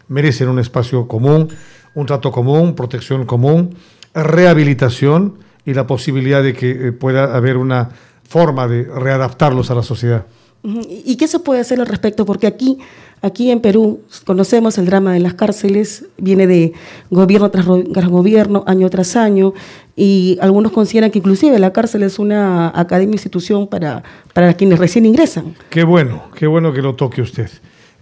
merecen 0.08 0.48
un 0.48 0.58
espacio 0.58 1.06
común, 1.06 1.48
un 1.94 2.06
trato 2.06 2.32
común, 2.32 2.74
protección 2.74 3.26
común, 3.26 3.76
rehabilitación 4.14 5.34
y 5.66 5.74
la 5.74 5.86
posibilidad 5.86 6.42
de 6.42 6.54
que 6.54 6.70
eh, 6.70 6.92
pueda 6.92 7.36
haber 7.36 7.58
una 7.58 7.90
forma 8.26 8.66
de 8.66 8.84
readaptarlos 8.84 9.70
a 9.70 9.74
la 9.74 9.82
sociedad. 9.82 10.24
¿Y 10.62 11.16
qué 11.16 11.26
se 11.26 11.40
puede 11.40 11.60
hacer 11.60 11.80
al 11.80 11.86
respecto? 11.86 12.24
Porque 12.24 12.46
aquí, 12.46 12.78
aquí 13.20 13.50
en 13.50 13.60
Perú 13.60 14.00
conocemos 14.24 14.78
el 14.78 14.86
drama 14.86 15.12
de 15.12 15.18
las 15.18 15.34
cárceles, 15.34 16.06
viene 16.18 16.46
de 16.46 16.72
gobierno 17.10 17.50
tras, 17.50 17.66
gobierno, 17.66 18.62
año 18.66 18.88
tras 18.88 19.16
año, 19.16 19.54
y 19.94 20.38
algunos 20.40 20.72
consideran 20.72 21.10
que 21.10 21.18
inclusive 21.18 21.58
la 21.58 21.72
cárcel 21.72 22.02
es 22.02 22.18
una 22.18 22.68
academia 22.74 23.14
institución 23.14 23.66
para, 23.66 24.02
para 24.32 24.54
quienes 24.54 24.78
recién 24.78 25.04
ingresan. 25.06 25.54
Qué 25.68 25.84
bueno, 25.84 26.24
qué 26.34 26.46
bueno 26.46 26.72
que 26.72 26.80
lo 26.80 26.94
toque 26.94 27.20
usted. 27.20 27.50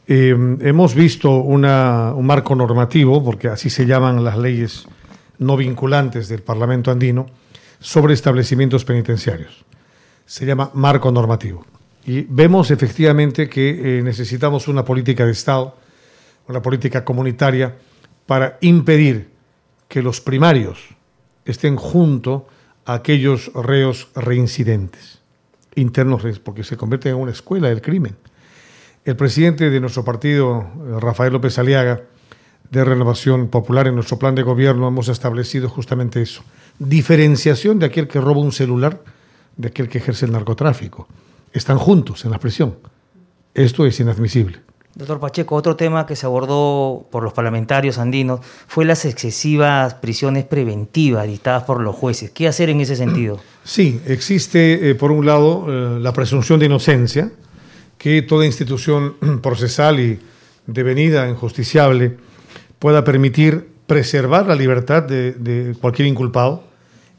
Eh, 0.06 0.30
hemos 0.60 0.94
visto 0.94 1.30
un 1.36 1.62
marco 1.62 2.54
normativo, 2.54 3.22
porque 3.22 3.48
así 3.48 3.70
se 3.70 3.86
llaman 3.86 4.24
las 4.24 4.36
leyes 4.38 4.86
no 5.38 5.56
vinculantes 5.56 6.28
del 6.28 6.42
Parlamento 6.42 6.90
andino, 6.90 7.26
sobre 7.80 8.14
establecimientos 8.14 8.84
penitenciarios. 8.84 9.64
Se 10.26 10.44
llama 10.44 10.70
marco 10.74 11.10
normativo. 11.10 11.64
Y 12.06 12.22
vemos 12.22 12.70
efectivamente 12.70 13.48
que 13.48 13.98
eh, 13.98 14.02
necesitamos 14.02 14.68
una 14.68 14.84
política 14.84 15.24
de 15.24 15.32
Estado, 15.32 15.76
una 16.48 16.60
política 16.60 17.04
comunitaria, 17.04 17.74
para 18.26 18.58
impedir 18.60 19.30
que 19.88 20.02
los 20.02 20.20
primarios 20.20 20.78
estén 21.44 21.76
junto 21.76 22.46
a 22.84 22.94
aquellos 22.94 23.52
reos 23.54 24.08
reincidentes, 24.14 25.20
internos, 25.74 26.22
porque 26.42 26.64
se 26.64 26.76
convierten 26.76 27.12
en 27.12 27.20
una 27.20 27.32
escuela 27.32 27.68
del 27.68 27.82
crimen. 27.82 28.16
El 29.04 29.16
presidente 29.16 29.70
de 29.70 29.80
nuestro 29.80 30.04
partido, 30.04 30.60
eh, 30.60 31.00
Rafael 31.00 31.32
López 31.32 31.58
Aliaga, 31.58 32.02
de 32.70 32.84
Renovación 32.84 33.48
Popular, 33.48 33.88
en 33.88 33.96
nuestro 33.96 34.18
plan 34.18 34.34
de 34.34 34.42
gobierno 34.42 34.86
hemos 34.86 35.08
establecido 35.08 35.68
justamente 35.68 36.22
eso. 36.22 36.42
Diferenciación 36.78 37.78
de 37.78 37.86
aquel 37.86 38.06
que 38.06 38.20
roba 38.20 38.40
un 38.40 38.52
celular 38.52 39.02
de 39.56 39.68
aquel 39.68 39.88
que 39.88 39.98
ejerce 39.98 40.26
el 40.26 40.32
narcotráfico 40.32 41.08
están 41.52 41.78
juntos 41.78 42.24
en 42.24 42.30
la 42.30 42.38
prisión. 42.38 42.78
Esto 43.54 43.84
es 43.86 43.98
inadmisible. 43.98 44.60
Doctor 44.94 45.20
Pacheco, 45.20 45.54
otro 45.54 45.76
tema 45.76 46.04
que 46.04 46.16
se 46.16 46.26
abordó 46.26 47.06
por 47.10 47.22
los 47.22 47.32
parlamentarios 47.32 47.98
andinos 47.98 48.40
fue 48.66 48.84
las 48.84 49.04
excesivas 49.04 49.94
prisiones 49.94 50.44
preventivas 50.44 51.26
dictadas 51.28 51.62
por 51.62 51.80
los 51.80 51.94
jueces. 51.94 52.30
¿Qué 52.30 52.48
hacer 52.48 52.70
en 52.70 52.80
ese 52.80 52.96
sentido? 52.96 53.40
Sí, 53.62 54.00
existe, 54.06 54.90
eh, 54.90 54.94
por 54.94 55.12
un 55.12 55.26
lado, 55.26 55.66
eh, 55.68 56.00
la 56.00 56.14
presunción 56.14 56.58
de 56.58 56.66
inocencia, 56.66 57.30
que 57.98 58.22
toda 58.22 58.46
institución 58.46 59.16
procesal 59.42 60.00
y 60.00 60.18
devenida 60.66 61.28
en 61.28 61.34
justiciable 61.34 62.16
pueda 62.78 63.04
permitir 63.04 63.68
preservar 63.86 64.46
la 64.46 64.54
libertad 64.54 65.02
de 65.02 65.76
cualquier 65.78 66.08
inculpado 66.08 66.64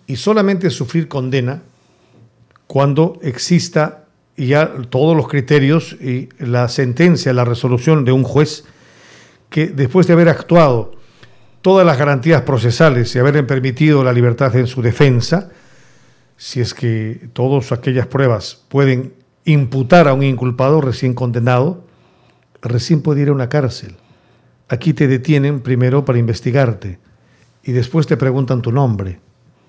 y 0.08 0.16
solamente 0.16 0.70
sufrir 0.72 1.08
condena 1.08 1.62
cuando 2.66 3.20
exista 3.22 4.01
y 4.42 4.48
ya 4.48 4.74
todos 4.90 5.16
los 5.16 5.28
criterios 5.28 5.94
y 6.02 6.30
la 6.40 6.68
sentencia, 6.68 7.32
la 7.32 7.46
resolución 7.46 8.06
de 8.06 8.12
un 8.12 8.24
juez 8.24 8.64
que 9.52 9.68
después 9.68 10.08
de 10.08 10.14
haber 10.14 10.30
actuado 10.30 10.94
todas 11.62 11.86
las 11.86 12.00
garantías 12.00 12.42
procesales 12.42 13.14
y 13.14 13.20
haberle 13.20 13.44
permitido 13.44 14.04
la 14.04 14.12
libertad 14.12 14.56
en 14.56 14.66
su 14.66 14.82
defensa, 14.82 15.52
si 16.38 16.60
es 16.60 16.74
que 16.74 17.30
todas 17.34 17.72
aquellas 17.72 18.08
pruebas 18.08 18.64
pueden 18.68 19.14
imputar 19.46 20.08
a 20.08 20.16
un 20.16 20.24
inculpado 20.24 20.82
recién 20.82 21.14
condenado, 21.14 21.86
recién 22.64 23.04
puede 23.04 23.22
ir 23.22 23.30
a 23.30 23.34
una 23.34 23.48
cárcel. 23.48 23.96
Aquí 24.70 24.94
te 24.94 25.08
detienen 25.08 25.60
primero 25.60 26.04
para 26.04 26.18
investigarte 26.18 26.98
y 27.64 27.74
después 27.74 28.08
te 28.08 28.18
preguntan 28.18 28.64
tu 28.64 28.72
nombre, 28.72 29.20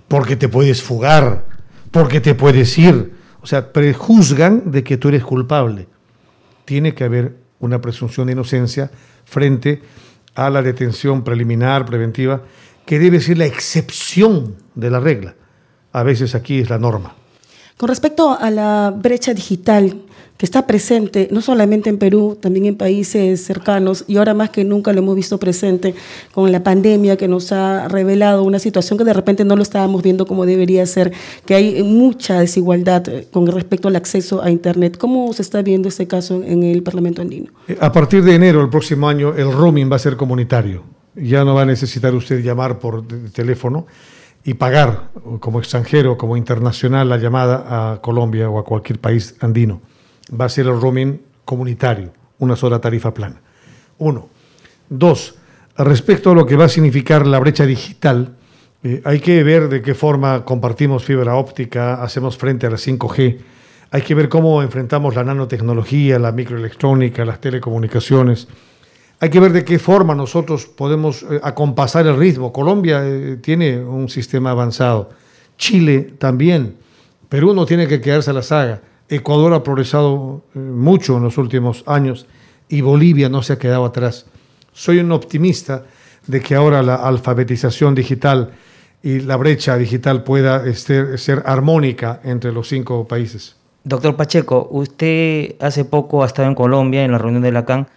porque 0.09 0.35
te 0.35 0.49
puedes 0.49 0.83
fugar, 0.83 1.45
porque 1.91 2.23
te 2.23 2.35
puedes 2.35 2.79
ir 2.79 3.21
O 3.43 3.47
sea, 3.47 3.73
prejuzgan 3.73 4.71
de 4.71 4.85
que 4.85 4.97
tú 4.97 5.09
eres 5.09 5.25
culpable. 5.25 5.89
Tiene 6.65 6.95
que 6.95 7.05
haber 7.05 7.37
una 7.59 7.81
presunción 7.81 8.27
de 8.27 8.35
inocencia 8.35 8.91
frente 9.25 9.83
a 10.35 10.49
la 10.49 10.63
detención 10.63 11.23
preliminar, 11.25 11.85
preventiva, 11.85 12.43
que 12.87 12.99
debe 12.99 13.21
ser 13.21 13.39
la 13.39 13.47
excepción 13.47 14.57
de 14.75 14.91
la 14.91 15.01
regla. 15.01 15.35
A 15.93 16.03
veces 16.03 16.35
aquí 16.35 16.61
es 16.61 16.71
la 16.71 16.79
norma. 16.79 17.15
Con 17.77 17.89
respecto 17.89 18.37
a 18.39 18.51
la 18.51 18.95
brecha 18.97 19.35
digital, 19.35 20.03
que 20.43 20.47
está 20.47 20.67
presente 20.67 21.29
no 21.31 21.41
solamente 21.41 21.89
en 21.89 21.99
Perú, 21.99 22.37
también 22.41 22.67
en 22.67 22.77
países 22.77 23.45
cercanos 23.45 24.05
y 24.09 24.17
ahora 24.17 24.35
más 24.35 24.51
que 24.51 24.65
nunca 24.65 24.93
lo 24.93 24.99
hemos 24.99 25.15
visto 25.15 25.39
presente 25.39 25.95
con 26.33 26.51
la 26.51 26.65
pandemia 26.65 27.17
que 27.17 27.29
nos 27.29 27.53
ha 27.53 27.87
revelado 27.87 28.43
una 28.43 28.59
situación 28.59 28.99
que 28.99 29.05
de 29.05 29.13
repente 29.13 29.45
no 29.45 29.55
lo 29.55 29.63
estábamos 29.63 30.03
viendo 30.03 30.27
como 30.27 30.45
debería 30.45 30.85
ser, 30.87 31.13
que 31.47 31.55
hay 31.55 31.83
mucha 31.85 32.41
desigualdad 32.41 33.09
eh, 33.09 33.29
con 33.33 33.47
respecto 33.47 33.89
al 33.89 33.97
acceso 33.97 34.43
a 34.43 34.51
Internet. 34.51 34.97
¿Cómo 34.99 35.33
se 35.33 35.43
está 35.43 35.63
viendo 35.63 35.89
este 35.89 36.09
caso 36.09 36.43
en 36.43 36.65
el 36.65 36.83
Parlamento 36.83 37.23
andino? 37.23 37.53
Eh, 37.69 37.77
a 37.81 37.93
partir 37.93 38.25
de 38.25 38.35
enero 38.35 38.61
del 38.61 38.69
próximo 38.69 39.09
año 39.09 39.35
el 39.35 39.53
roaming 39.53 39.91
va 39.91 39.97
a 39.97 40.01
ser 40.01 40.17
comunitario. 40.17 40.83
Ya 41.15 41.45
no 41.45 41.55
va 41.55 41.63
a 41.63 41.67
necesitar 41.67 42.15
usted 42.15 42.43
llamar 42.43 42.79
por 42.79 43.07
teléfono 43.33 43.87
y 44.45 44.55
pagar 44.55 45.11
como 45.39 45.61
extranjero, 45.61 46.17
como 46.17 46.37
internacional, 46.37 47.09
la 47.09 47.19
llamada 47.19 47.93
a 47.93 48.01
Colombia 48.01 48.51
o 48.51 48.59
a 48.59 48.65
cualquier 48.65 48.99
país 48.99 49.37
andino 49.39 49.83
va 50.39 50.47
a 50.47 50.49
ser 50.49 50.67
el 50.67 50.81
roaming 50.81 51.21
comunitario, 51.45 52.13
una 52.39 52.57
sola 52.57 52.81
tarifa 52.81 53.13
plana. 53.13 53.41
Uno. 53.99 54.29
Dos, 54.89 55.37
respecto 55.77 56.31
a 56.33 56.35
lo 56.35 56.47
que 56.47 56.57
va 56.57 56.67
a 56.67 56.69
significar 56.69 57.27
la 57.27 57.39
brecha 57.39 57.65
digital, 57.65 58.37
eh, 58.83 59.01
hay 59.05 59.21
que 59.21 59.43
ver 59.43 59.69
de 59.69 59.81
qué 59.81 59.95
forma 59.95 60.45
compartimos 60.45 61.05
fibra 61.05 61.37
óptica, 61.37 62.03
hacemos 62.03 62.37
frente 62.37 62.67
a 62.67 62.71
la 62.71 62.77
5G, 62.77 63.39
hay 63.91 64.03
que 64.03 64.15
ver 64.15 64.29
cómo 64.29 64.63
enfrentamos 64.63 65.15
la 65.15 65.25
nanotecnología, 65.25 66.19
la 66.19 66.33
microelectrónica, 66.33 67.25
las 67.25 67.41
telecomunicaciones. 67.41 68.49
Hay 69.21 69.31
que 69.31 69.39
ver 69.39 69.53
de 69.53 69.65
qué 69.65 69.79
forma 69.79 70.15
nosotros 70.15 70.67
podemos 70.67 71.23
eh, 71.23 71.41
acompasar 71.43 72.07
el 72.07 72.17
ritmo. 72.17 72.53
Colombia 72.53 73.03
eh, 73.05 73.37
tiene 73.41 73.79
un 73.79 74.09
sistema 74.09 74.51
avanzado, 74.51 75.11
Chile 75.59 76.15
también, 76.19 76.77
Perú 77.29 77.55
no 77.55 77.65
tiene 77.65 77.87
que 77.87 78.01
quedarse 78.01 78.31
a 78.31 78.35
la 78.35 78.43
saga. 78.43 78.83
Ecuador 79.15 79.53
ha 79.53 79.63
progresado 79.63 80.43
eh, 80.55 80.59
mucho 80.59 81.19
en 81.19 81.25
los 81.25 81.37
últimos 81.37 81.85
años 81.87 82.27
y 82.69 82.81
Bolivia 82.81 83.29
no 83.29 83.43
se 83.43 83.53
ha 83.53 83.59
quedado 83.59 83.85
atrás. 83.85 84.25
Soy 84.73 84.99
un 84.99 85.13
optimista 85.13 85.85
de 86.27 86.41
que 86.41 86.55
ahora 86.55 86.83
la 86.83 86.95
alfabetización 86.95 87.95
digital 87.95 88.53
y 89.03 89.21
la 89.21 89.37
brecha 89.37 89.77
digital 89.77 90.25
pueda 90.25 90.67
este, 90.67 91.19
ser 91.19 91.43
armónica 91.45 92.21
entre 92.25 92.53
los 92.53 92.69
cinco 92.69 93.07
países. 93.07 93.57
Doctor 93.85 94.17
Pacheco, 94.17 94.69
usted 94.71 95.57
hace 95.61 95.85
poco 95.85 96.23
ha 96.23 96.27
estado 96.27 96.49
en 96.49 96.55
Colombia 96.55 97.05
en 97.05 97.13
la 97.13 97.19
reunión 97.19 97.43
de 97.43 97.53
la 97.53 97.67
CAN 97.67 97.89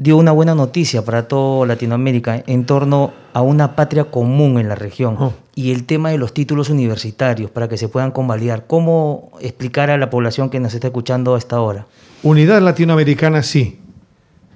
dio 0.00 0.16
una 0.16 0.32
buena 0.32 0.54
noticia 0.54 1.04
para 1.04 1.28
toda 1.28 1.66
Latinoamérica 1.66 2.42
en 2.46 2.64
torno 2.64 3.12
a 3.34 3.42
una 3.42 3.76
patria 3.76 4.04
común 4.04 4.58
en 4.58 4.68
la 4.68 4.74
región 4.74 5.16
oh. 5.18 5.34
Y 5.60 5.72
el 5.72 5.84
tema 5.84 6.10
de 6.10 6.16
los 6.16 6.32
títulos 6.32 6.70
universitarios 6.70 7.50
para 7.50 7.68
que 7.68 7.76
se 7.76 7.88
puedan 7.88 8.12
convalidar. 8.12 8.66
¿Cómo 8.66 9.30
explicar 9.40 9.90
a 9.90 9.98
la 9.98 10.08
población 10.08 10.48
que 10.48 10.58
nos 10.58 10.72
está 10.72 10.86
escuchando 10.86 11.34
a 11.34 11.38
esta 11.38 11.60
hora? 11.60 11.86
Unidad 12.22 12.62
latinoamericana 12.62 13.42
sí, 13.42 13.78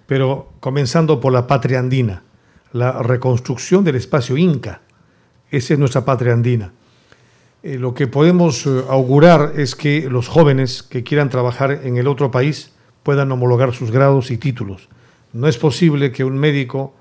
pero 0.07 0.49
comenzando 0.61 1.21
por 1.21 1.33
la 1.33 1.47
patria 1.47 1.79
andina, 1.79 2.23
la 2.73 3.03
reconstrucción 3.03 3.85
del 3.85 3.97
espacio 3.97 4.37
inca. 4.37 4.81
Esa 5.51 5.75
es 5.75 5.79
nuestra 5.79 6.05
patria 6.05 6.33
andina. 6.33 6.73
Eh, 7.63 7.79
lo 7.79 7.93
que 7.93 8.07
podemos 8.07 8.67
eh, 8.67 8.85
augurar 8.89 9.53
es 9.57 9.75
que 9.75 10.09
los 10.09 10.29
jóvenes 10.29 10.83
que 10.83 11.03
quieran 11.03 11.29
trabajar 11.29 11.81
en 11.85 11.99
el 11.99 12.09
otro 12.09 12.31
país 12.31 12.73
puedan 13.03 13.31
homologar 13.31 13.75
sus 13.75 13.91
grados 13.91 14.31
y 14.31 14.39
títulos 14.39 14.89
no 15.35 15.49
es 15.49 15.59
posible 15.59 16.13
que 16.13 16.25
un 16.25 16.39
médico 16.39 16.95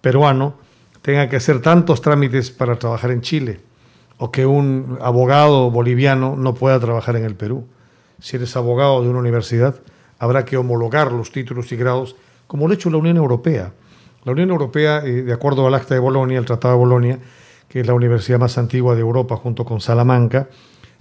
peruano 0.00 0.54
tenga 1.02 1.28
que 1.28 1.36
hacer 1.36 1.60
tantos 1.62 2.00
trámites 2.00 2.50
para 2.50 2.78
trabajar 2.78 3.10
en 3.10 3.20
Chile 3.20 3.60
o 4.18 4.30
que 4.30 4.44
un 4.44 4.98
abogado 5.00 5.70
boliviano 5.70 6.36
no 6.36 6.54
pueda 6.54 6.78
trabajar 6.78 7.16
en 7.16 7.24
el 7.24 7.34
Perú. 7.34 7.66
Si 8.20 8.36
eres 8.36 8.54
abogado 8.54 9.02
de 9.02 9.08
una 9.08 9.18
universidad, 9.18 9.76
habrá 10.18 10.44
que 10.44 10.58
homologar 10.58 11.10
los 11.10 11.32
títulos 11.32 11.72
y 11.72 11.76
grados, 11.76 12.16
como 12.46 12.66
lo 12.66 12.72
ha 12.72 12.74
hecho 12.74 12.90
la 12.90 12.98
Unión 12.98 13.16
Europea. 13.16 13.72
La 14.24 14.32
Unión 14.32 14.50
Europea, 14.50 15.02
eh, 15.04 15.22
de 15.22 15.32
acuerdo 15.32 15.66
al 15.66 15.74
Acta 15.74 15.94
de 15.94 16.00
Bolonia, 16.00 16.38
el 16.38 16.44
Tratado 16.44 16.74
de 16.74 16.78
Bolonia, 16.78 17.18
que 17.66 17.80
es 17.80 17.86
la 17.86 17.94
universidad 17.94 18.38
más 18.38 18.58
antigua 18.58 18.94
de 18.94 19.00
Europa 19.00 19.36
junto 19.36 19.64
con 19.64 19.80
Salamanca, 19.80 20.48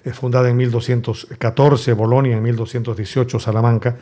es 0.02 0.16
fundada 0.16 0.50
en 0.50 0.56
1214, 0.56 1.91
Bolonia 1.93 2.38
en 2.38 2.43
1218, 2.43 3.38
Salamanca, 3.38 3.97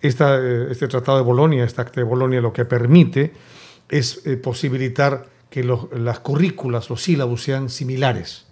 eh, 0.00 0.68
este 0.70 0.86
Tratado 0.86 1.18
de 1.18 1.24
Bolonia, 1.24 1.64
este 1.64 1.80
Acta 1.80 2.00
de 2.00 2.04
Bolonia, 2.04 2.40
lo 2.40 2.52
que 2.52 2.64
permite 2.64 3.32
es 3.88 4.24
eh, 4.24 4.36
posibilitar 4.36 5.26
que 5.50 5.64
las 5.64 6.20
currículas, 6.20 6.88
los 6.88 7.02
sílabos 7.02 7.42
sean 7.42 7.68
similares 7.68 8.46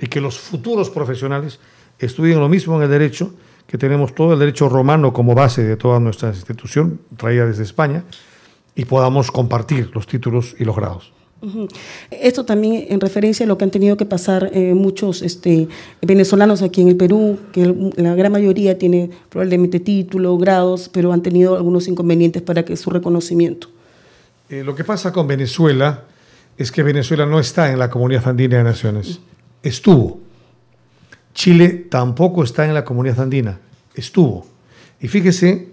y 0.00 0.06
que 0.06 0.20
los 0.20 0.38
futuros 0.38 0.90
profesionales 0.90 1.58
estudien 1.98 2.38
lo 2.38 2.48
mismo 2.48 2.76
en 2.76 2.84
el 2.84 2.90
derecho, 2.90 3.32
que 3.66 3.78
tenemos 3.78 4.14
todo 4.14 4.34
el 4.34 4.38
derecho 4.38 4.68
romano 4.68 5.12
como 5.12 5.34
base 5.34 5.64
de 5.64 5.76
toda 5.76 5.98
nuestra 5.98 6.28
institución, 6.28 7.00
traída 7.16 7.46
desde 7.46 7.64
España, 7.64 8.04
y 8.76 8.84
podamos 8.84 9.30
compartir 9.30 9.90
los 9.94 10.06
títulos 10.06 10.54
y 10.58 10.64
los 10.64 10.76
grados. 10.76 11.12
Esto 12.10 12.44
también 12.44 12.86
en 12.88 13.00
referencia 13.00 13.44
a 13.44 13.46
lo 13.46 13.58
que 13.58 13.64
han 13.64 13.70
tenido 13.70 13.96
que 13.96 14.06
pasar 14.06 14.50
eh, 14.52 14.74
muchos 14.74 15.22
este, 15.22 15.68
venezolanos 16.00 16.62
aquí 16.62 16.80
en 16.80 16.88
el 16.88 16.96
Perú, 16.96 17.38
que 17.52 17.92
la 17.96 18.14
gran 18.14 18.32
mayoría 18.32 18.78
tiene 18.78 19.10
probablemente 19.28 19.80
título, 19.80 20.38
grados, 20.38 20.88
pero 20.88 21.12
han 21.12 21.22
tenido 21.22 21.56
algunos 21.56 21.88
inconvenientes 21.88 22.42
para 22.42 22.64
que 22.64 22.76
su 22.76 22.90
reconocimiento. 22.90 23.68
Eh, 24.48 24.62
lo 24.64 24.74
que 24.74 24.84
pasa 24.84 25.12
con 25.12 25.26
Venezuela 25.26 26.04
es 26.56 26.72
que 26.72 26.82
Venezuela 26.82 27.26
no 27.26 27.38
está 27.38 27.70
en 27.70 27.78
la 27.78 27.90
Comunidad 27.90 28.28
Andina 28.28 28.58
de 28.58 28.64
Naciones. 28.64 29.20
Estuvo. 29.62 30.20
Chile 31.34 31.86
tampoco 31.90 32.42
está 32.44 32.64
en 32.64 32.74
la 32.74 32.84
Comunidad 32.84 33.20
Andina. 33.20 33.58
Estuvo. 33.94 34.46
Y 35.00 35.08
fíjese 35.08 35.68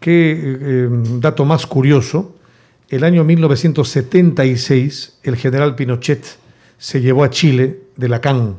qué 0.00 0.36
eh, 0.40 0.88
dato 1.20 1.44
más 1.44 1.66
curioso 1.66 2.34
el 2.94 3.02
año 3.02 3.24
1976, 3.24 5.18
el 5.22 5.36
general 5.36 5.74
Pinochet 5.74 6.38
se 6.78 7.00
llevó 7.00 7.24
a 7.24 7.30
Chile 7.30 7.80
de 7.96 8.08
la 8.08 8.20
CAN, 8.20 8.56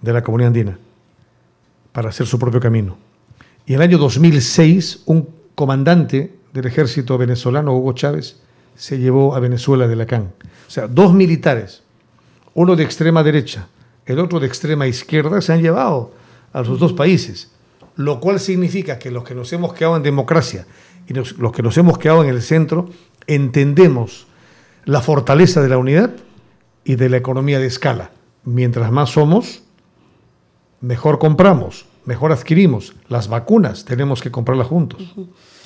de 0.00 0.12
la 0.12 0.22
Comunidad 0.22 0.48
Andina, 0.48 0.78
para 1.92 2.10
hacer 2.10 2.26
su 2.26 2.38
propio 2.38 2.60
camino. 2.60 2.98
Y 3.66 3.72
en 3.72 3.80
el 3.80 3.88
año 3.88 3.98
2006, 3.98 5.04
un 5.06 5.28
comandante 5.54 6.34
del 6.52 6.66
ejército 6.66 7.16
venezolano, 7.16 7.74
Hugo 7.74 7.94
Chávez, 7.94 8.40
se 8.74 8.98
llevó 8.98 9.34
a 9.34 9.40
Venezuela 9.40 9.86
de 9.86 9.96
la 9.96 10.06
CAN. 10.06 10.32
O 10.66 10.70
sea, 10.70 10.86
dos 10.86 11.12
militares, 11.12 11.82
uno 12.54 12.76
de 12.76 12.84
extrema 12.84 13.22
derecha, 13.22 13.68
el 14.06 14.18
otro 14.18 14.40
de 14.40 14.46
extrema 14.46 14.86
izquierda, 14.86 15.40
se 15.40 15.52
han 15.52 15.62
llevado 15.62 16.12
a 16.52 16.62
los 16.62 16.78
dos 16.78 16.92
países, 16.92 17.50
lo 17.96 18.20
cual 18.20 18.40
significa 18.40 18.98
que 18.98 19.10
los 19.10 19.24
que 19.24 19.34
nos 19.34 19.52
hemos 19.52 19.74
quedado 19.74 19.96
en 19.96 20.02
democracia 20.02 20.66
y 21.06 21.14
los 21.14 21.52
que 21.52 21.62
nos 21.62 21.76
hemos 21.76 21.98
quedado 21.98 22.22
en 22.22 22.30
el 22.30 22.42
centro 22.42 22.88
entendemos 23.26 24.26
la 24.84 25.00
fortaleza 25.00 25.62
de 25.62 25.68
la 25.68 25.78
unidad 25.78 26.14
y 26.84 26.96
de 26.96 27.08
la 27.08 27.16
economía 27.16 27.58
de 27.58 27.66
escala. 27.66 28.10
Mientras 28.44 28.90
más 28.90 29.10
somos, 29.10 29.62
mejor 30.80 31.18
compramos, 31.18 31.86
mejor 32.04 32.32
adquirimos. 32.32 32.94
Las 33.08 33.28
vacunas 33.28 33.84
tenemos 33.84 34.20
que 34.20 34.30
comprarlas 34.30 34.66
juntos. 34.66 35.14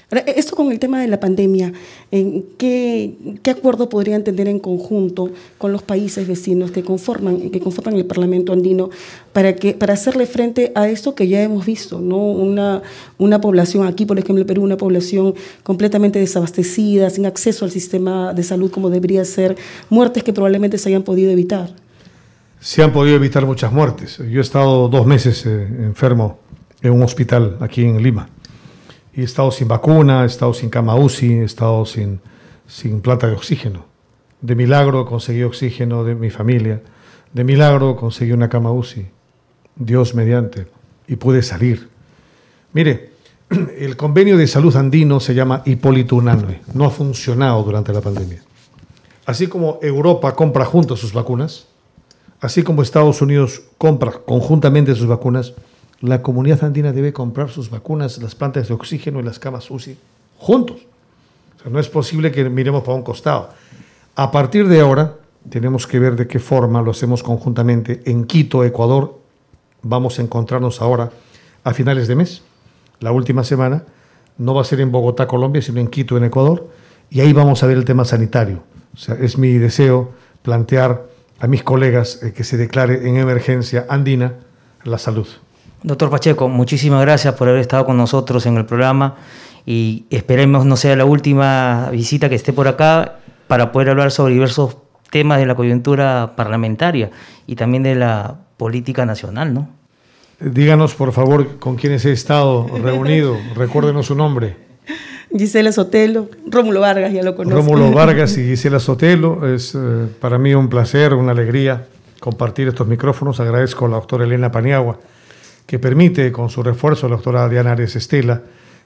Esto 0.09 0.55
con 0.55 0.71
el 0.71 0.79
tema 0.79 1.01
de 1.01 1.09
la 1.09 1.19
pandemia, 1.19 1.73
¿qué, 2.13 3.17
¿qué, 3.43 3.51
acuerdo 3.51 3.89
podrían 3.89 4.23
tener 4.23 4.47
en 4.47 4.61
conjunto 4.61 5.31
con 5.59 5.73
los 5.73 5.83
países 5.83 6.29
vecinos 6.29 6.71
que 6.71 6.85
conforman, 6.85 7.51
que 7.51 7.59
conforman 7.59 7.97
el 7.97 8.05
Parlamento 8.05 8.53
andino 8.53 8.89
para, 9.33 9.57
que, 9.57 9.75
para 9.75 9.95
hacerle 9.95 10.27
frente 10.27 10.71
a 10.77 10.89
esto 10.89 11.17
que 11.17 11.27
ya 11.27 11.43
hemos 11.43 11.67
visto? 11.67 12.01
¿no? 12.01 12.19
Una, 12.19 12.83
una 13.19 13.41
población, 13.41 13.85
aquí 13.85 14.07
por 14.07 14.17
ejemplo 14.17 14.43
en 14.43 14.47
Perú, 14.47 14.63
una 14.63 14.77
población 14.77 15.35
completamente 15.65 16.21
desabastecida, 16.21 17.11
sin 17.11 17.27
acceso 17.27 17.65
al 17.65 17.73
sistema 17.73 18.33
de 18.33 18.45
salud 18.45 18.71
como 18.71 18.91
debería 18.91 19.25
ser, 19.25 19.57
muertes 19.91 20.23
que 20.23 20.33
probablemente 20.33 20.79
se 20.79 20.89
hayan 20.89 21.03
podido 21.03 21.33
evitar. 21.33 21.75
Se 22.61 22.81
han 22.81 22.93
podido 22.93 23.17
evitar 23.17 23.45
muchas 23.45 23.73
muertes. 23.73 24.19
Yo 24.19 24.39
he 24.39 24.41
estado 24.41 24.89
dos 24.89 25.05
meses 25.05 25.45
eh, 25.47 25.67
enfermo 25.81 26.39
en 26.81 26.93
un 26.93 27.03
hospital 27.03 27.57
aquí 27.61 27.83
en 27.83 28.01
Lima 28.01 28.29
y 29.17 29.23
he 29.23 29.25
estado 29.25 29.51
sin 29.51 29.67
vacuna, 29.67 30.25
he 30.25 30.27
estado 30.27 30.53
sin 30.53 30.69
cama 30.69 30.95
UCI, 30.95 31.33
he 31.33 31.45
estado 31.45 31.87
sin, 31.87 32.21
sin 32.67 33.01
plata 33.01 33.27
de 33.27 33.33
oxígeno. 33.33 33.87
De 34.43 34.55
milagro 34.55 35.07
conseguí 35.07 35.43
oxígeno 35.43 36.05
de 36.05 36.15
mi 36.15 36.29
familia, 36.29 36.83
de 37.33 37.43
milagro 37.43 37.97
conseguí 37.97 38.33
una 38.33 38.51
cama 38.51 38.71
UCI, 38.71 39.07
Dios 39.75 40.15
mediante, 40.15 40.67
y 41.09 41.17
pude 41.17 41.43
salir. 41.43 41.89
Mire, 42.75 43.13
el 43.79 43.97
convenio 43.97 44.37
de 44.37 44.47
salud 44.47 44.77
andino 44.77 45.19
se 45.19 45.35
llama 45.35 45.63
Hipólito 45.65 46.17
Unanue, 46.17 46.61
no 46.75 46.85
ha 46.85 46.91
funcionado 46.91 47.63
durante 47.63 47.95
la 47.95 48.03
pandemia. 48.03 48.43
Así 49.25 49.47
como 49.47 49.79
Europa 49.81 50.35
compra 50.35 50.67
juntos 50.67 51.01
sus 51.01 51.15
vacunas, 51.15 51.69
así 52.39 52.63
como 52.63 52.83
Estados 52.83 53.23
Unidos 53.23 53.63
compra 53.79 54.13
conjuntamente 54.13 54.95
sus 54.95 55.07
vacunas, 55.07 55.55
la 56.01 56.23
comunidad 56.23 56.65
andina 56.65 56.93
debe 56.93 57.13
comprar 57.13 57.51
sus 57.51 57.71
vacunas, 57.71 58.19
las 58.19 58.35
plantas 58.35 58.69
de 58.69 58.75
oxígeno 58.75 59.21
y 59.21 59.23
las 59.23 59.39
camas 59.39 59.71
UCI 59.71 59.97
juntos. 60.39 60.87
no 61.69 61.81
es 61.81 61.89
posible 61.89 62.31
que 62.31 62.49
miremos 62.49 62.83
para 62.83 62.97
un 62.97 63.03
costado. 63.03 63.51
A 64.15 64.31
partir 64.31 64.69
de 64.69 64.81
ahora, 64.81 65.17
tenemos 65.51 65.87
que 65.87 65.99
ver 65.99 66.17
de 66.17 66.27
qué 66.27 66.39
forma 66.39 66.83
lo 66.83 66.91
hacemos 66.91 67.23
conjuntamente. 67.23 68.03
En 68.05 68.25
Quito, 68.25 68.65
Ecuador, 68.65 69.19
vamos 69.83 70.19
a 70.19 70.23
encontrarnos 70.23 70.81
ahora 70.81 71.11
a 71.65 71.75
finales 71.75 72.09
de 72.09 72.15
mes, 72.15 72.43
la 73.01 73.13
última 73.13 73.45
semana. 73.45 73.85
No 74.39 74.55
va 74.55 74.63
a 74.63 74.65
ser 74.65 74.81
en 74.81 74.93
Bogotá, 74.93 75.27
Colombia, 75.27 75.63
sino 75.63 75.81
en 75.81 75.89
Quito, 75.89 76.17
en 76.17 76.25
Ecuador. 76.25 76.69
Y 77.11 77.21
ahí 77.21 77.33
vamos 77.33 77.63
a 77.63 77.67
ver 77.67 77.77
el 77.77 77.85
tema 77.85 78.05
sanitario. 78.05 78.63
Es 79.21 79.39
mi 79.39 79.59
deseo 79.59 80.13
plantear 80.43 81.07
a 81.39 81.47
mis 81.47 81.63
colegas 81.63 82.23
eh, 82.23 82.33
que 82.33 82.45
se 82.45 82.57
declare 82.57 83.09
en 83.09 83.17
emergencia 83.17 83.87
andina 83.89 84.35
la 84.85 84.99
salud. 84.99 85.27
Doctor 85.87 86.11
Pacheco, 86.11 86.49
muchísimas 86.49 87.01
gracias 87.03 87.35
por 87.35 87.49
haber 87.49 87.61
estado 87.61 87.87
con 87.87 87.97
nosotros 87.97 88.45
en 88.47 88.57
el 88.57 88.65
programa 88.65 89.15
y 89.65 90.05
esperemos 90.11 90.67
no 90.67 90.77
sea 90.77 90.97
la 90.97 91.05
última 91.05 91.91
visita 91.93 92.29
que 92.29 92.35
esté 92.35 92.53
por 92.53 92.67
acá 92.67 93.21
para 93.47 93.71
poder 93.71 93.91
hablar 93.91 94.11
sobre 94.11 94.35
diversos 94.35 94.79
temas 95.13 95.39
de 95.39 95.47
la 95.47 95.55
coyuntura 95.55 96.33
parlamentaria 96.35 97.13
y 97.47 97.55
también 97.55 97.85
de 97.85 97.95
la 97.95 98.35
política 98.57 99.07
nacional, 99.07 99.55
¿no? 99.55 99.69
Díganos, 100.41 100.97
por 100.97 101.13
favor, 101.13 101.61
con 101.61 101.77
quiénes 101.77 102.05
he 102.05 102.11
estado 102.11 102.67
reunido. 102.83 103.37
Recuérdenos 103.55 104.07
su 104.07 104.17
nombre. 104.17 104.57
Gisela 105.31 105.71
Sotelo, 105.71 106.29
Rómulo 106.49 106.81
Vargas, 106.81 107.13
ya 107.13 107.23
lo 107.23 107.37
conozco. 107.37 107.61
Rómulo 107.61 107.93
Vargas 107.95 108.37
y 108.39 108.45
Gisela 108.45 108.81
Sotelo. 108.81 109.47
Es 109.55 109.77
eh, 109.77 110.09
para 110.21 110.37
mí 110.37 110.53
un 110.53 110.69
placer, 110.69 111.15
una 111.15 111.31
alegría 111.31 111.87
compartir 112.19 112.67
estos 112.67 112.89
micrófonos. 112.89 113.39
Agradezco 113.39 113.87
a 113.87 113.91
la 113.91 113.97
doctora 113.97 114.25
Elena 114.25 114.51
Paniagua, 114.51 114.99
que 115.67 115.79
permite, 115.79 116.31
con 116.33 116.49
su 116.49 116.63
refuerzo, 116.63 117.07
a 117.07 117.11
la 117.11 117.17
doctora 117.17 117.49
Diana 117.49 117.73
Arias 117.73 117.97
Estela 117.97 118.43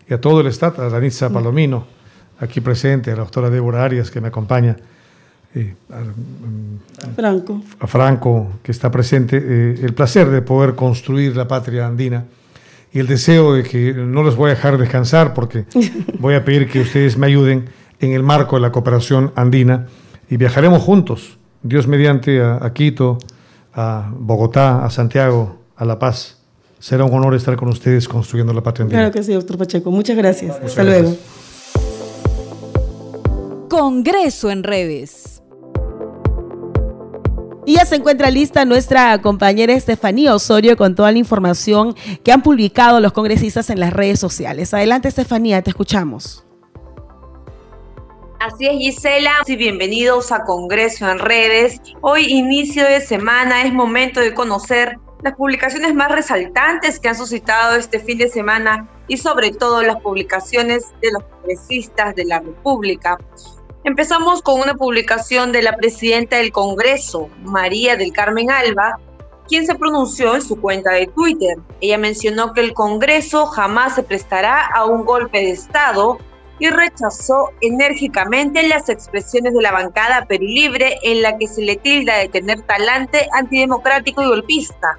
y 0.09 0.14
a 0.14 0.20
todo 0.20 0.41
el 0.41 0.47
staff, 0.49 0.78
a 0.78 0.89
Danitza 0.89 1.28
mm. 1.28 1.33
Palomino, 1.33 1.87
aquí 2.41 2.61
presente, 2.61 3.12
a 3.12 3.16
la 3.16 3.22
doctora 3.22 3.51
Débora 3.51 3.85
Arias, 3.85 4.11
que 4.11 4.20
me 4.20 4.28
acompaña. 4.28 4.76
Eh, 5.55 5.74
a, 5.91 7.11
Franco. 7.14 7.62
A 7.81 7.87
Franco, 7.87 8.53
que 8.62 8.72
está 8.72 8.91
presente. 8.91 9.37
Eh, 9.37 9.81
el 9.83 9.95
placer 9.95 10.31
de 10.31 10.43
poder 10.43 10.74
construir 10.74 11.37
la 11.37 11.47
patria 11.47 11.87
andina 11.87 12.24
y 12.93 12.99
el 12.99 13.07
deseo 13.07 13.55
de 13.55 13.62
que 13.62 13.93
no 13.95 14.22
les 14.22 14.37
voy 14.37 14.51
a 14.51 14.55
dejar 14.55 14.78
descansar 14.78 15.35
porque 15.35 15.64
voy 16.18 16.35
a 16.35 16.45
pedir 16.45 16.68
que 16.68 16.81
ustedes 16.81 17.16
me 17.16 17.26
ayuden 17.26 17.68
en 18.01 18.12
el 18.12 18.22
marco 18.22 18.57
de 18.57 18.62
la 18.62 18.72
cooperación 18.72 19.33
andina 19.37 19.87
y 20.28 20.37
viajaremos 20.37 20.83
juntos, 20.83 21.39
Dios 21.62 21.87
mediante, 21.87 22.43
a, 22.43 22.72
Quito, 22.72 23.18
a 23.74 24.11
Bogotá, 24.16 24.85
a 24.85 24.91
Santiago, 24.91 25.59
a 25.76 25.85
La 25.85 25.99
Paz. 25.99 26.39
Será 26.81 27.05
un 27.05 27.12
honor 27.12 27.35
estar 27.35 27.57
con 27.57 27.68
ustedes 27.68 28.09
construyendo 28.09 28.55
la 28.55 28.62
patria. 28.62 28.87
Claro 28.87 29.12
que 29.12 29.22
sí, 29.22 29.35
doctor 29.35 29.59
Pacheco. 29.59 29.91
Muchas 29.91 30.16
gracias. 30.16 30.59
Hasta 30.64 30.83
luego. 30.83 31.14
Congreso 33.68 34.51
en 34.51 34.62
redes. 34.62 35.43
Y 37.66 37.74
ya 37.74 37.85
se 37.85 37.97
encuentra 37.97 38.31
lista 38.31 38.64
nuestra 38.64 39.20
compañera 39.20 39.74
Estefanía 39.74 40.35
Osorio 40.35 40.78
con 40.78 40.95
toda 40.95 41.12
la 41.12 41.18
información 41.18 41.95
que 42.24 42.33
han 42.33 42.43
publicado 42.43 42.99
los 43.01 43.12
congresistas 43.12 43.68
en 43.68 43.78
las 43.78 43.93
redes 43.93 44.18
sociales. 44.18 44.72
Adelante 44.72 45.09
Estefanía, 45.09 45.61
te 45.61 45.68
escuchamos. 45.68 46.47
Así 48.41 48.66
es, 48.66 48.78
Gisela, 48.78 49.33
y 49.47 49.57
bienvenidos 49.57 50.33
a 50.33 50.45
Congreso 50.45 51.11
en 51.11 51.18
Redes. 51.18 51.78
Hoy, 52.01 52.24
inicio 52.24 52.85
de 52.85 53.03
semana, 53.03 53.64
es 53.64 53.72
momento 53.74 54.18
de 54.20 54.33
conocer 54.33 54.97
las 55.23 55.35
publicaciones 55.35 55.95
más 55.95 56.11
resaltantes 56.11 56.99
que 56.99 57.09
han 57.09 57.16
suscitado 57.16 57.77
este 57.77 58.01
fin 58.01 58.18
de 58.18 58.29
semana 58.29 58.89
y 59.07 59.16
sobre 59.18 59.51
todo 59.51 59.83
las 59.83 60.01
publicaciones 60.01 60.87
de 61.03 61.12
los 61.12 61.23
congresistas 61.25 62.14
de 62.14 62.25
la 62.25 62.41
República. 62.41 63.18
Empezamos 63.85 64.43
con 64.43 64.61
una 64.61 64.75
publicación 64.75 65.53
de 65.53 65.62
la 65.62 65.77
presidenta 65.77 66.37
del 66.37 66.53
Congreso, 66.53 67.29
María 67.43 67.97
del 67.97 68.12
Carmen 68.12 68.51
Alba, 68.51 68.99
quien 69.49 69.66
se 69.66 69.75
pronunció 69.75 70.35
en 70.37 70.43
su 70.43 70.61
cuenta 70.61 70.93
de 70.93 71.07
Twitter. 71.09 71.57
Ella 71.81 71.99
mencionó 71.99 72.53
que 72.53 72.61
el 72.61 72.73
Congreso 72.73 73.47
jamás 73.47 73.95
se 73.95 74.03
prestará 74.03 74.66
a 74.66 74.85
un 74.85 75.05
golpe 75.05 75.39
de 75.39 75.51
Estado 75.51 76.18
y 76.59 76.68
rechazó 76.68 77.51
enérgicamente 77.62 78.62
las 78.68 78.89
expresiones 78.89 79.55
de 79.55 79.62
la 79.62 79.73
bancada 79.73 80.27
Perú 80.27 80.45
Libre 80.45 80.99
en 81.03 81.23
la 81.23 81.37
que 81.39 81.49
se 81.49 81.62
le 81.62 81.77
tilda 81.77 82.18
de 82.18 82.29
tener 82.29 82.61
talante 82.62 83.29
antidemocrático 83.33 84.23
y 84.23 84.29
golpista. 84.29 84.99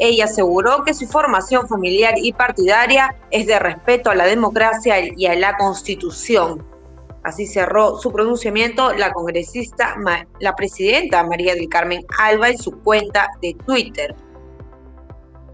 Ella 0.00 0.24
aseguró 0.24 0.82
que 0.82 0.94
su 0.94 1.06
formación 1.06 1.68
familiar 1.68 2.14
y 2.16 2.32
partidaria 2.32 3.14
es 3.30 3.46
de 3.46 3.58
respeto 3.58 4.10
a 4.10 4.14
la 4.14 4.24
democracia 4.24 4.96
y 4.98 5.26
a 5.26 5.34
la 5.36 5.58
Constitución. 5.58 6.64
Así 7.22 7.46
cerró 7.46 7.98
su 7.98 8.10
pronunciamiento 8.10 8.94
la 8.94 9.12
congresista, 9.12 9.94
la 10.40 10.56
presidenta 10.56 11.22
María 11.22 11.54
del 11.54 11.68
Carmen 11.68 12.02
Alba 12.18 12.48
en 12.48 12.56
su 12.56 12.80
cuenta 12.80 13.28
de 13.42 13.54
Twitter. 13.66 14.16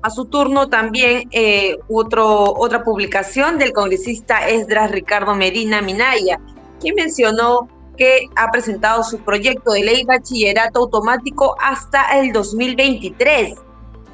A 0.02 0.10
su 0.10 0.26
turno 0.26 0.68
también 0.68 1.28
eh, 1.32 1.76
otro, 1.88 2.54
otra 2.54 2.84
publicación 2.84 3.58
del 3.58 3.72
congresista 3.72 4.48
Esdras 4.48 4.92
Ricardo 4.92 5.34
Medina 5.34 5.82
Minaya, 5.82 6.38
quien 6.80 6.94
mencionó 6.94 7.68
que 7.96 8.28
ha 8.36 8.52
presentado 8.52 9.02
su 9.02 9.18
proyecto 9.18 9.72
de 9.72 9.82
ley 9.82 10.04
bachillerato 10.04 10.80
automático 10.82 11.56
hasta 11.60 12.20
el 12.20 12.30
2023 12.30 13.65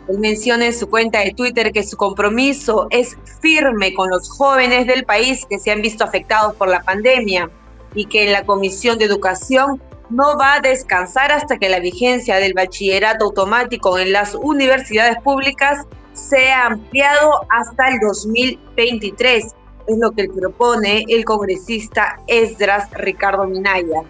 él 0.09 0.19
menciona 0.19 0.67
en 0.67 0.75
su 0.75 0.89
cuenta 0.89 1.21
de 1.21 1.33
Twitter 1.33 1.73
que 1.73 1.83
su 1.83 1.97
compromiso 1.97 2.89
es 2.91 3.17
firme 3.41 3.95
con 3.95 4.11
los 4.11 4.29
jóvenes 4.29 4.87
del 4.87 5.05
país 5.05 5.47
que 5.49 5.59
se 5.59 5.71
han 5.71 5.83
visto 5.83 6.05
afectados 6.05 6.55
por 6.57 6.69
la 6.69 6.83
pandemia 6.83 7.49
y 7.95 8.07
que 8.07 8.27
en 8.27 8.33
la 8.33 8.45
Comisión 8.45 8.99
de 8.99 9.05
Educación 9.05 9.81
no 10.11 10.37
va 10.37 10.55
a 10.55 10.61
descansar 10.61 11.33
hasta 11.33 11.57
que 11.57 11.69
la 11.69 11.81
vigencia 11.81 12.37
del 12.37 12.53
bachillerato 12.55 13.27
automático 13.27 13.99
en 13.99 14.13
las 14.13 14.35
universidades 14.35 15.17
públicas 15.23 15.87
sea 16.13 16.67
ampliado 16.67 17.31
hasta 17.49 17.89
el 17.89 18.01
2023. 18.01 19.45
Es 19.87 19.99
lo 19.99 20.11
que 20.11 20.29
propone 20.29 21.05
el 21.09 21.25
congresista 21.25 22.19
Esdras 22.27 22.91
Ricardo 22.93 23.45
Minaya. 23.45 24.03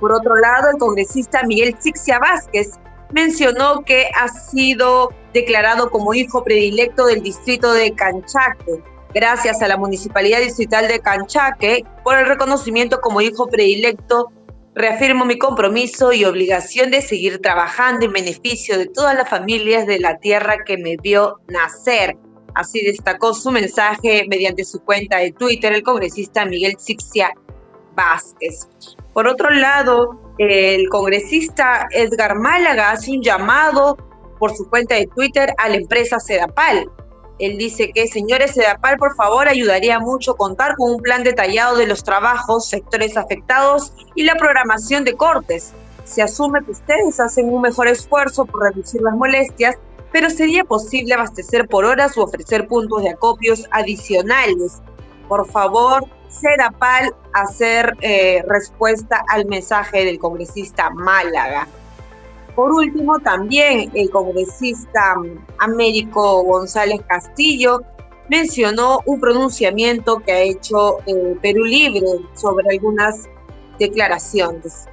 Por 0.00 0.12
otro 0.12 0.34
lado, 0.36 0.70
el 0.70 0.78
congresista 0.78 1.42
Miguel 1.44 1.76
Sixia 1.78 2.18
Vázquez 2.18 2.78
mencionó 3.12 3.82
que 3.82 4.06
ha 4.14 4.28
sido 4.28 5.10
declarado 5.32 5.90
como 5.90 6.14
hijo 6.14 6.44
predilecto 6.44 7.06
del 7.06 7.22
distrito 7.22 7.72
de 7.72 7.92
Canchaque, 7.92 8.82
gracias 9.14 9.62
a 9.62 9.68
la 9.68 9.76
Municipalidad 9.76 10.40
Distrital 10.40 10.88
de 10.88 11.00
Canchaque 11.00 11.84
por 12.04 12.16
el 12.16 12.26
reconocimiento 12.26 13.00
como 13.00 13.20
hijo 13.20 13.46
predilecto. 13.48 14.30
Reafirmo 14.74 15.24
mi 15.24 15.36
compromiso 15.36 16.12
y 16.12 16.24
obligación 16.24 16.92
de 16.92 17.02
seguir 17.02 17.40
trabajando 17.40 18.06
en 18.06 18.12
beneficio 18.12 18.78
de 18.78 18.86
todas 18.86 19.16
las 19.16 19.28
familias 19.28 19.86
de 19.86 19.98
la 19.98 20.18
tierra 20.18 20.58
que 20.64 20.78
me 20.78 20.96
vio 20.96 21.40
nacer. 21.48 22.16
Así 22.54 22.80
destacó 22.84 23.34
su 23.34 23.50
mensaje 23.50 24.26
mediante 24.28 24.64
su 24.64 24.80
cuenta 24.80 25.18
de 25.18 25.32
Twitter 25.32 25.72
el 25.72 25.82
congresista 25.82 26.44
Miguel 26.44 26.76
Sixia 26.78 27.34
Vázquez. 27.94 28.68
Por 29.12 29.26
otro 29.26 29.50
lado, 29.50 30.20
el 30.38 30.88
congresista 30.88 31.86
Edgar 31.90 32.36
Málaga 32.36 32.92
hace 32.92 33.12
un 33.12 33.22
llamado 33.22 33.96
por 34.38 34.56
su 34.56 34.68
cuenta 34.68 34.94
de 34.94 35.06
Twitter 35.06 35.54
a 35.58 35.68
la 35.68 35.76
empresa 35.76 36.18
Sedapal. 36.18 36.90
Él 37.38 37.56
dice 37.56 37.90
que, 37.94 38.06
señores 38.06 38.52
Sedapal, 38.52 38.98
por 38.98 39.14
favor, 39.16 39.48
ayudaría 39.48 39.98
mucho 39.98 40.34
contar 40.36 40.76
con 40.76 40.92
un 40.92 41.00
plan 41.00 41.24
detallado 41.24 41.76
de 41.76 41.86
los 41.86 42.04
trabajos, 42.04 42.68
sectores 42.68 43.16
afectados 43.16 43.92
y 44.14 44.24
la 44.24 44.34
programación 44.34 45.04
de 45.04 45.14
cortes. 45.14 45.72
Se 46.04 46.22
asume 46.22 46.64
que 46.64 46.72
ustedes 46.72 47.18
hacen 47.18 47.52
un 47.52 47.62
mejor 47.62 47.88
esfuerzo 47.88 48.44
por 48.44 48.62
reducir 48.62 49.00
las 49.00 49.14
molestias, 49.14 49.76
pero 50.12 50.28
sería 50.28 50.64
posible 50.64 51.14
abastecer 51.14 51.68
por 51.68 51.84
horas 51.84 52.18
o 52.18 52.24
ofrecer 52.24 52.66
puntos 52.66 53.02
de 53.02 53.10
acopios 53.10 53.66
adicionales. 53.70 54.82
Por 55.28 55.46
favor, 55.50 56.04
Sedapal 56.30 57.14
hacer 57.34 57.92
eh, 58.00 58.42
respuesta 58.48 59.22
al 59.28 59.46
mensaje 59.46 60.04
del 60.04 60.18
congresista 60.18 60.90
Málaga. 60.90 61.68
Por 62.54 62.72
último, 62.72 63.18
también 63.18 63.90
el 63.94 64.10
congresista 64.10 65.16
Américo 65.58 66.42
González 66.44 67.00
Castillo 67.06 67.82
mencionó 68.28 69.00
un 69.06 69.20
pronunciamiento 69.20 70.20
que 70.20 70.32
ha 70.32 70.40
hecho 70.40 70.98
eh, 71.06 71.36
Perú 71.42 71.64
Libre 71.64 72.06
sobre 72.34 72.64
algunas 72.70 73.28
declaraciones. 73.78 74.86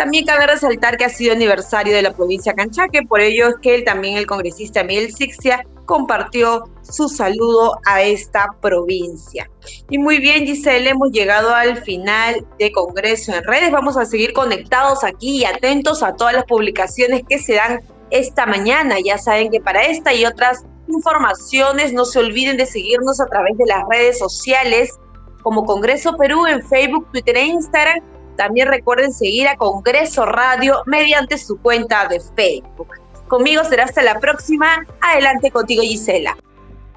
También 0.00 0.24
cabe 0.24 0.46
resaltar 0.46 0.96
que 0.96 1.04
ha 1.04 1.10
sido 1.10 1.34
aniversario 1.34 1.94
de 1.94 2.00
la 2.00 2.14
provincia 2.14 2.54
Canchaque, 2.54 3.02
por 3.02 3.20
ello 3.20 3.48
es 3.48 3.56
que 3.60 3.74
él, 3.74 3.84
también 3.84 4.16
el 4.16 4.26
congresista 4.26 4.82
Miguel 4.82 5.12
Sixia 5.12 5.62
compartió 5.84 6.64
su 6.80 7.06
saludo 7.10 7.78
a 7.84 8.00
esta 8.00 8.46
provincia. 8.62 9.50
Y 9.90 9.98
muy 9.98 10.16
bien, 10.16 10.46
Giselle, 10.46 10.88
hemos 10.88 11.10
llegado 11.10 11.54
al 11.54 11.76
final 11.82 12.46
de 12.58 12.72
Congreso 12.72 13.34
en 13.34 13.44
redes. 13.44 13.72
Vamos 13.72 13.98
a 13.98 14.06
seguir 14.06 14.32
conectados 14.32 15.04
aquí 15.04 15.42
y 15.42 15.44
atentos 15.44 16.02
a 16.02 16.16
todas 16.16 16.32
las 16.32 16.44
publicaciones 16.44 17.20
que 17.28 17.38
se 17.38 17.56
dan 17.56 17.82
esta 18.08 18.46
mañana. 18.46 18.96
Ya 19.04 19.18
saben 19.18 19.50
que 19.50 19.60
para 19.60 19.82
esta 19.82 20.14
y 20.14 20.24
otras 20.24 20.64
informaciones, 20.88 21.92
no 21.92 22.06
se 22.06 22.20
olviden 22.20 22.56
de 22.56 22.64
seguirnos 22.64 23.20
a 23.20 23.26
través 23.26 23.58
de 23.58 23.66
las 23.66 23.82
redes 23.90 24.18
sociales 24.18 24.98
como 25.42 25.66
Congreso 25.66 26.16
Perú 26.16 26.46
en 26.46 26.62
Facebook, 26.62 27.06
Twitter 27.12 27.36
e 27.36 27.44
Instagram. 27.44 28.00
También 28.36 28.68
recuerden 28.68 29.12
seguir 29.12 29.48
a 29.48 29.56
Congreso 29.56 30.26
Radio 30.26 30.82
mediante 30.86 31.38
su 31.38 31.58
cuenta 31.58 32.08
de 32.08 32.20
Facebook. 32.36 32.88
Conmigo 33.28 33.62
será 33.64 33.84
hasta 33.84 34.02
la 34.02 34.18
próxima. 34.18 34.84
Adelante 35.00 35.50
contigo, 35.50 35.82
Gisela. 35.82 36.36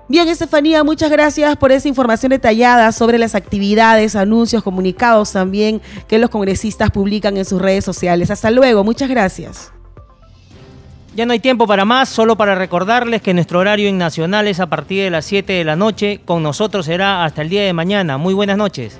Bien, 0.09 0.27
Estefanía, 0.27 0.83
muchas 0.83 1.09
gracias 1.09 1.55
por 1.55 1.71
esa 1.71 1.87
información 1.87 2.31
detallada 2.31 2.91
sobre 2.91 3.17
las 3.17 3.35
actividades, 3.35 4.15
anuncios, 4.15 4.61
comunicados 4.61 5.31
también 5.31 5.81
que 6.07 6.19
los 6.19 6.29
congresistas 6.29 6.91
publican 6.91 7.37
en 7.37 7.45
sus 7.45 7.61
redes 7.61 7.85
sociales. 7.85 8.29
Hasta 8.29 8.51
luego, 8.51 8.83
muchas 8.83 9.09
gracias. 9.09 9.71
Ya 11.15 11.25
no 11.25 11.33
hay 11.33 11.39
tiempo 11.39 11.67
para 11.67 11.85
más, 11.85 12.09
solo 12.09 12.35
para 12.35 12.55
recordarles 12.55 13.21
que 13.21 13.33
nuestro 13.33 13.59
horario 13.59 13.87
en 13.87 13.97
Nacional 13.97 14.47
es 14.47 14.59
a 14.59 14.67
partir 14.67 15.03
de 15.03 15.09
las 15.11 15.25
7 15.25 15.53
de 15.53 15.63
la 15.63 15.75
noche. 15.75 16.21
Con 16.25 16.41
nosotros 16.41 16.87
será 16.87 17.23
hasta 17.23 17.43
el 17.43 17.49
día 17.49 17.61
de 17.61 17.71
mañana. 17.71 18.17
Muy 18.17 18.33
buenas 18.33 18.57
noches. 18.57 18.99